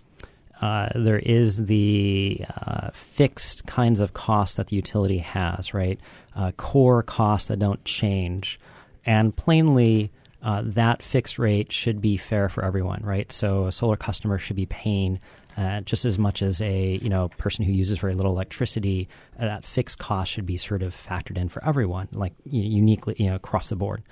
uh, 0.60 0.88
there 0.96 1.18
is 1.18 1.64
the 1.64 2.44
uh, 2.66 2.90
fixed 2.92 3.66
kinds 3.66 4.00
of 4.00 4.12
costs 4.12 4.56
that 4.56 4.68
the 4.68 4.76
utility 4.76 5.18
has, 5.18 5.74
right? 5.74 6.00
Uh, 6.34 6.50
core 6.56 7.04
costs 7.04 7.48
that 7.48 7.60
don't 7.60 7.84
change. 7.84 8.58
And 9.06 9.34
plainly, 9.34 10.10
uh, 10.44 10.62
that 10.62 11.02
fixed 11.02 11.38
rate 11.38 11.72
should 11.72 12.02
be 12.02 12.18
fair 12.18 12.50
for 12.50 12.62
everyone, 12.62 13.00
right? 13.02 13.32
So 13.32 13.66
a 13.66 13.72
solar 13.72 13.96
customer 13.96 14.38
should 14.38 14.56
be 14.56 14.66
paying 14.66 15.18
uh, 15.56 15.80
just 15.80 16.04
as 16.04 16.18
much 16.18 16.42
as 16.42 16.60
a 16.60 16.98
you 17.02 17.08
know 17.08 17.28
person 17.38 17.64
who 17.64 17.72
uses 17.72 17.98
very 17.98 18.14
little 18.14 18.32
electricity. 18.32 19.08
Uh, 19.38 19.46
that 19.46 19.64
fixed 19.64 19.98
cost 19.98 20.30
should 20.30 20.44
be 20.44 20.58
sort 20.58 20.82
of 20.82 20.94
factored 20.94 21.38
in 21.38 21.48
for 21.48 21.64
everyone, 21.64 22.08
like 22.12 22.34
uniquely, 22.44 23.16
you 23.18 23.26
know, 23.26 23.36
across 23.36 23.70
the 23.70 23.76
board. 23.76 24.02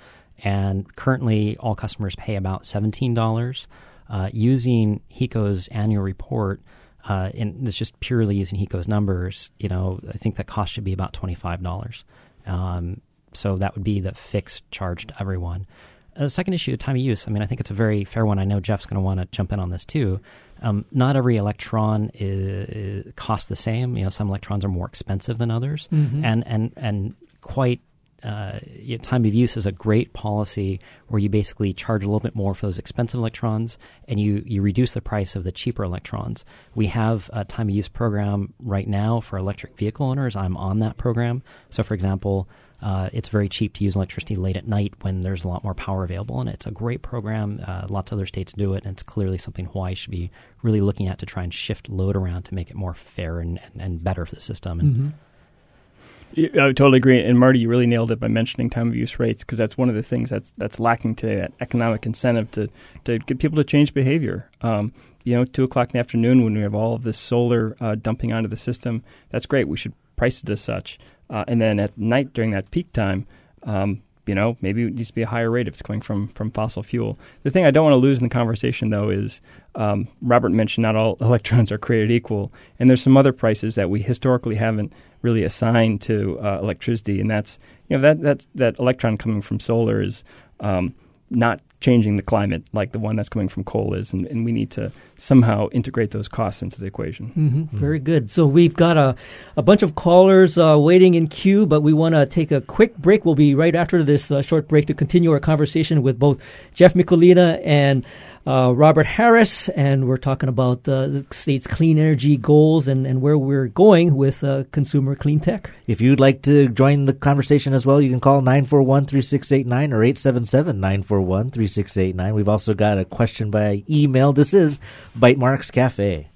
And 0.43 0.93
currently, 0.95 1.55
all 1.57 1.75
customers 1.75 2.15
pay 2.15 2.35
about 2.35 2.65
seventeen 2.65 3.13
dollars. 3.13 3.67
Uh, 4.09 4.29
using 4.33 5.01
HECO's 5.15 5.67
annual 5.69 6.03
report, 6.03 6.61
uh, 7.07 7.29
and 7.33 7.65
it's 7.67 7.77
just 7.77 7.99
purely 7.99 8.35
using 8.35 8.59
HECO's 8.59 8.87
numbers. 8.87 9.49
You 9.59 9.69
know, 9.69 9.99
I 10.09 10.17
think 10.17 10.35
the 10.35 10.43
cost 10.43 10.73
should 10.73 10.83
be 10.83 10.93
about 10.93 11.13
twenty 11.13 11.35
five 11.35 11.61
dollars. 11.61 12.03
Um, 12.45 13.01
so 13.33 13.57
that 13.57 13.75
would 13.75 13.83
be 13.83 13.99
the 13.99 14.13
fixed 14.13 14.69
charge 14.71 15.07
to 15.07 15.19
everyone. 15.19 15.67
The 16.15 16.29
second 16.29 16.53
issue, 16.53 16.75
time 16.77 16.95
of 16.95 17.01
use. 17.01 17.27
I 17.27 17.31
mean, 17.31 17.41
I 17.41 17.45
think 17.47 17.59
it's 17.61 17.71
a 17.71 17.73
very 17.75 18.03
fair 18.03 18.25
one. 18.25 18.37
I 18.39 18.45
know 18.45 18.59
Jeff's 18.59 18.85
going 18.85 18.99
to 18.99 19.03
want 19.03 19.19
to 19.19 19.25
jump 19.31 19.51
in 19.51 19.59
on 19.59 19.69
this 19.69 19.85
too. 19.85 20.19
Um, 20.61 20.85
not 20.91 21.15
every 21.15 21.35
electron 21.37 22.11
is, 22.13 23.05
is, 23.05 23.13
costs 23.15 23.49
the 23.49 23.55
same. 23.55 23.97
You 23.97 24.03
know, 24.05 24.09
some 24.09 24.27
electrons 24.29 24.63
are 24.63 24.69
more 24.69 24.85
expensive 24.85 25.37
than 25.37 25.51
others, 25.51 25.89
Mhm. 25.91 26.23
and 26.23 26.43
and 26.47 26.71
and 26.77 27.15
quite. 27.41 27.81
Uh, 28.23 28.57
you 28.79 28.95
know, 28.95 29.01
time 29.03 29.25
of 29.25 29.33
use 29.33 29.57
is 29.57 29.65
a 29.65 29.71
great 29.73 30.13
policy 30.13 30.79
where 31.09 31.19
you 31.19 31.27
basically 31.27 31.73
charge 31.73 32.03
a 32.05 32.07
little 32.07 32.21
bit 32.21 32.37
more 32.37 32.53
for 32.55 32.67
those 32.67 32.79
expensive 32.79 33.17
electrons, 33.19 33.77
and 34.07 34.17
you 34.17 34.41
you 34.45 34.61
reduce 34.61 34.93
the 34.93 35.01
price 35.01 35.35
of 35.35 35.43
the 35.43 35.51
cheaper 35.51 35.83
electrons. 35.83 36.45
We 36.73 36.87
have 36.87 37.29
a 37.33 37.43
time 37.43 37.67
of 37.67 37.75
use 37.75 37.89
program 37.89 38.53
right 38.59 38.87
now 38.87 39.19
for 39.19 39.37
electric 39.37 39.75
vehicle 39.75 40.05
owners. 40.05 40.37
I'm 40.37 40.55
on 40.55 40.79
that 40.79 40.95
program. 40.95 41.43
So, 41.69 41.83
for 41.83 41.93
example, 41.95 42.47
Uh, 42.83 43.09
it's 43.13 43.29
very 43.29 43.47
cheap 43.47 43.73
to 43.73 43.83
use 43.83 43.95
electricity 43.95 44.35
late 44.35 44.57
at 44.57 44.67
night 44.67 44.93
when 45.01 45.21
there's 45.21 45.45
a 45.45 45.47
lot 45.47 45.63
more 45.63 45.73
power 45.73 46.03
available, 46.03 46.41
and 46.41 46.49
it's 46.49 46.67
a 46.67 46.71
great 46.71 47.01
program. 47.01 47.63
Uh, 47.65 47.87
lots 47.89 48.11
of 48.11 48.17
other 48.17 48.25
states 48.25 48.51
do 48.51 48.73
it, 48.73 48.83
and 48.83 48.91
it's 48.91 49.03
clearly 49.03 49.37
something 49.37 49.65
Hawaii 49.67 49.95
should 49.95 50.11
be 50.11 50.29
really 50.63 50.81
looking 50.81 51.07
at 51.07 51.17
to 51.19 51.25
try 51.25 51.43
and 51.43 51.53
shift 51.53 51.87
load 51.87 52.17
around 52.17 52.43
to 52.43 52.53
make 52.53 52.69
it 52.69 52.75
more 52.75 52.93
fair 52.93 53.39
and, 53.39 53.57
and, 53.73 53.81
and 53.81 54.03
better 54.03 54.25
for 54.25 54.35
the 54.35 54.41
system. 54.41 54.79
And 54.79 54.95
Mm-hmm. 54.95 56.59
I 56.59 56.73
totally 56.73 56.97
agree. 56.97 57.23
And 57.23 57.39
Marty, 57.39 57.59
you 57.59 57.69
really 57.69 57.85
nailed 57.85 58.09
it 58.09 58.19
by 58.19 58.27
mentioning 58.27 58.69
time 58.69 58.87
of 58.87 58.95
use 58.95 59.19
rates 59.19 59.43
because 59.43 59.59
that's 59.59 59.77
one 59.77 59.89
of 59.89 59.95
the 59.95 60.01
things 60.01 60.31
that's 60.31 60.51
that's 60.57 60.79
lacking 60.79 61.15
today. 61.15 61.35
That 61.35 61.53
economic 61.61 62.05
incentive 62.07 62.49
to 62.51 62.69
to 63.03 63.19
get 63.19 63.39
people 63.39 63.57
to 63.57 63.63
change 63.63 63.93
behavior. 63.93 64.49
Um, 64.61 64.93
you 65.23 65.35
know, 65.35 65.45
two 65.45 65.63
o'clock 65.63 65.89
in 65.89 65.93
the 65.93 65.99
afternoon 65.99 66.43
when 66.43 66.55
we 66.55 66.61
have 66.61 66.73
all 66.73 66.95
of 66.95 67.03
this 67.03 67.17
solar 67.17 67.77
uh, 67.79 67.95
dumping 67.95 68.33
onto 68.33 68.49
the 68.49 68.57
system, 68.57 69.03
that's 69.29 69.45
great. 69.45 69.67
We 69.67 69.77
should 69.77 69.93
price 70.15 70.41
it 70.43 70.49
as 70.49 70.61
such. 70.61 70.99
Uh, 71.29 71.45
and 71.47 71.61
then 71.61 71.79
at 71.79 71.97
night 71.97 72.33
during 72.33 72.51
that 72.51 72.69
peak 72.71 72.91
time, 72.93 73.25
um, 73.63 74.01
you 74.25 74.35
know, 74.35 74.55
maybe 74.61 74.83
it 74.83 74.95
needs 74.95 75.09
to 75.09 75.15
be 75.15 75.23
a 75.23 75.27
higher 75.27 75.51
rate 75.51 75.67
if 75.67 75.73
it's 75.73 75.81
coming 75.81 76.01
from 76.01 76.29
from 76.29 76.49
fossil 76.51 76.81
fuel. 76.81 77.19
The 77.43 77.51
thing 77.51 77.65
I 77.65 77.71
don't 77.71 77.83
want 77.83 77.93
to 77.93 77.97
lose 77.97 78.19
in 78.19 78.23
the 78.23 78.29
conversation 78.29 78.89
though 78.89 79.09
is 79.09 79.41
um, 79.75 80.07
Robert 80.21 80.51
mentioned 80.51 80.83
not 80.83 80.95
all 80.95 81.17
electrons 81.21 81.71
are 81.71 81.77
created 81.77 82.11
equal, 82.11 82.51
and 82.79 82.89
there's 82.89 83.01
some 83.01 83.17
other 83.17 83.33
prices 83.33 83.75
that 83.75 83.89
we 83.89 84.01
historically 84.01 84.55
haven't 84.55 84.93
really 85.21 85.43
assigned 85.43 86.01
to 86.01 86.39
uh, 86.39 86.59
electricity, 86.61 87.19
and 87.19 87.29
that's 87.29 87.59
you 87.89 87.97
know 87.97 88.01
that 88.01 88.21
that 88.21 88.47
that 88.55 88.79
electron 88.79 89.17
coming 89.17 89.41
from 89.41 89.59
solar 89.59 90.01
is 90.01 90.23
um, 90.61 90.93
not 91.29 91.59
changing 91.83 92.15
the 92.15 92.23
climate 92.23 92.63
like 92.71 92.93
the 92.93 92.99
one 92.99 93.17
that's 93.17 93.27
coming 93.27 93.49
from 93.49 93.63
coal 93.65 93.93
is, 93.93 94.13
and, 94.13 94.25
and 94.27 94.45
we 94.45 94.53
need 94.53 94.71
to 94.71 94.89
somehow 95.17 95.67
integrate 95.69 96.11
those 96.11 96.29
costs 96.29 96.61
into 96.61 96.79
the 96.79 96.85
equation. 96.85 97.27
Mm-hmm. 97.27 97.77
Very 97.77 97.99
good. 97.99 98.31
So 98.31 98.47
we've 98.47 98.73
got 98.73 98.95
a, 98.97 99.15
a 99.57 99.61
bunch 99.61 99.83
of 99.83 99.93
callers 99.93 100.57
uh, 100.57 100.77
waiting 100.79 101.13
in 101.13 101.27
queue, 101.27 101.65
but 101.65 101.81
we 101.81 101.91
want 101.91 102.15
to 102.15 102.25
take 102.25 102.53
a 102.53 102.61
quick 102.61 102.97
break. 102.97 103.25
We'll 103.25 103.35
be 103.35 103.53
right 103.53 103.75
after 103.75 104.01
this 104.01 104.31
uh, 104.31 104.41
short 104.41 104.69
break 104.69 104.87
to 104.87 104.93
continue 104.93 105.31
our 105.33 105.41
conversation 105.41 106.01
with 106.01 106.17
both 106.17 106.41
Jeff 106.73 106.93
Mikulina 106.93 107.59
and 107.65 108.05
uh, 108.45 108.73
Robert 108.75 109.05
Harris, 109.05 109.69
and 109.69 110.07
we're 110.07 110.17
talking 110.17 110.49
about 110.49 110.87
uh, 110.87 111.07
the 111.07 111.25
state's 111.31 111.67
clean 111.67 111.97
energy 111.97 112.35
goals 112.35 112.87
and, 112.87 113.07
and 113.07 113.21
where 113.21 113.37
we're 113.37 113.67
going 113.67 114.15
with 114.15 114.43
uh, 114.43 114.65
consumer 114.71 115.15
clean 115.15 115.39
tech. 115.39 115.71
If 115.87 116.01
you'd 116.01 116.19
like 116.19 116.41
to 116.43 116.67
join 116.67 117.05
the 117.05 117.13
conversation 117.13 117.73
as 117.73 117.85
well, 117.85 118.01
you 118.01 118.09
can 118.09 118.19
call 118.19 118.41
941 118.41 119.05
3689 119.05 119.93
or 119.93 120.03
877 120.03 120.79
941 120.79 121.51
3689. 121.51 122.33
We've 122.33 122.49
also 122.49 122.73
got 122.73 122.97
a 122.97 123.05
question 123.05 123.49
by 123.49 123.83
email. 123.89 124.33
This 124.33 124.53
is 124.53 124.79
Bytemarks 125.17 125.71
Cafe. 125.71 126.29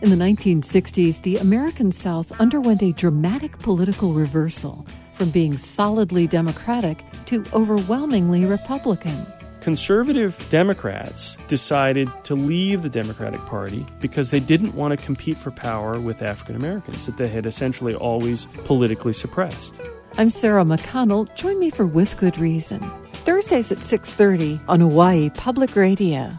In 0.00 0.10
the 0.10 0.16
1960s, 0.16 1.22
the 1.22 1.38
American 1.38 1.90
South 1.90 2.30
underwent 2.40 2.84
a 2.84 2.92
dramatic 2.92 3.58
political 3.58 4.12
reversal 4.14 4.86
from 5.14 5.30
being 5.30 5.58
solidly 5.58 6.28
Democratic 6.28 7.02
to 7.26 7.44
overwhelmingly 7.52 8.44
Republican. 8.44 9.26
Conservative 9.60 10.44
Democrats 10.50 11.36
decided 11.48 12.10
to 12.24 12.34
leave 12.34 12.82
the 12.82 12.88
Democratic 12.88 13.40
Party 13.46 13.84
because 14.00 14.30
they 14.30 14.40
didn't 14.40 14.74
want 14.74 14.98
to 14.98 15.04
compete 15.04 15.36
for 15.36 15.50
power 15.50 16.00
with 16.00 16.22
African 16.22 16.56
Americans 16.56 17.06
that 17.06 17.16
they 17.16 17.28
had 17.28 17.44
essentially 17.44 17.94
always 17.94 18.46
politically 18.64 19.12
suppressed. 19.12 19.80
I'm 20.16 20.30
Sarah 20.30 20.64
McConnell. 20.64 21.34
Join 21.34 21.58
me 21.58 21.70
for 21.70 21.86
With 21.86 22.16
Good 22.16 22.38
Reason. 22.38 22.80
Thursdays 23.24 23.72
at 23.72 23.84
6:30 23.84 24.60
on 24.68 24.80
Hawaii 24.80 25.30
Public 25.30 25.74
Radio. 25.76 26.32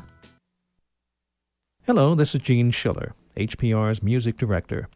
Hello, 1.85 2.15
this 2.15 2.33
is 2.33 2.41
Gene 2.41 2.71
Schiller, 2.71 3.13
HPR's 3.35 4.01
music 4.01 4.37
director. 4.37 4.87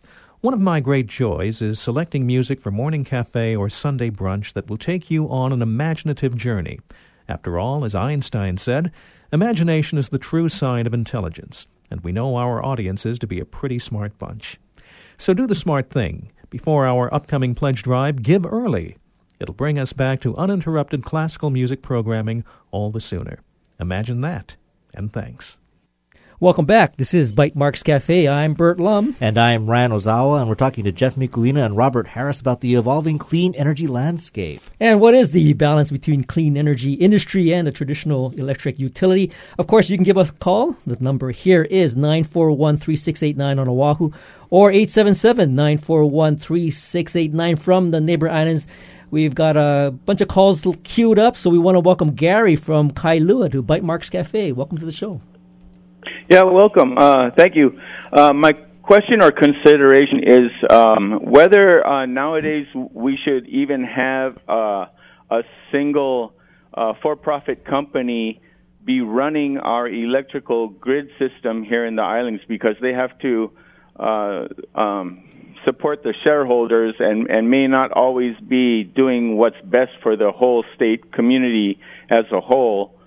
One 0.42 0.54
of 0.54 0.62
my 0.62 0.80
great 0.80 1.08
joys 1.08 1.62
is 1.62 1.80
selecting 1.80 2.26
music 2.26 2.60
for 2.60 2.72
morning 2.72 3.04
cafe 3.04 3.56
or 3.56 3.70
Sunday 3.70 4.10
brunch 4.10 4.54
that 4.54 4.70
will 4.70 4.78
take 4.78 5.10
you 5.10 5.30
on 5.30 5.54
an 5.54 5.62
imaginative 5.62 6.36
journey. 6.36 6.80
After 7.28 7.58
all, 7.58 7.86
as 7.86 7.96
Einstein 7.96 8.58
said, 8.58 8.92
imagination 9.32 9.98
is 9.98 10.10
the 10.10 10.20
true 10.20 10.50
sign 10.50 10.86
of 10.86 10.94
intelligence, 10.94 11.68
and 11.90 12.02
we 12.02 12.12
know 12.12 12.36
our 12.36 12.64
audiences 12.64 13.18
to 13.20 13.28
be 13.28 13.40
a 13.40 13.46
pretty 13.46 13.80
smart 13.80 14.18
bunch. 14.18 14.60
So 15.18 15.34
do 15.34 15.48
the 15.48 15.56
smart 15.56 15.90
thing. 15.90 16.32
Before 16.50 16.86
our 16.86 17.14
upcoming 17.14 17.56
pledge 17.56 17.84
drive, 17.84 18.22
give 18.24 18.46
early. 18.46 18.98
It'll 19.40 19.54
bring 19.54 19.80
us 19.80 19.94
back 19.94 20.22
to 20.22 20.36
uninterrupted 20.36 21.04
classical 21.04 21.50
music 21.50 21.82
programming 21.82 22.44
all 22.72 22.92
the 22.92 23.02
sooner. 23.02 23.40
Imagine 23.80 24.22
that, 24.22 24.56
and 24.94 25.12
thanks. 25.12 25.58
Welcome 26.44 26.66
back. 26.66 26.98
This 26.98 27.14
is 27.14 27.32
Bytemarks 27.32 27.86
Cafe. 27.86 28.28
I'm 28.28 28.54
Burt 28.54 28.78
Lum. 28.78 29.16
And 29.22 29.38
I'm 29.38 29.70
Ryan 29.70 29.94
Ozawa, 29.94 30.42
and 30.42 30.50
we're 30.50 30.56
talking 30.56 30.84
to 30.84 30.92
Jeff 30.92 31.16
Mikulina 31.16 31.66
and 31.66 31.78
Robert 31.78 32.06
Harris 32.06 32.42
about 32.42 32.60
the 32.60 32.76
evolving 32.76 33.18
clean 33.18 33.56
energy 33.56 33.88
landscape. 33.88 34.62
And 34.78 35.00
what 35.00 35.14
is 35.14 35.32
the 35.32 35.54
balance 35.54 35.90
between 35.90 36.26
clean 36.26 36.58
energy 36.58 36.96
industry 36.96 37.54
and 37.54 37.66
a 37.66 37.72
traditional 37.72 38.32
electric 38.32 38.78
utility? 38.78 39.32
Of 39.58 39.68
course, 39.68 39.90
you 39.90 39.96
can 39.96 40.04
give 40.04 40.18
us 40.18 40.32
a 40.32 40.34
call. 40.34 40.76
The 40.86 40.98
number 41.00 41.32
here 41.32 41.64
is 41.64 41.96
941 41.96 42.76
3689 42.76 43.60
on 43.60 43.70
Oahu 43.70 44.12
or 44.50 44.70
877 44.70 45.56
941 45.56 46.36
3689 46.36 47.56
from 47.56 47.92
the 47.92 48.02
neighbor 48.02 48.30
islands. 48.30 48.68
We've 49.12 49.34
got 49.34 49.56
a 49.56 49.92
bunch 49.92 50.20
of 50.20 50.28
calls 50.28 50.68
queued 50.84 51.20
up, 51.20 51.38
so 51.38 51.50
we 51.50 51.58
want 51.58 51.76
to 51.76 51.80
welcome 51.80 52.16
Gary 52.16 52.58
from 52.58 52.92
Kailua 52.92 53.50
to 53.54 53.64
Bytemarks 53.64 54.12
Cafe. 54.12 54.52
Welcome 54.52 54.78
to 54.80 54.86
the 54.86 54.92
show. 54.92 55.22
Yeah, 56.30 56.44
welcome. 56.44 56.98
Uh, 56.98 57.32
thank 57.38 57.56
you. 57.56 57.80
Uh, 58.12 58.34
my 58.34 58.54
question 58.82 59.22
or 59.22 59.32
consideration 59.32 60.24
is 60.26 60.52
um, 60.70 61.20
whether 61.24 61.86
uh, 61.86 62.06
nowadays 62.06 62.68
we 62.74 63.18
should 63.24 63.48
even 63.48 63.84
have 63.84 64.38
uh, 64.48 64.86
a 65.32 65.42
single 65.72 66.34
uh, 66.74 66.94
for-profit 67.02 67.66
company 67.66 68.42
be 68.84 69.02
running 69.02 69.58
our 69.58 69.88
electrical 69.88 70.68
grid 70.68 71.08
system 71.18 71.64
here 71.64 71.86
in 71.86 71.96
the 71.96 72.02
islands 72.02 72.42
because 72.48 72.76
they 72.82 72.92
have 72.92 73.18
to 73.20 73.52
uh, 73.98 74.48
um, 74.76 75.24
support 75.64 76.04
the 76.04 76.14
shareholders 76.24 76.96
and, 77.00 77.30
and 77.30 77.50
may 77.50 77.68
not 77.68 77.92
always 77.92 78.36
be 78.48 78.84
doing 78.84 79.38
what's 79.38 79.60
best 79.64 79.92
for 80.02 80.18
the 80.18 80.32
whole 80.32 80.66
state 80.76 81.14
community 81.14 81.80
as 82.10 82.26
a 82.32 82.42
whole. 82.42 83.00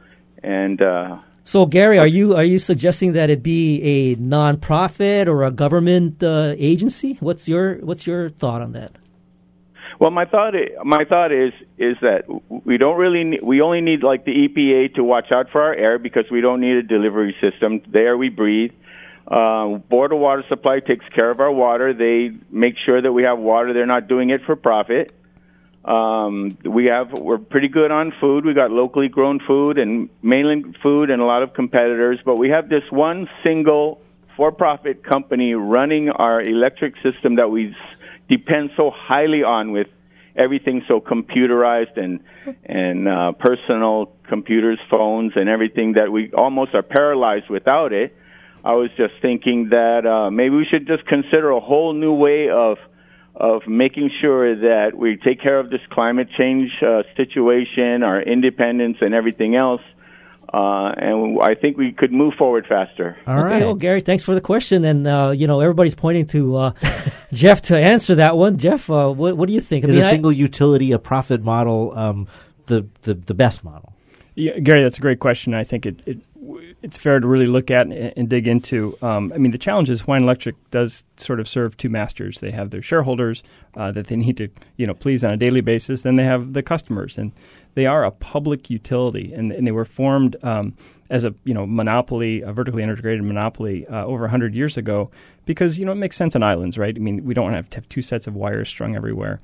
And 0.43 0.81
uh, 0.81 1.19
So, 1.47 1.65
Gary, 1.65 1.97
are 2.01 2.09
you 2.09 2.35
are 2.35 2.43
you 2.43 2.59
suggesting 2.59 3.13
that 3.13 3.31
it 3.31 3.41
be 3.41 3.81
a 3.81 4.17
nonprofit 4.17 5.29
or 5.29 5.45
a 5.45 5.53
government 5.53 6.21
uh, 6.21 6.57
agency? 6.59 7.19
What's 7.21 7.49
your 7.49 7.77
what's 7.87 8.05
your 8.05 8.31
thought 8.31 8.63
on 8.63 8.73
that? 8.73 8.97
Well, 10.01 10.11
my 10.11 10.25
thought 10.25 10.55
my 10.85 11.05
thought 11.05 11.31
is 11.31 11.53
is 11.79 11.99
that 12.03 12.25
we 12.65 12.79
don't 12.79 12.99
really 12.99 13.23
need, 13.23 13.45
we 13.45 13.61
only 13.61 13.81
need 13.81 14.03
like 14.03 14.25
the 14.25 14.33
EPA 14.33 14.97
to 14.97 15.05
watch 15.05 15.31
out 15.31 15.47
for 15.53 15.63
our 15.63 15.73
air 15.73 16.01
because 16.01 16.25
we 16.33 16.41
don't 16.41 16.61
need 16.61 16.79
a 16.79 16.83
delivery 16.83 17.37
system. 17.41 17.81
The 17.93 18.01
air 18.01 18.19
we 18.19 18.29
breathe. 18.29 18.73
Uh, 19.29 19.79
Board 19.89 20.13
of 20.13 20.19
Water 20.19 20.43
Supply 20.49 20.81
takes 20.81 21.05
care 21.15 21.31
of 21.31 21.39
our 21.39 21.53
water. 21.53 21.95
They 21.95 22.37
make 22.51 22.75
sure 22.85 23.01
that 23.01 23.13
we 23.13 23.23
have 23.23 23.39
water. 23.39 23.73
They're 23.73 23.87
not 23.87 24.09
doing 24.09 24.31
it 24.31 24.41
for 24.47 24.57
profit. 24.57 25.15
Um, 25.87 26.59
we 26.65 26.87
have 26.87 27.13
we're 27.13 27.39
pretty 27.39 27.69
good 27.69 27.93
on 27.93 28.13
food. 28.21 28.45
We 28.45 28.55
got 28.55 28.73
locally 28.73 29.09
grown 29.09 29.39
food 29.47 29.79
and 29.79 30.11
mainland 30.21 30.77
food 30.83 31.11
and 31.11 31.23
a 31.23 31.25
lot 31.25 31.45
of 31.45 31.55
competitors, 31.55 32.19
but 32.25 32.39
we 32.39 32.49
have 32.51 32.69
this 32.69 32.83
one 32.91 33.29
single 33.45 34.01
for-profit 34.37 35.05
company 35.05 35.55
running 35.55 36.11
our 36.11 36.43
electric 36.43 36.95
system 36.97 37.37
that 37.37 37.51
we 37.51 37.75
depend 38.29 38.71
so 38.77 38.91
highly 38.93 39.45
on 39.45 39.71
with 39.71 39.87
everything 40.35 40.83
so 40.89 41.01
computerized 41.01 41.97
and 41.97 42.21
and 42.65 43.09
uh, 43.09 43.33
personal 43.39 44.13
computers, 44.29 44.81
phones, 44.91 45.33
and 45.37 45.49
everything 45.49 45.93
that 45.93 46.11
we 46.11 46.33
almost 46.33 46.75
are 46.75 46.83
paralyzed 46.83 47.49
without 47.49 47.93
it. 47.93 48.15
I 48.65 48.73
was 48.73 48.91
just 48.97 49.15
thinking 49.23 49.69
that 49.71 50.05
uh, 50.05 50.33
maybe 50.33 50.57
we 50.57 50.67
should 50.69 50.89
just 50.89 51.07
consider 51.07 51.51
a 51.51 51.61
whole 51.61 51.93
new 51.93 52.13
way 52.13 52.51
of 52.51 52.79
of 53.37 53.67
making 53.69 54.11
sure 54.21 54.57
that 54.57 54.97
we 54.97 55.17
take 55.17 55.41
care 55.43 55.59
of 55.59 55.71
this 55.71 55.81
climate 55.91 56.29
change 56.37 56.71
uh, 56.83 57.03
situation, 57.17 58.03
our 58.03 58.21
independence, 58.23 58.99
and 59.01 59.15
everything 59.15 59.55
else. 59.57 59.83
Uh, 60.53 60.93
and 60.97 61.39
I 61.43 61.55
think 61.55 61.77
we 61.77 61.93
could 61.93 62.13
move 62.13 62.35
forward 62.35 62.67
faster. 62.69 63.17
okay, 63.29 63.65
Well, 63.65 63.75
Gary, 63.75 64.01
thanks 64.01 64.23
for 64.23 64.35
the 64.35 64.41
question. 64.41 64.85
And 64.85 65.07
uh, 65.07 65.33
you 65.37 65.47
know, 65.47 65.61
everybody's 65.61 65.95
pointing 65.97 66.27
to 66.29 66.57
uh, 66.57 66.73
Jeff 67.33 67.61
to 67.63 67.77
answer 67.77 68.15
that 68.15 68.37
one. 68.37 68.57
Jeff, 68.57 68.89
uh, 68.89 69.11
what 69.11 69.37
what 69.37 69.49
do 69.49 69.53
you 69.53 69.61
think? 69.61 69.85
I 69.85 69.89
Is 69.89 69.97
mean, 69.97 70.05
a 70.05 70.07
I- 70.07 70.11
single 70.11 70.33
utility 70.33 70.93
a 70.93 70.99
profit 70.99 71.43
model 71.43 71.93
um, 71.99 72.29
the, 72.67 72.87
the, 73.03 73.15
the 73.15 73.35
best 73.35 73.65
model? 73.65 73.93
Yeah, 74.37 74.59
Gary, 74.61 74.83
that's 74.83 74.99
a 74.99 75.01
great 75.01 75.19
question. 75.19 75.53
I 75.53 75.65
think 75.65 75.85
it, 75.85 76.01
it 76.07 76.19
it's 76.83 76.97
fair 76.97 77.21
to 77.21 77.27
really 77.27 77.47
look 77.47 77.71
at 77.71 77.87
and, 77.87 78.13
and 78.17 78.29
dig 78.29 78.47
into. 78.47 78.97
Um, 79.03 79.33
I 79.35 79.39
mean, 79.39 79.51
the 79.51 79.59
challenge 79.59 79.91
is 79.91 80.03
Hawaiian 80.03 80.25
Electric 80.25 80.57
does 80.71 81.05
sort 81.17 81.41
of 81.41 81.49
serve 81.49 81.77
two 81.77 81.89
masters. 81.89 82.41
They 82.41 82.51
have 82.51 82.71
their 82.71 82.83
shareholders 82.83 83.43
uh, 83.75 83.93
that 83.93 84.09
they 84.09 84.17
need 84.17 84.37
to 84.39 84.49
you 84.77 84.87
know 84.87 84.95
please 84.95 85.25
on 85.25 85.33
a 85.33 85.37
daily 85.37 85.61
basis. 85.61 86.03
Then 86.03 86.17
they 86.17 86.25
have 86.25 86.53
the 86.53 86.63
customers, 86.63 87.19
and 87.19 87.33
they 87.75 87.87
are 87.87 88.05
a 88.05 88.11
public 88.11 88.71
utility, 88.71 89.33
and, 89.33 89.53
and 89.53 89.67
they 89.67 89.73
were 89.73 89.85
formed. 89.85 90.37
Um, 90.43 90.77
as 91.09 91.23
a 91.23 91.33
you 91.45 91.55
know 91.55 91.67
monopoly, 91.67 92.43
a 92.43 92.53
vertically 92.53 92.83
integrated 92.83 93.23
monopoly 93.23 93.87
uh, 93.87 94.05
over 94.05 94.23
100 94.23 94.57
years 94.57 94.77
ago, 94.77 95.09
because 95.45 95.79
you 95.79 95.85
know 95.85 95.93
it 95.93 95.97
makes 95.97 96.17
sense 96.17 96.35
on 96.35 96.43
islands, 96.43 96.77
right? 96.77 96.97
I 96.97 96.99
mean, 96.99 97.25
we 97.25 97.33
don't 97.33 97.53
have 97.53 97.71
to 97.71 97.77
have 97.77 97.89
two 97.89 98.03
sets 98.03 98.27
of 98.27 98.35
wires 98.35 98.69
strung 98.69 98.97
everywhere. 98.97 99.41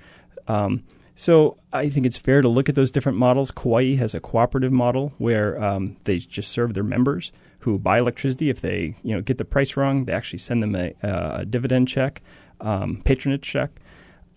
Um, 0.49 0.83
so 1.15 1.57
I 1.73 1.89
think 1.89 2.07
it's 2.07 2.17
fair 2.17 2.41
to 2.41 2.49
look 2.49 2.69
at 2.69 2.75
those 2.75 2.91
different 2.91 3.19
models. 3.19 3.51
Kauai 3.51 3.95
has 3.97 4.15
a 4.15 4.21
cooperative 4.21 4.73
model 4.73 5.13
where 5.19 5.63
um, 5.63 5.97
they 6.05 6.19
just 6.19 6.51
serve 6.51 6.75
their 6.75 6.85
members 6.85 7.33
who 7.61 7.79
buy 7.79 7.99
electricity. 7.99 8.51
If 8.51 8.61
they 8.61 8.97
you 9.03 9.15
know 9.15 9.21
get 9.21 9.39
the 9.39 9.45
price 9.45 9.77
wrong, 9.77 10.05
they 10.05 10.13
actually 10.13 10.39
send 10.39 10.63
them 10.63 10.75
a, 10.75 10.95
a 11.03 11.45
dividend 11.45 11.89
check, 11.89 12.23
um, 12.61 13.03
patronage 13.05 13.43
check. 13.43 13.71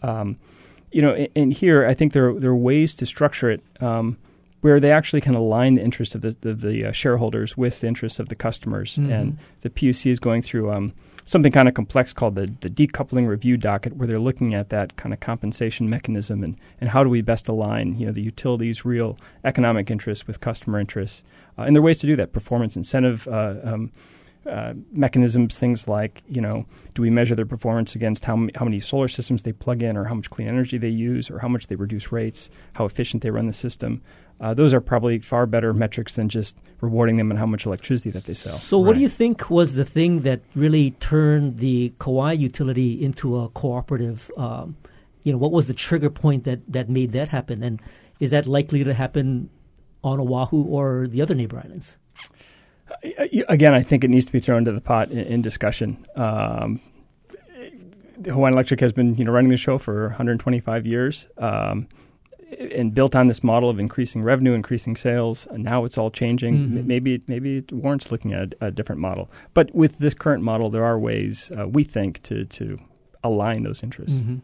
Um, 0.01 0.38
you 0.91 1.01
know, 1.01 1.13
and, 1.13 1.30
and, 1.36 1.53
here 1.53 1.86
I 1.86 1.93
think 1.93 2.13
there 2.13 2.34
there 2.34 2.51
are 2.51 2.55
ways 2.55 2.93
to 2.95 3.05
structure 3.05 3.49
it 3.49 3.63
um, 3.82 4.17
where 4.61 4.80
they 4.80 4.91
actually 4.91 5.21
can 5.21 5.36
align 5.36 5.76
the 5.76 5.84
interests 5.84 6.13
of 6.13 6.21
the 6.21 6.36
the, 6.41 6.53
the 6.53 6.86
uh, 6.86 6.91
shareholders 6.91 7.55
with 7.55 7.80
the 7.80 7.88
interests 7.88 8.19
of 8.19 8.30
the 8.30 8.36
customers. 8.36 8.95
Mm-hmm. 8.95 9.11
And 9.11 9.38
the 9.61 9.69
PUC 9.69 10.11
is 10.11 10.19
going 10.19 10.41
through 10.41 10.71
um, 10.71 10.93
something 11.26 11.51
kind 11.51 11.67
of 11.67 11.73
complex 11.73 12.13
called 12.13 12.36
the, 12.36 12.53
the 12.61 12.69
decoupling 12.69 13.28
review 13.28 13.57
docket, 13.57 13.97
where 13.97 14.07
they're 14.07 14.19
looking 14.19 14.53
at 14.53 14.69
that 14.69 14.95
kind 14.95 15.13
of 15.13 15.19
compensation 15.19 15.89
mechanism 15.89 16.43
and, 16.43 16.55
and 16.80 16.91
how 16.91 17.03
do 17.03 17.09
we 17.09 17.21
best 17.21 17.47
align 17.47 17.97
you 17.97 18.05
know 18.05 18.11
the 18.11 18.21
utilities' 18.21 18.86
real 18.86 19.17
economic 19.43 19.91
interests 19.91 20.28
with 20.28 20.39
customer 20.39 20.80
interests. 20.80 21.23
Uh, 21.57 21.63
and 21.63 21.76
there 21.76 21.82
are 21.82 21.86
ways 21.86 21.99
to 21.99 22.07
do 22.07 22.15
that: 22.15 22.32
performance 22.32 22.76
incentive. 22.76 23.28
Uh, 23.28 23.55
um, 23.63 23.91
uh, 24.49 24.73
mechanisms, 24.91 25.55
things 25.57 25.87
like 25.87 26.21
you 26.27 26.41
know, 26.41 26.65
do 26.93 27.01
we 27.01 27.09
measure 27.09 27.35
their 27.35 27.45
performance 27.45 27.95
against 27.95 28.25
how 28.25 28.33
m- 28.33 28.49
how 28.55 28.65
many 28.65 28.79
solar 28.79 29.07
systems 29.07 29.43
they 29.43 29.51
plug 29.51 29.81
in, 29.83 29.97
or 29.97 30.05
how 30.05 30.13
much 30.13 30.29
clean 30.29 30.47
energy 30.47 30.77
they 30.77 30.89
use, 30.89 31.29
or 31.29 31.39
how 31.39 31.47
much 31.47 31.67
they 31.67 31.75
reduce 31.75 32.11
rates, 32.11 32.49
how 32.73 32.85
efficient 32.85 33.23
they 33.23 33.31
run 33.31 33.47
the 33.47 33.53
system? 33.53 34.01
Uh, 34.39 34.53
those 34.53 34.73
are 34.73 34.81
probably 34.81 35.19
far 35.19 35.45
better 35.45 35.73
metrics 35.73 36.15
than 36.15 36.27
just 36.27 36.57
rewarding 36.81 37.15
them 37.17 37.31
and 37.31 37.39
how 37.39 37.45
much 37.45 37.65
electricity 37.65 38.09
that 38.09 38.25
they 38.25 38.33
sell. 38.33 38.57
So, 38.57 38.77
what 38.77 38.95
do 38.95 39.01
you 39.01 39.09
think 39.09 39.49
was 39.49 39.75
the 39.75 39.85
thing 39.85 40.21
that 40.21 40.41
really 40.55 40.91
turned 40.91 41.59
the 41.59 41.93
Kauai 41.99 42.33
utility 42.33 43.01
into 43.01 43.39
a 43.39 43.49
cooperative? 43.49 44.29
Um, 44.37 44.75
you 45.23 45.31
know, 45.31 45.37
what 45.37 45.51
was 45.51 45.67
the 45.67 45.73
trigger 45.73 46.09
point 46.09 46.43
that 46.43 46.59
that 46.71 46.89
made 46.89 47.11
that 47.11 47.29
happen, 47.29 47.63
and 47.63 47.81
is 48.19 48.31
that 48.31 48.45
likely 48.45 48.83
to 48.83 48.93
happen 48.93 49.49
on 50.03 50.19
Oahu 50.19 50.63
or 50.63 51.07
the 51.07 51.21
other 51.21 51.33
neighbor 51.33 51.57
islands? 51.57 51.97
Again, 53.49 53.73
I 53.73 53.81
think 53.81 54.03
it 54.03 54.09
needs 54.09 54.25
to 54.25 54.31
be 54.31 54.39
thrown 54.39 54.59
into 54.59 54.71
the 54.71 54.81
pot 54.81 55.11
in, 55.11 55.19
in 55.19 55.41
discussion. 55.41 56.05
Um, 56.15 56.79
Hawaiian 58.23 58.53
Electric 58.53 58.79
has 58.79 58.93
been, 58.93 59.15
you 59.15 59.25
know, 59.25 59.31
running 59.31 59.49
the 59.49 59.57
show 59.57 59.77
for 59.77 60.07
125 60.07 60.88
years, 60.88 61.27
um, 61.38 61.88
and 62.71 62.93
built 62.93 63.15
on 63.15 63.27
this 63.27 63.43
model 63.43 63.69
of 63.69 63.79
increasing 63.79 64.23
revenue, 64.23 64.53
increasing 64.53 64.95
sales. 64.95 65.47
And 65.47 65.63
now 65.63 65.83
it's 65.83 65.97
all 65.97 66.11
changing. 66.11 66.55
Mm-hmm. 66.55 66.88
Maybe, 66.88 67.21
maybe 67.27 67.57
it 67.57 67.71
warrants 67.71 68.11
looking 68.11 68.33
at 68.33 68.53
a, 68.61 68.67
a, 68.67 68.71
different 68.71 69.01
model. 69.01 69.29
But 69.53 69.73
with 69.75 69.97
this 69.97 70.13
current 70.13 70.43
model, 70.43 70.69
there 70.69 70.86
are 70.86 70.97
ways 70.97 71.51
uh, 71.57 71.67
we 71.67 71.83
think 71.83 72.21
to 72.23 72.45
to 72.45 72.79
align 73.23 73.63
those 73.63 73.83
interests. 73.83 74.19
Mm-hmm. 74.19 74.38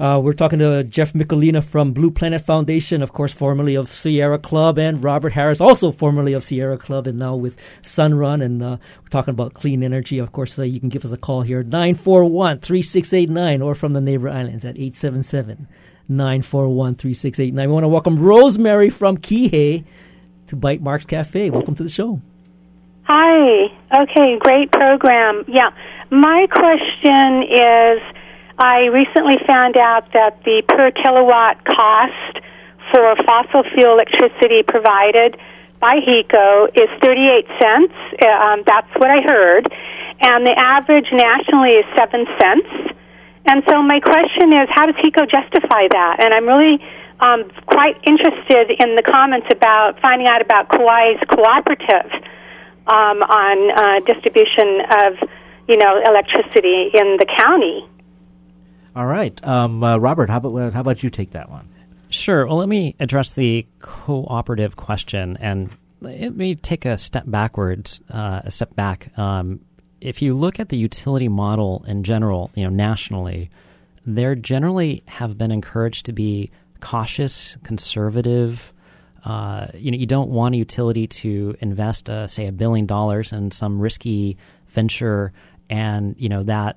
Uh, 0.00 0.18
we're 0.18 0.32
talking 0.32 0.58
to 0.58 0.82
Jeff 0.82 1.12
Mikulina 1.12 1.62
from 1.62 1.92
Blue 1.92 2.10
Planet 2.10 2.40
Foundation, 2.40 3.02
of 3.02 3.12
course, 3.12 3.34
formerly 3.34 3.74
of 3.74 3.90
Sierra 3.90 4.38
Club, 4.38 4.78
and 4.78 5.04
Robert 5.04 5.34
Harris, 5.34 5.60
also 5.60 5.92
formerly 5.92 6.32
of 6.32 6.42
Sierra 6.42 6.78
Club, 6.78 7.06
and 7.06 7.18
now 7.18 7.36
with 7.36 7.58
Sunrun. 7.82 8.42
And 8.42 8.62
uh, 8.62 8.78
we're 9.02 9.10
talking 9.10 9.32
about 9.32 9.52
clean 9.52 9.82
energy. 9.82 10.18
Of 10.18 10.32
course, 10.32 10.58
uh, 10.58 10.62
you 10.62 10.80
can 10.80 10.88
give 10.88 11.04
us 11.04 11.12
a 11.12 11.18
call 11.18 11.42
here, 11.42 11.62
941 11.62 12.60
3689, 12.60 13.60
or 13.60 13.74
from 13.74 13.92
the 13.92 14.00
neighbor 14.00 14.30
islands 14.30 14.64
at 14.64 14.78
877 14.78 15.68
941 16.08 16.94
3689. 16.94 17.68
We 17.68 17.72
want 17.74 17.84
to 17.84 17.88
welcome 17.88 18.18
Rosemary 18.18 18.88
from 18.88 19.18
Kihei 19.18 19.84
to 20.46 20.56
Bytemarks 20.56 21.06
Cafe. 21.06 21.50
Welcome 21.50 21.74
to 21.74 21.82
the 21.82 21.90
show. 21.90 22.22
Hi. 23.02 23.66
Okay, 23.94 24.38
great 24.38 24.72
program. 24.72 25.44
Yeah. 25.46 25.68
My 26.10 26.46
question 26.50 27.42
is 27.42 28.00
I 28.60 28.92
recently 28.92 29.40
found 29.48 29.78
out 29.80 30.12
that 30.12 30.44
the 30.44 30.60
per 30.68 30.92
kilowatt 30.92 31.64
cost 31.64 32.44
for 32.92 33.16
fossil 33.24 33.64
fuel 33.72 33.96
electricity 33.96 34.60
provided 34.68 35.40
by 35.80 35.96
HECO 35.96 36.68
is 36.76 36.92
38 37.00 37.48
cents. 37.56 37.96
Um, 38.20 38.60
that's 38.68 38.92
what 39.00 39.08
I 39.08 39.24
heard. 39.24 39.64
And 40.20 40.44
the 40.44 40.52
average 40.52 41.08
nationally 41.08 41.72
is 41.80 41.88
7 41.96 42.28
cents. 42.36 42.68
And 43.48 43.64
so 43.64 43.80
my 43.80 43.98
question 43.98 44.52
is, 44.52 44.68
how 44.68 44.84
does 44.84 44.96
HECO 45.00 45.24
justify 45.24 45.88
that? 45.88 46.20
And 46.20 46.34
I'm 46.36 46.44
really 46.44 46.84
um, 47.24 47.48
quite 47.64 47.96
interested 48.04 48.76
in 48.76 48.92
the 48.92 49.02
comments 49.08 49.48
about 49.50 49.96
finding 50.04 50.28
out 50.28 50.44
about 50.44 50.68
Kauai's 50.68 51.16
cooperative 51.32 52.12
um, 52.84 53.24
on 53.24 53.56
uh, 53.72 54.00
distribution 54.04 54.84
of, 55.00 55.16
you 55.64 55.80
know, 55.80 55.96
electricity 56.04 56.92
in 56.92 57.16
the 57.16 57.24
county. 57.40 57.88
All 58.94 59.06
right, 59.06 59.46
um, 59.46 59.84
uh, 59.84 59.98
Robert. 59.98 60.30
How 60.30 60.38
about 60.38 60.72
how 60.72 60.80
about 60.80 61.02
you 61.02 61.10
take 61.10 61.30
that 61.32 61.48
one? 61.50 61.68
Sure. 62.08 62.46
Well, 62.46 62.56
let 62.56 62.68
me 62.68 62.96
address 62.98 63.34
the 63.34 63.66
cooperative 63.78 64.74
question, 64.74 65.36
and 65.40 65.70
let 66.00 66.34
me 66.34 66.56
take 66.56 66.84
a 66.84 66.98
step 66.98 67.24
backwards, 67.26 68.00
uh, 68.10 68.40
a 68.44 68.50
step 68.50 68.74
back. 68.74 69.16
Um, 69.16 69.60
if 70.00 70.22
you 70.22 70.34
look 70.34 70.58
at 70.58 70.70
the 70.70 70.76
utility 70.76 71.28
model 71.28 71.84
in 71.86 72.02
general, 72.02 72.50
you 72.54 72.64
know, 72.64 72.70
nationally, 72.70 73.50
there 74.04 74.34
generally 74.34 75.04
have 75.06 75.38
been 75.38 75.52
encouraged 75.52 76.06
to 76.06 76.12
be 76.12 76.50
cautious, 76.80 77.56
conservative. 77.62 78.72
Uh, 79.24 79.68
you 79.74 79.90
know, 79.92 79.98
you 79.98 80.06
don't 80.06 80.30
want 80.30 80.54
a 80.54 80.58
utility 80.58 81.06
to 81.06 81.54
invest, 81.60 82.08
uh, 82.08 82.26
say, 82.26 82.46
a 82.46 82.52
billion 82.52 82.86
dollars 82.86 83.32
in 83.32 83.50
some 83.50 83.78
risky 83.78 84.36
venture, 84.68 85.32
and 85.68 86.16
you 86.18 86.28
know 86.28 86.42
that 86.42 86.76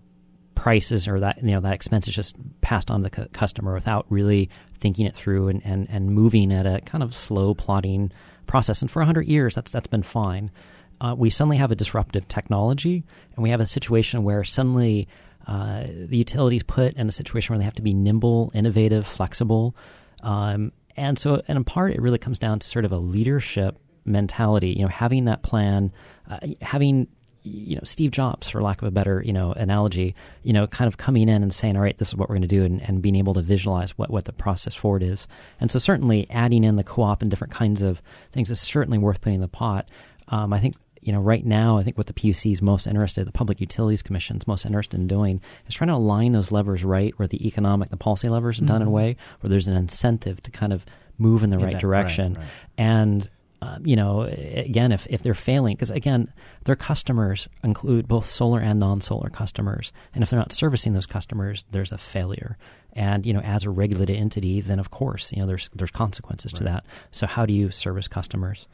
prices 0.55 1.07
or 1.07 1.19
that 1.19 1.41
you 1.41 1.51
know 1.51 1.61
that 1.61 1.73
expense 1.73 2.07
is 2.07 2.15
just 2.15 2.35
passed 2.61 2.91
on 2.91 3.01
to 3.01 3.03
the 3.03 3.09
cu- 3.09 3.27
customer 3.29 3.73
without 3.73 4.05
really 4.09 4.49
thinking 4.79 5.05
it 5.05 5.15
through 5.15 5.47
and, 5.47 5.61
and, 5.65 5.87
and 5.89 6.11
moving 6.11 6.51
at 6.51 6.65
a 6.65 6.81
kind 6.81 7.03
of 7.03 7.15
slow 7.15 7.53
plotting 7.53 8.11
process. 8.45 8.81
And 8.81 8.91
for 8.91 8.99
100 8.99 9.25
years, 9.27 9.55
that's 9.55 9.71
that's 9.71 9.87
been 9.87 10.03
fine. 10.03 10.51
Uh, 11.01 11.15
we 11.17 11.29
suddenly 11.29 11.57
have 11.57 11.71
a 11.71 11.75
disruptive 11.75 12.27
technology, 12.27 13.03
and 13.35 13.43
we 13.43 13.49
have 13.49 13.59
a 13.59 13.65
situation 13.65 14.23
where 14.23 14.43
suddenly 14.43 15.07
uh, 15.47 15.83
the 15.85 16.17
utilities 16.17 16.63
put 16.63 16.93
in 16.93 17.09
a 17.09 17.11
situation 17.11 17.53
where 17.53 17.59
they 17.59 17.65
have 17.65 17.75
to 17.75 17.81
be 17.81 17.93
nimble, 17.93 18.51
innovative, 18.53 19.05
flexible. 19.05 19.75
Um, 20.21 20.71
and 20.95 21.17
so, 21.17 21.41
and 21.47 21.57
in 21.57 21.63
part, 21.63 21.93
it 21.93 22.01
really 22.01 22.19
comes 22.19 22.39
down 22.39 22.59
to 22.59 22.67
sort 22.67 22.85
of 22.85 22.91
a 22.91 22.97
leadership 22.97 23.77
mentality. 24.05 24.69
You 24.69 24.83
know, 24.83 24.87
having 24.89 25.25
that 25.25 25.43
plan, 25.43 25.91
uh, 26.29 26.39
having 26.61 27.07
you 27.43 27.75
know 27.75 27.81
Steve 27.83 28.11
Jobs, 28.11 28.49
for 28.49 28.61
lack 28.61 28.81
of 28.81 28.87
a 28.87 28.91
better 28.91 29.21
you 29.25 29.33
know 29.33 29.51
analogy, 29.53 30.15
you 30.43 30.53
know, 30.53 30.65
kind 30.67 30.87
of 30.87 30.97
coming 30.97 31.29
in 31.29 31.43
and 31.43 31.53
saying, 31.53 31.75
"All 31.75 31.83
right, 31.83 31.97
this 31.97 32.09
is 32.09 32.15
what 32.15 32.29
we're 32.29 32.35
going 32.35 32.43
to 32.43 32.47
do," 32.47 32.63
and, 32.63 32.81
and 32.81 33.01
being 33.01 33.15
able 33.15 33.33
to 33.33 33.41
visualize 33.41 33.97
what 33.97 34.09
what 34.09 34.25
the 34.25 34.33
process 34.33 34.73
forward 34.73 35.03
is. 35.03 35.27
And 35.59 35.69
so, 35.69 35.79
certainly, 35.79 36.27
adding 36.29 36.63
in 36.63 36.77
the 36.77 36.83
co-op 36.83 37.21
and 37.21 37.29
different 37.29 37.53
kinds 37.53 37.81
of 37.81 38.01
things 38.31 38.49
is 38.49 38.59
certainly 38.59 38.97
worth 38.97 39.21
putting 39.21 39.35
in 39.35 39.41
the 39.41 39.47
pot. 39.47 39.89
Um, 40.29 40.53
I 40.53 40.59
think 40.59 40.75
you 41.01 41.11
know 41.11 41.21
right 41.21 41.45
now, 41.45 41.77
I 41.77 41.83
think 41.83 41.97
what 41.97 42.07
the 42.07 42.13
PUC 42.13 42.53
is 42.53 42.61
most 42.61 42.87
interested, 42.87 43.27
the 43.27 43.31
Public 43.31 43.59
Utilities 43.59 44.01
Commission 44.01 44.37
is 44.37 44.47
most 44.47 44.65
interested 44.65 44.99
in 44.99 45.07
doing, 45.07 45.41
is 45.67 45.75
trying 45.75 45.89
to 45.89 45.95
align 45.95 46.31
those 46.31 46.51
levers 46.51 46.83
right 46.83 47.17
where 47.19 47.27
the 47.27 47.45
economic, 47.45 47.89
the 47.89 47.97
policy 47.97 48.29
levers 48.29 48.59
are 48.59 48.61
mm-hmm. 48.61 48.67
done 48.67 48.81
in 48.81 48.83
a 48.83 48.85
mm-hmm. 48.85 48.95
way 48.95 49.17
where 49.41 49.49
there's 49.49 49.67
an 49.67 49.75
incentive 49.75 50.41
to 50.43 50.51
kind 50.51 50.71
of 50.71 50.85
move 51.17 51.43
in 51.43 51.49
the 51.49 51.59
right 51.59 51.73
that, 51.73 51.81
direction, 51.81 52.33
right, 52.33 52.39
right. 52.39 52.49
and 52.77 53.29
um, 53.63 53.85
you 53.85 53.95
know, 53.95 54.23
again, 54.23 54.91
if, 54.91 55.07
if 55.09 55.21
they're 55.21 55.33
failing, 55.33 55.75
because 55.75 55.89
again, 55.89 56.33
their 56.65 56.75
customers 56.75 57.47
include 57.63 58.07
both 58.07 58.25
solar 58.25 58.59
and 58.59 58.79
non 58.79 58.99
solar 58.99 59.29
customers. 59.29 59.93
And 60.13 60.21
if 60.21 60.29
they're 60.29 60.39
not 60.39 60.51
servicing 60.51 60.91
those 60.91 61.05
customers, 61.05 61.65
there's 61.71 61.93
a 61.93 61.97
failure. 61.97 62.57
And, 62.91 63.25
you 63.25 63.31
know, 63.33 63.39
as 63.39 63.63
a 63.63 63.69
regulated 63.69 64.17
entity, 64.17 64.59
then 64.59 64.79
of 64.79 64.91
course, 64.91 65.31
you 65.31 65.39
know, 65.39 65.47
there's, 65.47 65.69
there's 65.73 65.91
consequences 65.91 66.51
right. 66.53 66.57
to 66.57 66.63
that. 66.65 66.85
So, 67.11 67.25
how 67.25 67.45
do 67.45 67.53
you 67.53 67.71
service 67.71 68.07
customers? 68.09 68.67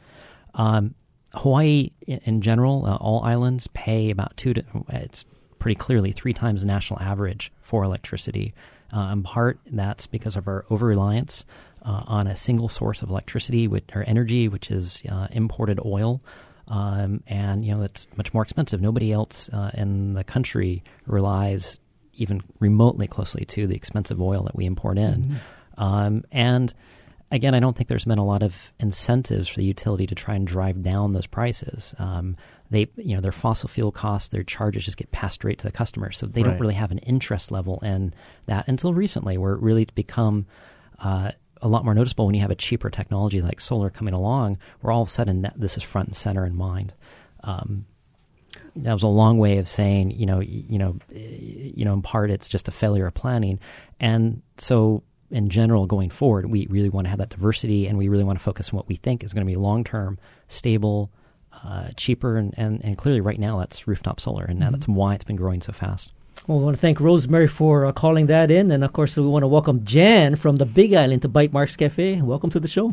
Um, 0.54 0.94
Hawaii, 1.34 1.90
in, 2.06 2.20
in 2.24 2.40
general, 2.40 2.84
uh, 2.84 2.96
all 2.96 3.22
islands 3.22 3.68
pay 3.68 4.10
about 4.10 4.36
two 4.36 4.54
to, 4.54 4.64
it's 4.88 5.24
pretty 5.60 5.76
clearly 5.76 6.10
three 6.10 6.32
times 6.32 6.62
the 6.62 6.66
national 6.66 7.00
average 7.00 7.52
for 7.60 7.84
electricity. 7.84 8.54
Uh, 8.92 9.10
in 9.12 9.22
part, 9.22 9.60
that's 9.70 10.06
because 10.08 10.34
of 10.34 10.48
our 10.48 10.64
over 10.68 10.86
reliance 10.86 11.44
uh, 11.82 12.02
on 12.06 12.26
a 12.26 12.36
single 12.36 12.68
source 12.68 13.02
of 13.02 13.10
electricity 13.10 13.68
which, 13.68 13.84
or 13.94 14.02
energy, 14.04 14.48
which 14.48 14.70
is 14.70 15.02
uh, 15.10 15.28
imported 15.30 15.80
oil. 15.84 16.20
Um, 16.68 17.24
and 17.26 17.64
you 17.64 17.74
know 17.74 17.82
it's 17.82 18.06
much 18.16 18.32
more 18.32 18.44
expensive. 18.44 18.80
Nobody 18.80 19.12
else 19.12 19.50
uh, 19.52 19.72
in 19.74 20.14
the 20.14 20.22
country 20.22 20.84
relies 21.06 21.80
even 22.14 22.42
remotely 22.60 23.06
closely 23.06 23.44
to 23.46 23.66
the 23.66 23.74
expensive 23.74 24.20
oil 24.20 24.44
that 24.44 24.54
we 24.54 24.66
import 24.66 24.98
in. 24.98 25.22
Mm-hmm. 25.22 25.82
Um, 25.82 26.24
and 26.30 26.72
again, 27.30 27.54
I 27.54 27.60
don't 27.60 27.76
think 27.76 27.88
there's 27.88 28.04
been 28.04 28.18
a 28.18 28.24
lot 28.24 28.42
of 28.42 28.72
incentives 28.78 29.48
for 29.48 29.56
the 29.56 29.64
utility 29.64 30.06
to 30.06 30.14
try 30.14 30.34
and 30.34 30.46
drive 30.46 30.82
down 30.82 31.12
those 31.12 31.26
prices. 31.26 31.94
Um, 31.98 32.36
they, 32.70 32.88
you 32.96 33.14
know, 33.14 33.20
their 33.20 33.32
fossil 33.32 33.68
fuel 33.68 33.90
costs, 33.90 34.28
their 34.28 34.42
charges 34.42 34.84
just 34.84 34.96
get 34.96 35.10
passed 35.10 35.34
straight 35.34 35.58
to 35.60 35.66
the 35.66 35.72
customer, 35.72 36.12
so 36.12 36.26
they 36.26 36.42
right. 36.42 36.50
don't 36.50 36.60
really 36.60 36.74
have 36.74 36.92
an 36.92 36.98
interest 36.98 37.50
level 37.50 37.80
in 37.80 38.14
that 38.46 38.68
until 38.68 38.92
recently, 38.92 39.38
where 39.38 39.54
it 39.54 39.60
really 39.60 39.86
become 39.94 40.46
uh, 41.00 41.32
a 41.62 41.68
lot 41.68 41.84
more 41.84 41.94
noticeable 41.94 42.26
when 42.26 42.34
you 42.34 42.40
have 42.40 42.50
a 42.50 42.54
cheaper 42.56 42.90
technology 42.90 43.40
like 43.42 43.60
solar 43.60 43.90
coming 43.90 44.14
along, 44.14 44.58
where 44.80 44.92
all 44.92 45.02
of 45.02 45.08
a 45.08 45.10
sudden 45.10 45.42
that, 45.42 45.54
this 45.60 45.76
is 45.76 45.82
front 45.82 46.08
and 46.08 46.16
center 46.16 46.44
in 46.46 46.54
mind. 46.56 46.92
Um, 47.44 47.86
that 48.76 48.92
was 48.92 49.02
a 49.02 49.08
long 49.08 49.38
way 49.38 49.58
of 49.58 49.68
saying, 49.68 50.12
you 50.12 50.26
know, 50.26 50.40
you 50.40 50.78
know, 50.78 50.96
you 51.10 51.84
know, 51.84 51.92
in 51.94 52.02
part 52.02 52.30
it's 52.30 52.48
just 52.48 52.68
a 52.68 52.72
failure 52.72 53.06
of 53.06 53.14
planning, 53.14 53.58
and 53.98 54.42
so 54.56 55.02
in 55.30 55.48
general 55.48 55.86
going 55.86 56.10
forward, 56.10 56.46
we 56.50 56.66
really 56.68 56.88
want 56.88 57.04
to 57.04 57.08
have 57.10 57.18
that 57.18 57.28
diversity, 57.30 57.86
and 57.86 57.96
we 57.98 58.08
really 58.08 58.24
want 58.24 58.38
to 58.38 58.42
focus 58.42 58.70
on 58.70 58.76
what 58.76 58.88
we 58.88 58.96
think 58.96 59.22
is 59.22 59.32
going 59.32 59.46
to 59.46 59.50
be 59.50 59.56
long 59.56 59.84
term, 59.84 60.18
stable, 60.48 61.10
uh, 61.64 61.88
cheaper, 61.96 62.36
and, 62.36 62.54
and 62.56 62.84
and 62.84 62.96
clearly 62.98 63.20
right 63.20 63.38
now 63.38 63.58
that's 63.58 63.86
rooftop 63.86 64.18
solar, 64.20 64.44
and 64.44 64.60
Mhm. 64.60 64.70
that's 64.72 64.88
why 64.88 65.14
it's 65.14 65.24
been 65.24 65.36
growing 65.36 65.60
so 65.60 65.72
fast. 65.72 66.12
Well, 66.50 66.58
we 66.58 66.64
want 66.64 66.78
to 66.78 66.80
thank 66.80 66.98
Rosemary 66.98 67.46
for 67.46 67.86
uh, 67.86 67.92
calling 67.92 68.26
that 68.26 68.50
in, 68.50 68.72
and 68.72 68.82
of 68.82 68.92
course, 68.92 69.16
we 69.16 69.24
want 69.24 69.44
to 69.44 69.46
welcome 69.46 69.84
Jan 69.84 70.34
from 70.34 70.56
the 70.56 70.66
Big 70.66 70.92
Island 70.92 71.22
to 71.22 71.28
Bytemarks 71.28 71.78
Cafe. 71.78 72.22
Welcome 72.22 72.50
to 72.50 72.58
the 72.58 72.66
show. 72.66 72.92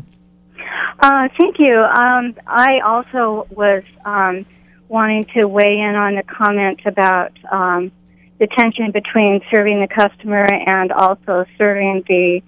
Uh, 1.00 1.26
thank 1.36 1.56
you. 1.58 1.74
Um, 1.74 2.36
I 2.46 2.78
also 2.86 3.48
was 3.50 3.82
um, 4.04 4.46
wanting 4.86 5.24
to 5.34 5.48
weigh 5.48 5.80
in 5.80 5.96
on 5.96 6.14
the 6.14 6.22
comment 6.22 6.82
about 6.86 7.32
um, 7.50 7.90
the 8.38 8.46
tension 8.46 8.92
between 8.92 9.40
serving 9.52 9.80
the 9.80 9.88
customer 9.88 10.44
and 10.44 10.92
also 10.92 11.44
serving 11.58 12.04
the 12.06 12.40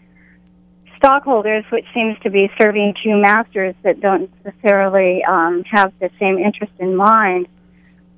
stockholders, 0.97 1.65
which 1.73 1.87
seems 1.93 2.21
to 2.21 2.31
be 2.31 2.49
serving 2.57 2.95
two 3.03 3.21
masters 3.21 3.75
that 3.83 4.01
don't 4.01 4.31
necessarily 4.45 5.25
um, 5.25 5.65
have 5.65 5.93
the 5.99 6.09
same 6.21 6.39
interest 6.39 6.73
in 6.79 6.95
mind. 6.95 7.49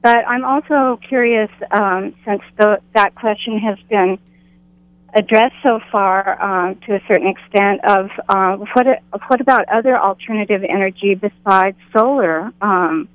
But 0.02 0.26
I'm 0.26 0.44
also 0.44 0.98
curious, 1.08 1.50
um, 1.70 2.14
since 2.24 2.42
the, 2.58 2.80
that 2.94 3.14
question 3.14 3.58
has 3.58 3.78
been 3.88 4.18
addressed 5.14 5.54
so 5.62 5.78
far 5.90 6.42
um, 6.42 6.76
to 6.86 6.94
a 6.94 7.00
certain 7.06 7.28
extent 7.28 7.80
of 7.84 8.10
uh, 8.28 8.56
what 8.56 8.86
what 9.28 9.40
about 9.40 9.68
other 9.68 9.96
alternative 9.96 10.62
energy 10.68 11.14
besides 11.14 11.76
solar? 11.96 12.50
Um, 12.60 13.08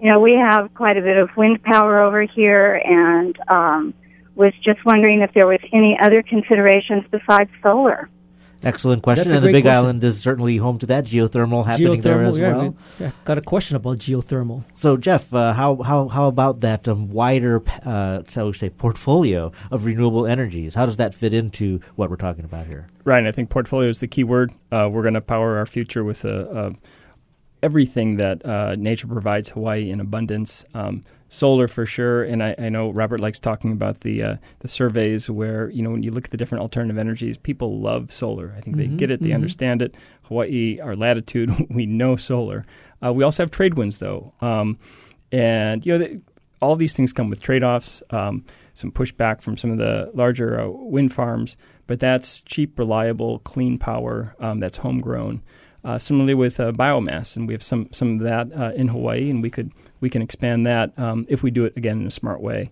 you 0.00 0.10
know, 0.10 0.20
we 0.20 0.32
have 0.32 0.72
quite 0.74 0.96
a 0.96 1.02
bit 1.02 1.18
of 1.18 1.28
wind 1.36 1.62
power 1.62 2.00
over 2.00 2.22
here, 2.22 2.74
and 2.74 3.36
um, 3.48 3.94
was 4.34 4.54
just 4.64 4.82
wondering 4.86 5.20
if 5.20 5.34
there 5.34 5.46
was 5.46 5.60
any 5.72 5.98
other 6.00 6.22
considerations 6.22 7.04
besides 7.10 7.50
solar. 7.62 8.08
Excellent 8.62 9.02
question. 9.02 9.24
That's 9.28 9.36
And 9.36 9.44
the 9.46 9.52
Big 9.52 9.64
question. 9.64 9.76
Island 9.84 10.04
is 10.04 10.20
certainly 10.20 10.56
home 10.58 10.78
to 10.80 10.86
that 10.86 11.04
geothermal 11.04 11.64
happening 11.64 12.00
there 12.02 12.22
as 12.22 12.38
yeah, 12.38 12.56
well. 12.56 12.68
we- 12.68 13.04
yeah, 13.04 13.10
got 13.24 13.38
a 13.38 13.40
question 13.40 13.76
about 13.76 13.98
geothermal. 13.98 14.64
So, 14.74 14.96
Jeff, 14.96 15.32
uh, 15.32 15.52
how 15.54 15.76
how 15.82 16.08
how 16.08 16.28
about 16.28 16.60
that 16.60 16.86
um, 16.86 17.08
wider, 17.08 17.62
uh, 17.84 18.22
shall 18.28 18.46
we 18.48 18.52
say, 18.52 18.68
portfolio 18.70 19.50
of 19.70 19.86
renewable 19.86 20.26
energies? 20.26 20.74
How 20.74 20.84
does 20.86 20.96
that 20.98 21.14
fit 21.14 21.32
into 21.32 21.80
what 21.96 22.10
we're 22.10 22.16
talking 22.16 22.44
about 22.44 22.66
here? 22.66 22.86
Right, 23.04 23.18
and 23.18 23.28
I 23.28 23.32
think 23.32 23.48
portfolio 23.48 23.88
is 23.88 23.98
the 23.98 24.08
key 24.08 24.24
word. 24.24 24.52
Uh, 24.70 24.88
we're 24.92 25.02
going 25.02 25.14
to 25.14 25.20
power 25.22 25.56
our 25.56 25.66
future 25.66 26.04
with 26.04 26.24
uh, 26.24 26.28
uh, 26.28 26.70
everything 27.62 28.16
that 28.16 28.44
uh, 28.44 28.74
nature 28.76 29.06
provides 29.06 29.48
Hawaii 29.50 29.90
in 29.90 30.00
abundance. 30.00 30.64
Um, 30.74 31.04
solar 31.32 31.66
for 31.68 31.86
sure, 31.86 32.22
and 32.24 32.42
I, 32.42 32.54
I 32.58 32.68
know 32.68 32.90
Robert 32.90 33.20
likes 33.20 33.38
talking 33.38 33.72
about 33.72 34.00
the 34.00 34.22
uh, 34.22 34.36
the 34.58 34.68
surveys 34.68 35.30
where 35.30 35.70
you 35.70 35.80
know 35.82 35.90
when 35.90 36.02
you 36.02 36.10
look 36.10 36.26
at 36.26 36.30
the 36.32 36.36
different 36.36 36.60
alternative 36.60 36.98
energies, 36.98 37.38
people 37.38 37.80
love 37.80 38.12
solar. 38.12 38.52
I 38.56 38.60
think 38.60 38.76
they 38.76 38.88
Mhm, 38.88 38.98
get 38.98 39.10
it, 39.10 39.22
they 39.22 39.30
mhm. 39.30 39.36
understand 39.36 39.80
it. 39.80 39.94
Hawaii, 40.24 40.78
our 40.80 40.94
latitude, 40.94 41.50
we 41.70 41.86
know 41.86 42.16
solar. 42.16 42.66
Uh, 43.02 43.12
we 43.14 43.24
also 43.24 43.42
have 43.42 43.50
trade 43.50 43.74
winds 43.74 43.96
though, 43.96 44.34
um, 44.42 44.78
and 45.32 45.86
you 45.86 45.92
know. 45.92 45.98
The, 45.98 46.20
all 46.62 46.76
these 46.76 46.94
things 46.94 47.10
come 47.14 47.30
with 47.30 47.40
trade-offs, 47.40 48.02
um, 48.10 48.44
some 48.74 48.92
pushback 48.92 49.40
from 49.40 49.56
some 49.56 49.70
of 49.70 49.78
the 49.78 50.10
larger 50.12 50.60
uh, 50.60 50.68
wind 50.68 51.10
farms, 51.10 51.56
but 51.86 51.98
that's 51.98 52.42
cheap, 52.42 52.78
reliable, 52.78 53.38
clean 53.38 53.78
power 53.78 54.36
um, 54.40 54.60
that's 54.60 54.76
homegrown. 54.76 55.40
Uh, 55.84 55.96
similarly 55.96 56.34
with 56.34 56.60
uh, 56.60 56.70
biomass, 56.72 57.34
and 57.34 57.48
we 57.48 57.54
have 57.54 57.62
some 57.62 57.88
some 57.92 58.16
of 58.16 58.20
that 58.20 58.52
uh, 58.54 58.72
in 58.76 58.88
Hawaii, 58.88 59.30
and 59.30 59.42
we 59.42 59.48
could 59.48 59.72
we 60.00 60.10
can 60.10 60.22
expand 60.22 60.66
that 60.66 60.98
um, 60.98 61.26
if 61.28 61.42
we 61.42 61.50
do 61.50 61.64
it 61.64 61.76
again 61.76 62.00
in 62.00 62.06
a 62.06 62.10
smart 62.10 62.40
way. 62.40 62.70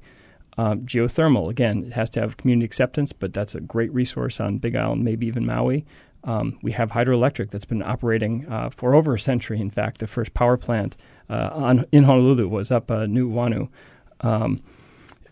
Um, 0.56 0.80
geothermal, 0.80 1.50
again, 1.50 1.84
it 1.84 1.92
has 1.92 2.10
to 2.10 2.20
have 2.20 2.36
community 2.36 2.64
acceptance, 2.64 3.12
but 3.12 3.32
that's 3.32 3.54
a 3.54 3.60
great 3.60 3.92
resource 3.94 4.40
on 4.40 4.58
Big 4.58 4.74
Island, 4.74 5.04
maybe 5.04 5.26
even 5.26 5.46
Maui. 5.46 5.84
Um, 6.24 6.58
we 6.62 6.72
have 6.72 6.90
hydroelectric 6.90 7.50
that's 7.50 7.64
been 7.64 7.82
operating 7.82 8.44
uh, 8.48 8.70
for 8.70 8.94
over 8.96 9.14
a 9.14 9.20
century. 9.20 9.60
In 9.60 9.70
fact, 9.70 9.98
the 10.00 10.08
first 10.08 10.34
power 10.34 10.56
plant 10.56 10.96
uh, 11.30 11.50
on, 11.52 11.84
in 11.92 12.02
Honolulu 12.02 12.48
was 12.48 12.72
up 12.72 12.90
uh, 12.90 13.06
Nuuanu. 13.06 13.68
Um, 14.22 14.60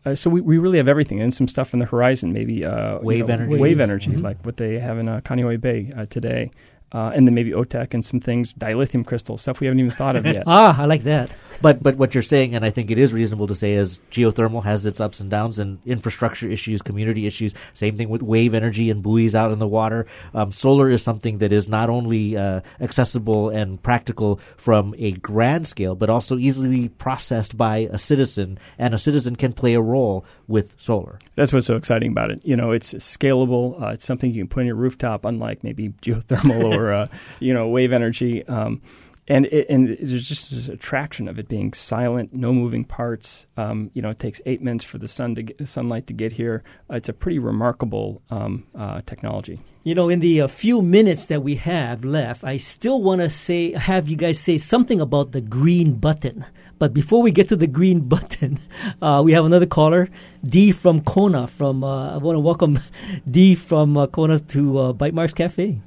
uh, 0.05 0.15
so 0.15 0.31
we, 0.31 0.41
we 0.41 0.59
really 0.59 0.79
have 0.79 0.87
everything 0.87 1.21
and 1.21 1.35
some 1.35 1.49
stuff 1.49 1.75
on 1.75 1.81
the 1.81 1.87
horizon, 1.87 2.33
maybe 2.33 2.65
uh, 2.65 3.01
you 3.01 3.05
Wave 3.05 3.27
know, 3.27 3.35
energy. 3.35 3.57
wave 3.59 3.81
energy, 3.81 4.13
Mhm. 4.13 4.23
like 4.23 4.47
what 4.47 4.59
they 4.59 4.79
have 4.79 4.99
in 4.99 5.09
uh, 5.09 5.21
Kaneohe 5.23 5.61
Bay 5.61 5.91
uh, 5.97 6.07
today, 6.07 6.53
uh, 6.93 7.11
and 7.13 7.27
then 7.27 7.35
maybe 7.35 7.51
OTEC 7.51 7.93
and 7.93 8.05
some 8.05 8.21
things, 8.21 8.53
dilithium 8.53 9.05
crystals, 9.05 9.43
stuff 9.43 9.59
we 9.59 9.67
haven't 9.67 9.81
even 9.81 9.91
thought 9.91 10.15
of 10.15 10.25
yet. 10.37 10.45
ah, 10.47 10.81
I 10.81 10.85
like 10.85 11.03
that. 11.03 11.31
But 11.61 11.83
but 11.83 11.97
what 11.97 12.15
you're 12.15 12.23
saying, 12.23 12.55
and 12.55 12.65
I 12.65 12.71
think 12.71 12.91
it 12.91 12.99
is 12.99 13.13
reasonable 13.13 13.47
to 13.47 13.55
say, 13.55 13.75
is 13.75 13.99
geothermal 14.11 14.65
has 14.65 14.87
its 14.87 15.01
ups 15.01 15.21
and 15.21 15.31
downs, 15.31 15.59
and 15.59 15.79
infrastructure 15.87 16.49
issues, 16.49 16.83
community 16.83 17.27
issues. 17.27 17.55
Same 17.75 17.97
thing 17.97 18.09
with 18.09 18.23
wave 18.23 18.55
energy 18.55 18.91
and 18.91 19.03
buoys 19.03 19.35
out 19.35 19.53
in 19.53 19.59
the 19.59 19.67
water. 19.67 20.07
Um, 20.35 20.53
solar 20.53 20.91
is 20.91 21.03
something 21.03 21.39
that 21.39 21.53
is 21.53 21.69
not 21.69 21.91
only 21.91 22.37
uh, 22.37 22.61
accessible 22.81 23.51
and 23.51 23.83
practical 23.83 24.41
from 24.57 24.95
a 24.99 25.13
grand 25.13 25.67
scale, 25.67 25.95
but 25.95 26.11
also 26.11 26.37
easily 26.39 26.89
processed 26.89 27.57
by 27.57 27.89
a 27.91 27.99
citizen, 27.99 28.59
and 28.79 28.95
a 28.95 28.99
citizen 28.99 29.37
can 29.37 29.53
play 29.53 29.75
a 29.75 29.81
role 29.81 30.25
with 30.49 30.75
solar. 30.79 31.19
That's 31.35 31.53
what's 31.53 31.67
so 31.67 31.77
exciting 31.77 32.13
about 32.13 32.31
it. 32.31 32.45
You 32.45 32.57
know, 32.57 32.73
it's 32.73 32.95
scalable. 32.95 33.81
Uh, 33.81 33.89
it's 33.89 34.05
something 34.05 34.31
you 34.31 34.43
can 34.43 34.49
put 34.49 34.61
on 34.61 34.67
your 34.67 34.77
rooftop, 34.77 35.25
unlike 35.25 35.65
maybe 35.65 35.89
geothermal 36.03 36.75
or 36.75 36.93
uh, 36.93 37.07
you 37.41 37.55
know 37.55 37.69
wave 37.69 37.93
energy. 37.93 38.47
Um, 38.47 38.81
and 39.29 39.47
it, 39.47 39.69
and 39.69 39.89
there's 39.89 40.29
just 40.29 40.51
this 40.51 40.69
attraction 40.69 41.27
of 41.27 41.39
it 41.39 41.49
being 41.49 41.73
silent, 41.73 42.33
no 42.33 42.53
moving 42.53 42.85
parts. 42.85 43.47
Um, 43.57 43.91
you 43.93 44.01
know, 44.01 44.11
it 44.11 44.21
takes 44.21 44.41
eight 44.47 44.63
minutes 44.63 44.85
for 44.85 44.99
the 44.99 45.09
sun 45.09 45.35
to 45.35 45.43
get, 45.43 45.69
sunlight 45.69 46.07
to 46.07 46.13
get 46.13 46.33
here. 46.33 46.63
Uh, 46.91 46.97
it's 46.97 47.09
a 47.09 47.13
pretty 47.13 47.39
remarkable 47.39 48.23
um, 48.31 48.67
uh, 48.75 49.01
technology. 49.05 49.59
You 49.83 49.95
know, 49.95 50.09
in 50.09 50.21
the 50.21 50.43
uh, 50.43 50.49
few 50.49 50.81
minutes 50.81 51.27
that 51.27 51.43
we 51.43 51.57
have 51.57 52.05
left, 52.05 52.45
I 52.45 52.57
still 52.57 53.03
want 53.03 53.21
to 53.21 53.31
say, 53.31 53.73
have 53.73 54.09
you 54.09 54.17
guys 54.17 54.39
say 54.39 54.59
something 54.59 55.01
about 55.01 55.33
the 55.33 55.41
green 55.41 55.95
button. 55.95 56.45
But 56.79 56.93
before 56.93 57.23
we 57.23 57.31
get 57.31 57.49
to 57.49 57.57
the 57.57 57.67
green 57.67 58.01
button, 58.09 58.61
uh, 59.03 59.23
we 59.25 59.33
have 59.33 59.45
another 59.45 59.67
caller, 59.67 60.09
Dee 60.45 60.71
from 60.71 61.01
Kona. 61.01 61.49
From 61.49 61.83
uh, 61.83 62.15
I 62.15 62.19
want 62.19 62.37
to 62.37 62.41
welcome 62.41 62.79
Dee 63.31 63.55
from 63.57 63.97
uh, 63.97 64.07
Kona 64.07 64.39
to 64.39 64.95
Bytemarks 64.97 65.35
Cafe. 65.35 65.81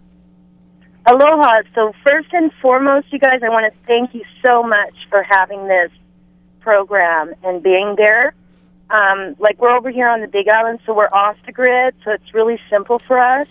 Aloha. 1.05 1.61
So 1.73 1.93
first 2.05 2.27
and 2.33 2.51
foremost, 2.61 3.11
you 3.11 3.19
guys, 3.19 3.41
I 3.43 3.49
want 3.49 3.71
to 3.73 3.79
thank 3.87 4.13
you 4.13 4.23
so 4.45 4.61
much 4.63 4.93
for 5.09 5.23
having 5.23 5.67
this 5.67 5.91
program 6.59 7.33
and 7.43 7.63
being 7.63 7.95
there. 7.97 8.33
Um, 8.89 9.35
like 9.39 9.59
we're 9.59 9.75
over 9.75 9.91
here 9.91 10.07
on 10.07 10.21
the 10.21 10.27
Big 10.27 10.47
Island, 10.49 10.79
so 10.85 10.93
we're 10.93 11.13
off 11.13 11.37
the 11.45 11.51
grid, 11.51 11.95
so 12.03 12.11
it's 12.11 12.33
really 12.33 12.59
simple 12.69 12.99
for 13.07 13.19
us. 13.19 13.47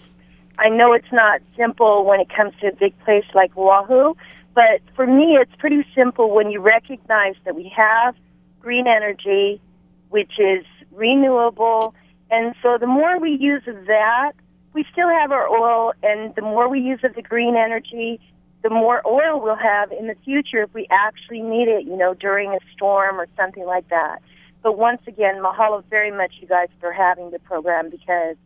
I 0.58 0.68
know 0.68 0.92
it's 0.92 1.12
not 1.12 1.40
simple 1.56 2.04
when 2.04 2.20
it 2.20 2.28
comes 2.28 2.52
to 2.60 2.68
a 2.68 2.74
big 2.74 2.98
place 3.04 3.24
like 3.34 3.56
Oahu, 3.56 4.14
but 4.54 4.80
for 4.96 5.06
me, 5.06 5.38
it's 5.40 5.54
pretty 5.58 5.86
simple 5.94 6.34
when 6.34 6.50
you 6.50 6.60
recognize 6.60 7.36
that 7.44 7.54
we 7.54 7.72
have 7.76 8.16
green 8.60 8.88
energy, 8.88 9.60
which 10.08 10.32
is 10.40 10.64
renewable, 10.90 11.94
and 12.30 12.54
so 12.60 12.76
the 12.78 12.88
more 12.88 13.20
we 13.20 13.30
use 13.30 13.62
that, 13.64 14.32
we 14.74 14.84
still 14.92 15.08
have 15.08 15.32
our 15.32 15.48
oil, 15.48 15.92
and 16.02 16.34
the 16.34 16.42
more 16.42 16.68
we 16.68 16.80
use 16.80 17.00
of 17.02 17.14
the 17.14 17.22
green 17.22 17.56
energy, 17.56 18.20
the 18.62 18.70
more 18.70 19.00
oil 19.06 19.40
we'll 19.40 19.56
have 19.56 19.92
in 19.92 20.08
the 20.08 20.16
future 20.24 20.62
if 20.62 20.74
we 20.74 20.86
actually 20.90 21.40
need 21.40 21.68
it, 21.68 21.84
you 21.84 21.96
know, 21.96 22.14
during 22.14 22.52
a 22.52 22.58
storm 22.74 23.20
or 23.20 23.26
something 23.36 23.64
like 23.64 23.88
that. 23.88 24.18
But 24.62 24.76
once 24.76 25.00
again, 25.06 25.36
mahalo 25.36 25.84
very 25.88 26.10
much, 26.10 26.32
you 26.40 26.48
guys, 26.48 26.68
for 26.80 26.92
having 26.92 27.30
the 27.30 27.38
program 27.38 27.90
because, 27.90 28.36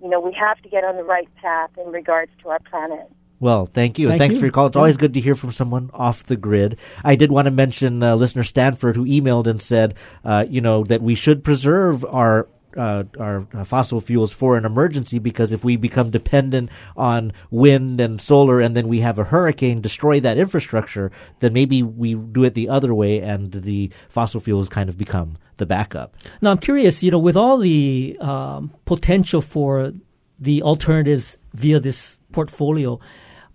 you 0.00 0.08
know, 0.08 0.20
we 0.20 0.32
have 0.38 0.60
to 0.62 0.68
get 0.68 0.84
on 0.84 0.96
the 0.96 1.04
right 1.04 1.28
path 1.36 1.70
in 1.76 1.90
regards 1.90 2.30
to 2.42 2.50
our 2.50 2.60
planet. 2.60 3.10
Well, 3.40 3.66
thank 3.66 3.98
you. 3.98 4.08
and 4.08 4.12
Thank 4.12 4.20
thanks 4.20 4.34
you. 4.34 4.38
for 4.38 4.46
your 4.46 4.52
call. 4.52 4.68
It's 4.68 4.76
always 4.76 4.96
good 4.96 5.14
to 5.14 5.20
hear 5.20 5.34
from 5.34 5.50
someone 5.50 5.90
off 5.92 6.22
the 6.22 6.36
grid. 6.36 6.78
I 7.02 7.16
did 7.16 7.32
want 7.32 7.46
to 7.46 7.50
mention 7.50 8.00
uh, 8.00 8.14
listener 8.14 8.44
Stanford 8.44 8.94
who 8.94 9.04
emailed 9.04 9.48
and 9.48 9.60
said, 9.60 9.96
uh, 10.24 10.46
you 10.48 10.60
know, 10.60 10.84
that 10.84 11.02
we 11.02 11.16
should 11.16 11.42
preserve 11.42 12.04
our 12.04 12.46
uh, 12.76 13.04
our 13.18 13.46
uh, 13.54 13.64
fossil 13.64 14.00
fuels 14.00 14.32
for 14.32 14.56
an 14.56 14.64
emergency 14.64 15.18
because 15.18 15.52
if 15.52 15.64
we 15.64 15.76
become 15.76 16.10
dependent 16.10 16.70
on 16.96 17.32
wind 17.50 18.00
and 18.00 18.20
solar 18.20 18.60
and 18.60 18.76
then 18.76 18.88
we 18.88 19.00
have 19.00 19.18
a 19.18 19.24
hurricane 19.24 19.80
destroy 19.80 20.20
that 20.20 20.38
infrastructure, 20.38 21.10
then 21.40 21.52
maybe 21.52 21.82
we 21.82 22.14
do 22.14 22.44
it 22.44 22.54
the 22.54 22.68
other 22.68 22.94
way 22.94 23.20
and 23.20 23.52
the 23.52 23.90
fossil 24.08 24.40
fuels 24.40 24.68
kind 24.68 24.88
of 24.88 24.96
become 24.96 25.36
the 25.56 25.66
backup. 25.66 26.14
Now, 26.40 26.50
I'm 26.50 26.58
curious, 26.58 27.02
you 27.02 27.10
know, 27.10 27.18
with 27.18 27.36
all 27.36 27.58
the 27.58 28.16
um, 28.20 28.72
potential 28.84 29.40
for 29.40 29.92
the 30.38 30.62
alternatives 30.62 31.38
via 31.54 31.78
this 31.78 32.18
portfolio, 32.32 32.98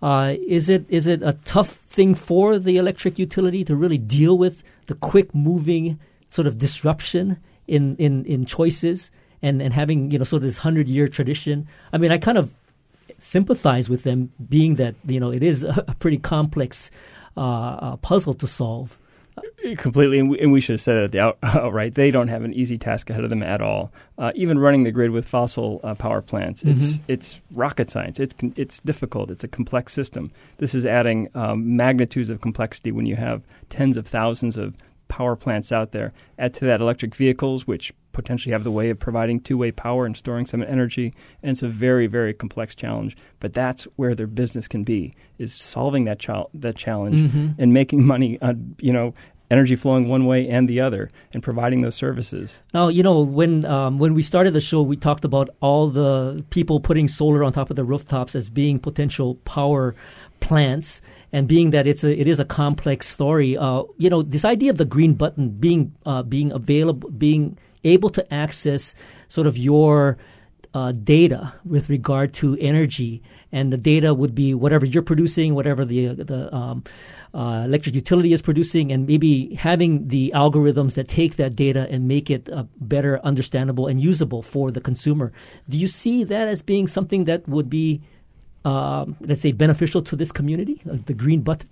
uh, 0.01 0.35
is 0.47 0.69
it 0.69 0.85
is 0.89 1.07
it 1.07 1.23
a 1.23 1.33
tough 1.43 1.77
thing 1.87 2.13
for 2.13 2.59
the 2.59 2.77
electric 2.77 3.17
utility 3.17 3.63
to 3.65 3.75
really 3.75 3.97
deal 3.97 4.37
with 4.37 4.61
the 4.85 4.93
quick 4.93 5.33
moving 5.33 5.99
sort 6.29 6.47
of 6.47 6.57
disruption 6.57 7.39
in, 7.67 7.95
in, 7.97 8.25
in 8.25 8.45
choices 8.45 9.11
and, 9.41 9.61
and 9.61 9.73
having 9.73 10.11
you 10.11 10.17
know 10.17 10.23
sort 10.23 10.41
of 10.41 10.47
this 10.47 10.57
hundred 10.59 10.87
year 10.87 11.07
tradition? 11.07 11.67
I 11.93 11.97
mean, 11.97 12.11
I 12.11 12.17
kind 12.17 12.37
of 12.37 12.53
sympathize 13.19 13.89
with 13.89 14.03
them, 14.03 14.31
being 14.49 14.75
that 14.75 14.95
you 15.05 15.19
know 15.19 15.31
it 15.31 15.43
is 15.43 15.63
a, 15.63 15.83
a 15.87 15.95
pretty 15.95 16.17
complex 16.17 16.91
uh, 17.35 17.41
uh, 17.41 17.95
puzzle 17.97 18.33
to 18.35 18.47
solve. 18.47 18.97
Completely, 19.77 20.17
and 20.17 20.29
we, 20.31 20.39
and 20.39 20.51
we 20.51 20.61
should 20.61 20.73
have 20.73 20.81
said 20.81 20.97
it 20.97 21.03
at 21.05 21.11
the 21.11 21.19
out, 21.19 21.37
outright. 21.43 21.93
They 21.95 22.09
don't 22.09 22.27
have 22.29 22.43
an 22.43 22.53
easy 22.53 22.77
task 22.77 23.09
ahead 23.09 23.23
of 23.23 23.29
them 23.29 23.43
at 23.43 23.61
all. 23.61 23.91
Uh, 24.17 24.31
even 24.33 24.57
running 24.57 24.83
the 24.83 24.91
grid 24.91 25.11
with 25.11 25.27
fossil 25.27 25.79
uh, 25.83 25.93
power 25.93 26.21
plants, 26.21 26.63
it's 26.63 26.93
Mhm. 26.93 27.01
it's 27.07 27.39
rocket 27.51 27.91
science. 27.91 28.19
It's 28.19 28.33
it's 28.55 28.79
difficult. 28.79 29.29
It's 29.29 29.43
a 29.43 29.47
complex 29.47 29.93
system. 29.93 30.31
This 30.57 30.73
is 30.73 30.85
adding 30.85 31.29
um, 31.35 31.75
magnitudes 31.75 32.29
of 32.29 32.41
complexity 32.41 32.91
when 32.91 33.05
you 33.05 33.15
have 33.15 33.43
tens 33.69 33.97
of 33.97 34.07
thousands 34.07 34.57
of 34.57 34.73
power 35.07 35.35
plants 35.35 35.71
out 35.71 35.91
there. 35.91 36.13
Add 36.39 36.53
to 36.55 36.65
that 36.65 36.81
electric 36.81 37.15
vehicles, 37.15 37.65
which 37.67 37.93
potentially 38.13 38.51
have 38.51 38.63
the 38.63 38.71
way 38.71 38.89
of 38.89 38.97
providing 38.97 39.39
two-way 39.39 39.71
power 39.71 40.05
and 40.05 40.17
storing 40.17 40.45
some 40.47 40.63
energy, 40.63 41.13
and 41.43 41.51
it's 41.51 41.61
a 41.63 41.67
very 41.67 42.07
very 42.07 42.33
complex 42.33 42.73
challenge. 42.75 43.15
But 43.39 43.53
that's 43.53 43.83
where 43.95 44.15
their 44.15 44.27
business 44.27 44.67
can 44.67 44.83
be 44.83 45.13
is 45.37 45.53
solving 45.53 46.05
that 46.05 46.19
chal- 46.19 46.49
that 46.55 46.75
challenge 46.75 47.31
Mhm. 47.31 47.55
and 47.59 47.73
making 47.73 48.05
money 48.05 48.39
on 48.41 48.75
you 48.81 48.91
know 48.91 49.13
energy 49.49 49.77
flowing 49.77 50.09
one 50.09 50.25
way 50.25 50.45
and 50.49 50.67
the 50.67 50.81
other 50.81 51.09
and 51.33 51.41
providing 51.41 51.79
those 51.81 51.95
services. 51.95 52.61
Now, 52.73 52.89
you 52.89 53.01
know, 53.01 53.21
when 53.21 53.63
um, 53.65 53.97
when 53.97 54.13
we 54.13 54.21
started 54.21 54.51
the 54.51 54.59
show, 54.61 54.81
we 54.81 54.97
talked 54.97 55.23
about 55.23 55.49
all 55.61 55.87
the 55.87 56.43
people 56.49 56.79
putting 56.81 57.07
solar 57.07 57.43
on 57.45 57.53
top 57.53 57.69
of 57.69 57.75
the 57.75 57.85
rooftops 57.85 58.35
as 58.35 58.49
being 58.49 58.77
potential 58.79 59.35
power 59.45 59.95
plants, 60.41 61.01
and 61.31 61.47
being 61.47 61.71
that 61.71 61.87
it's 61.87 62.03
a 62.03 62.19
it 62.19 62.27
is 62.27 62.39
a 62.39 62.45
complex 62.45 63.07
story. 63.07 63.57
Uh, 63.57 63.83
you 63.97 64.09
know, 64.09 64.21
this 64.21 64.45
idea 64.45 64.71
of 64.71 64.77
the 64.77 64.85
green 64.85 65.13
button 65.13 65.49
being 65.49 65.93
uh, 66.05 66.23
being 66.23 66.51
available, 66.51 67.09
being 67.09 67.57
able 67.83 68.09
to 68.09 68.33
access 68.33 68.95
sort 69.27 69.47
of 69.47 69.57
your 69.57 70.17
uh, 70.73 70.91
data 70.91 71.53
with 71.65 71.89
regard 71.89 72.33
to 72.33 72.57
energy, 72.59 73.21
and 73.51 73.73
the 73.73 73.77
data 73.77 74.13
would 74.13 74.35
be 74.35 74.53
whatever 74.53 74.85
you're 74.85 75.03
producing, 75.03 75.55
whatever 75.55 75.83
the 75.85 76.07
the 76.07 76.53
um, 76.53 76.83
uh, 77.33 77.63
electric 77.65 77.95
utility 77.95 78.31
is 78.31 78.41
producing, 78.41 78.91
and 78.91 79.07
maybe 79.07 79.55
having 79.55 80.07
the 80.07 80.31
algorithms 80.35 80.93
that 80.93 81.07
take 81.07 81.35
that 81.35 81.55
data 81.55 81.87
and 81.89 82.07
make 82.07 82.29
it 82.29 82.49
uh, 82.51 82.63
better 82.79 83.19
understandable 83.23 83.87
and 83.87 84.01
usable 84.01 84.41
for 84.41 84.71
the 84.71 84.81
consumer. 84.81 85.31
Do 85.67 85.77
you 85.77 85.87
see 85.87 86.23
that 86.23 86.47
as 86.47 86.61
being 86.61 86.87
something 86.87 87.25
that 87.25 87.47
would 87.47 87.69
be, 87.69 88.01
um, 88.67 89.15
let's 89.21 89.41
say, 89.41 89.53
beneficial 89.53 90.01
to 90.01 90.15
this 90.15 90.31
community, 90.31 90.81
uh, 90.91 90.97
the 91.05 91.13
green 91.13 91.41
button? 91.41 91.69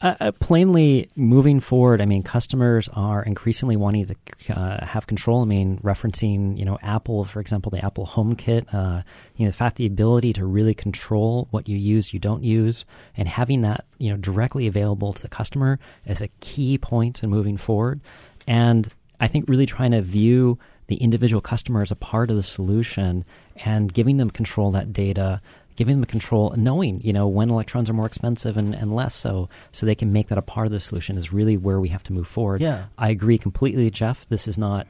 Uh, 0.00 0.14
uh, 0.20 0.32
plainly, 0.32 1.08
moving 1.16 1.60
forward, 1.60 2.00
I 2.00 2.04
mean, 2.04 2.22
customers 2.22 2.88
are 2.92 3.22
increasingly 3.22 3.74
wanting 3.74 4.06
to 4.06 4.16
uh, 4.54 4.84
have 4.84 5.06
control. 5.06 5.42
I 5.42 5.46
mean, 5.46 5.78
referencing, 5.78 6.58
you 6.58 6.64
know, 6.64 6.78
Apple, 6.82 7.24
for 7.24 7.40
example, 7.40 7.70
the 7.70 7.84
Apple 7.84 8.06
HomeKit, 8.06 8.72
uh, 8.72 9.02
you 9.36 9.44
know, 9.44 9.50
the 9.50 9.56
fact, 9.56 9.76
the 9.76 9.86
ability 9.86 10.34
to 10.34 10.44
really 10.44 10.74
control 10.74 11.48
what 11.50 11.68
you 11.68 11.76
use, 11.76 12.12
you 12.12 12.20
don't 12.20 12.44
use, 12.44 12.84
and 13.16 13.26
having 13.26 13.62
that, 13.62 13.86
you 13.98 14.10
know, 14.10 14.16
directly 14.16 14.66
available 14.66 15.12
to 15.14 15.22
the 15.22 15.28
customer 15.28 15.80
is 16.06 16.20
a 16.20 16.28
key 16.40 16.78
point 16.78 17.24
in 17.24 17.30
moving 17.30 17.56
forward. 17.56 18.00
And 18.46 18.88
I 19.18 19.26
think 19.26 19.48
really 19.48 19.66
trying 19.66 19.92
to 19.92 20.02
view 20.02 20.58
the 20.86 20.96
individual 20.96 21.40
customer 21.40 21.82
as 21.82 21.90
a 21.90 21.96
part 21.96 22.30
of 22.30 22.36
the 22.36 22.42
solution 22.42 23.24
and 23.64 23.92
giving 23.92 24.18
them 24.18 24.30
control 24.30 24.70
that 24.72 24.92
data 24.92 25.40
giving 25.76 26.00
them 26.00 26.04
control 26.06 26.54
knowing 26.56 27.00
you 27.02 27.12
know 27.12 27.26
when 27.26 27.50
electrons 27.50 27.90
are 27.90 27.92
more 27.92 28.06
expensive 28.06 28.56
and, 28.56 28.74
and 28.74 28.94
less 28.94 29.14
so 29.14 29.48
so 29.72 29.86
they 29.86 29.94
can 29.94 30.12
make 30.12 30.28
that 30.28 30.38
a 30.38 30.42
part 30.42 30.66
of 30.66 30.72
the 30.72 30.80
solution 30.80 31.16
is 31.16 31.32
really 31.32 31.56
where 31.56 31.80
we 31.80 31.88
have 31.88 32.02
to 32.02 32.12
move 32.12 32.28
forward. 32.28 32.60
Yeah. 32.60 32.86
i 32.98 33.10
agree 33.10 33.38
completely 33.38 33.90
jeff. 33.90 34.26
This 34.28 34.48
is 34.48 34.58
not 34.58 34.86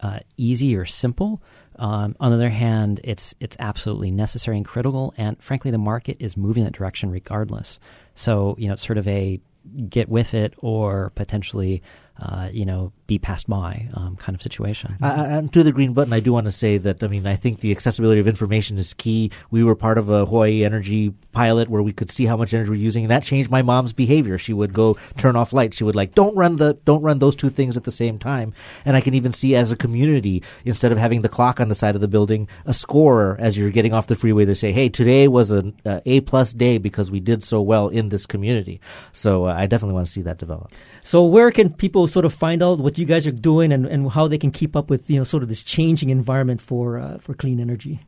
uh, 0.00 0.20
easy 0.36 0.76
or 0.76 0.86
simple. 0.86 1.42
Um, 1.76 2.16
on 2.20 2.30
the 2.30 2.36
other 2.36 2.50
hand 2.50 3.00
it's 3.04 3.34
it's 3.40 3.56
absolutely 3.60 4.10
necessary 4.10 4.56
and 4.56 4.66
critical 4.66 5.14
and 5.16 5.40
frankly 5.42 5.70
the 5.70 5.78
market 5.78 6.16
is 6.20 6.36
moving 6.36 6.64
that 6.64 6.72
direction 6.72 7.10
regardless. 7.10 7.78
So 8.14 8.56
you 8.58 8.68
know 8.68 8.74
it's 8.74 8.86
sort 8.86 8.98
of 8.98 9.06
a 9.08 9.40
get 9.88 10.08
with 10.08 10.34
it 10.34 10.54
or 10.58 11.10
potentially 11.14 11.82
uh, 12.20 12.48
you 12.52 12.64
know 12.64 12.92
be 13.08 13.18
passed 13.18 13.48
by 13.48 13.88
um, 13.94 14.16
kind 14.16 14.36
of 14.36 14.42
situation 14.42 14.94
Uh, 15.02 15.24
and 15.26 15.52
to 15.52 15.62
the 15.64 15.72
green 15.72 15.94
button, 15.94 16.12
I 16.12 16.20
do 16.20 16.32
want 16.32 16.44
to 16.44 16.52
say 16.52 16.76
that 16.76 17.02
I 17.02 17.08
mean 17.08 17.26
I 17.26 17.36
think 17.36 17.60
the 17.60 17.72
accessibility 17.72 18.20
of 18.20 18.28
information 18.28 18.76
is 18.76 18.92
key. 18.94 19.32
We 19.50 19.64
were 19.64 19.74
part 19.74 19.96
of 19.96 20.10
a 20.10 20.26
Hawaii 20.26 20.62
energy 20.62 21.14
pilot 21.32 21.70
where 21.70 21.82
we 21.82 21.92
could 21.92 22.10
see 22.10 22.26
how 22.26 22.36
much 22.36 22.52
energy 22.52 22.70
we're 22.70 22.76
using, 22.76 23.04
and 23.04 23.10
that 23.10 23.22
changed 23.24 23.50
my 23.50 23.62
mom's 23.62 23.94
behavior. 23.94 24.36
She 24.36 24.52
would 24.52 24.74
go 24.74 24.98
turn 25.16 25.36
off 25.36 25.54
lights. 25.54 25.78
She 25.78 25.84
would 25.84 25.96
like 25.96 26.14
don't 26.14 26.36
run 26.36 26.56
the 26.56 26.78
don't 26.84 27.02
run 27.02 27.18
those 27.18 27.34
two 27.34 27.48
things 27.48 27.76
at 27.78 27.84
the 27.84 27.90
same 27.90 28.18
time. 28.18 28.52
And 28.84 28.94
I 28.94 29.00
can 29.00 29.14
even 29.14 29.32
see 29.32 29.56
as 29.56 29.72
a 29.72 29.76
community 29.76 30.42
instead 30.66 30.92
of 30.92 30.98
having 30.98 31.22
the 31.22 31.30
clock 31.30 31.60
on 31.60 31.68
the 31.68 31.74
side 31.74 31.94
of 31.94 32.02
the 32.02 32.08
building, 32.08 32.46
a 32.66 32.74
score 32.74 33.36
as 33.40 33.56
you're 33.56 33.70
getting 33.70 33.94
off 33.94 34.06
the 34.06 34.16
freeway. 34.16 34.44
They 34.44 34.54
say, 34.54 34.72
"Hey, 34.72 34.90
today 34.90 35.28
was 35.28 35.50
an 35.50 35.80
uh, 35.86 36.00
A 36.04 36.20
plus 36.20 36.52
day 36.52 36.76
because 36.76 37.10
we 37.10 37.20
did 37.20 37.42
so 37.42 37.62
well 37.62 37.88
in 37.88 38.10
this 38.10 38.26
community." 38.26 38.80
So 39.12 39.46
uh, 39.46 39.54
I 39.54 39.66
definitely 39.66 39.94
want 39.94 40.06
to 40.06 40.12
see 40.12 40.22
that 40.22 40.36
develop. 40.36 40.72
So 41.02 41.24
where 41.24 41.50
can 41.50 41.72
people 41.72 42.06
sort 42.06 42.26
of 42.26 42.34
find 42.34 42.62
out 42.62 42.78
what 42.80 42.97
you 42.98 43.06
guys 43.06 43.26
are 43.26 43.32
doing 43.32 43.72
and, 43.72 43.86
and 43.86 44.10
how 44.10 44.28
they 44.28 44.38
can 44.38 44.50
keep 44.50 44.74
up 44.76 44.90
with 44.90 45.08
you 45.10 45.18
know 45.18 45.24
sort 45.24 45.42
of 45.42 45.48
this 45.48 45.62
changing 45.62 46.10
environment 46.10 46.60
for 46.60 46.98
uh, 46.98 47.18
for 47.18 47.34
clean 47.34 47.60
energy? 47.60 48.00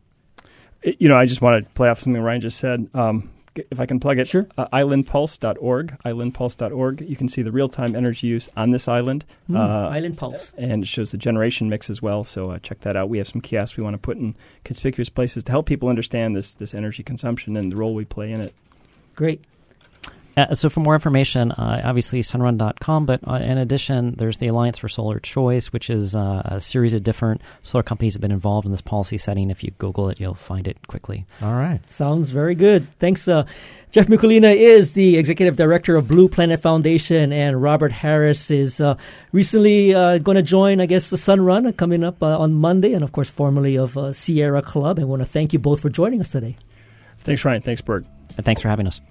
You 0.82 1.09
know, 1.09 1.16
I 1.16 1.26
just 1.26 1.43
want 1.43 1.62
to 1.64 1.70
play 1.74 1.88
off 1.88 2.01
something 2.01 2.20
Ryan 2.22 2.41
just 2.41 2.59
said. 2.59 2.88
Um, 2.95 3.30
if 3.57 3.80
I 3.80 3.84
can 3.86 3.99
plug 4.01 4.18
it, 4.18 4.28
sure. 4.28 4.47
Uh, 4.57 4.66
islandpulse.org, 4.72 5.99
islandpulse.org. 6.05 7.01
You 7.03 7.16
can 7.16 7.28
see 7.28 7.43
the 7.43 7.51
real-time 7.53 7.95
energy 7.97 8.28
use 8.28 8.49
on 8.57 8.70
this 8.70 8.88
island. 8.88 9.24
Hmm, 9.49 9.57
Uh, 9.57 9.88
Island 9.88 10.16
Pulse. 10.16 10.53
And 10.57 10.84
it 10.84 10.86
shows 10.86 11.11
the 11.11 11.18
generation 11.18 11.68
mix 11.68 11.91
as 11.91 12.01
well. 12.01 12.24
So 12.24 12.53
uh, 12.53 12.59
check 12.61 12.80
that 12.80 12.97
out. 12.97 13.09
We 13.09 13.18
have 13.18 13.28
some 13.28 13.41
kiosks 13.41 13.76
we 13.76 13.82
want 13.82 13.95
to 13.95 13.99
put 13.99 14.16
in 14.16 14.34
conspicuous 14.64 15.09
places 15.09 15.43
to 15.45 15.51
help 15.53 15.66
people 15.66 15.88
understand 15.88 16.36
this 16.36 16.55
this 16.55 16.74
energy 16.74 17.03
consumption 17.03 17.57
and 17.57 17.70
the 17.70 17.76
role 17.76 17.95
we 17.95 18.05
play 18.05 18.30
in 18.32 18.41
it. 18.41 18.55
Great. 19.16 19.43
Uh, 20.36 20.54
so 20.54 20.70
for 20.70 20.80
more 20.80 20.94
information, 20.94 21.52
uh, 21.52 21.82
obviously 21.84 22.22
sunrun.com, 22.22 23.06
but 23.06 23.20
uh, 23.26 23.34
in 23.34 23.58
addition, 23.58 24.14
there's 24.16 24.38
the 24.38 24.46
Alliance 24.46 24.78
for 24.78 24.88
Solar 24.88 25.18
Choice, 25.18 25.72
which 25.72 25.90
is 25.90 26.14
uh, 26.14 26.42
a 26.44 26.60
series 26.60 26.94
of 26.94 27.02
different 27.02 27.42
solar 27.62 27.82
companies 27.82 28.14
that 28.14 28.18
have 28.18 28.22
been 28.22 28.32
involved 28.32 28.64
in 28.64 28.70
this 28.70 28.80
policy 28.80 29.18
setting. 29.18 29.50
If 29.50 29.64
you 29.64 29.72
Google 29.78 30.08
it, 30.08 30.20
you'll 30.20 30.34
find 30.34 30.68
it 30.68 30.86
quickly. 30.86 31.26
All 31.42 31.54
right. 31.54 31.84
Sounds 31.88 32.30
very 32.30 32.54
good. 32.54 32.86
Thanks. 32.98 33.26
Uh, 33.26 33.44
Jeff 33.90 34.06
Mikulina 34.06 34.54
is 34.54 34.92
the 34.92 35.18
executive 35.18 35.56
director 35.56 35.96
of 35.96 36.06
Blue 36.06 36.28
Planet 36.28 36.60
Foundation, 36.60 37.32
and 37.32 37.60
Robert 37.60 37.90
Harris 37.90 38.50
is 38.50 38.80
uh, 38.80 38.96
recently 39.32 39.92
uh, 39.92 40.18
going 40.18 40.36
to 40.36 40.42
join, 40.42 40.80
I 40.80 40.86
guess, 40.86 41.10
the 41.10 41.16
Sunrun 41.16 41.76
coming 41.76 42.04
up 42.04 42.22
uh, 42.22 42.38
on 42.38 42.52
Monday, 42.52 42.92
and 42.94 43.02
of 43.02 43.10
course, 43.10 43.28
formerly 43.28 43.76
of 43.76 43.98
uh, 43.98 44.12
Sierra 44.12 44.62
Club. 44.62 45.00
I 45.00 45.04
want 45.04 45.22
to 45.22 45.26
thank 45.26 45.52
you 45.52 45.58
both 45.58 45.80
for 45.80 45.90
joining 45.90 46.20
us 46.20 46.30
today. 46.30 46.56
Thanks, 47.18 47.44
Ryan. 47.44 47.62
Thanks, 47.62 47.80
Burt. 47.80 48.06
And 48.41 48.47
thanks 48.47 48.62
for 48.62 48.68
having 48.68 48.86
us. 48.86 49.03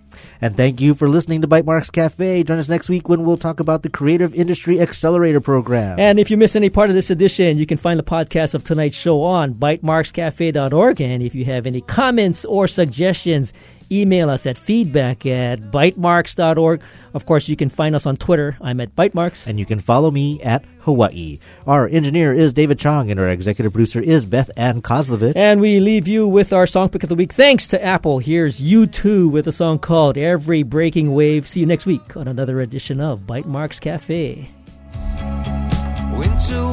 And 0.41 0.57
thank 0.57 0.81
you 0.81 0.95
for 0.95 1.07
listening 1.07 1.43
to 1.43 1.47
Bytemarks 1.47 1.91
Cafe. 1.91 2.41
Join 2.41 2.57
us 2.57 2.67
next 2.67 2.89
week 2.89 3.07
when 3.07 3.25
we'll 3.25 3.37
talk 3.37 3.59
about 3.59 3.83
the 3.83 3.89
Creative 3.89 4.33
Industry 4.33 4.81
Accelerator 4.81 5.39
Program. 5.39 5.99
And 5.99 6.19
if 6.19 6.31
you 6.31 6.37
miss 6.37 6.55
any 6.55 6.71
part 6.71 6.89
of 6.89 6.95
this 6.95 7.11
edition, 7.11 7.59
you 7.59 7.67
can 7.67 7.77
find 7.77 7.99
the 7.99 8.03
podcast 8.03 8.55
of 8.55 8.63
tonight's 8.63 8.95
show 8.95 9.21
on 9.21 9.53
bytemarkscafe.org. 9.53 10.99
And 10.99 11.21
if 11.21 11.35
you 11.35 11.45
have 11.45 11.67
any 11.67 11.81
comments 11.81 12.43
or 12.43 12.67
suggestions, 12.67 13.53
email 13.91 14.29
us 14.29 14.45
at 14.45 14.57
feedback 14.57 15.25
at 15.25 15.71
bytemarks.org. 15.71 16.81
Of 17.13 17.25
course, 17.25 17.49
you 17.49 17.55
can 17.55 17.69
find 17.69 17.95
us 17.95 18.05
on 18.05 18.17
Twitter. 18.17 18.57
I'm 18.61 18.79
at 18.79 18.95
bytemarks. 18.95 19.47
And 19.47 19.59
you 19.59 19.65
can 19.65 19.79
follow 19.79 20.11
me 20.11 20.41
at 20.41 20.63
Hawaii. 20.81 21.39
Our 21.67 21.87
engineer 21.87 22.33
is 22.33 22.53
David 22.53 22.79
Chong, 22.79 23.11
and 23.11 23.19
our 23.19 23.29
executive 23.29 23.73
producer 23.73 23.99
is 23.99 24.25
Beth 24.25 24.51
Ann 24.55 24.81
Kozlovich. 24.81 25.33
And 25.35 25.59
we 25.61 25.79
leave 25.79 26.07
you 26.07 26.27
with 26.27 26.53
our 26.53 26.67
song 26.67 26.89
pick 26.89 27.03
of 27.03 27.09
the 27.09 27.15
week. 27.15 27.33
Thanks 27.33 27.67
to 27.67 27.83
Apple. 27.83 28.19
Here's 28.19 28.59
U2 28.59 29.29
with 29.29 29.47
a 29.47 29.51
song 29.51 29.79
called 29.79 30.17
Every 30.17 30.63
Breaking 30.63 31.13
Wave. 31.13 31.47
See 31.47 31.59
you 31.61 31.65
next 31.65 31.85
week 31.85 32.15
on 32.15 32.27
another 32.27 32.59
edition 32.59 32.99
of 33.01 33.21
Bytemarks 33.21 33.79
Cafe. 33.79 34.51
Went 36.13 36.39
to 36.47 36.68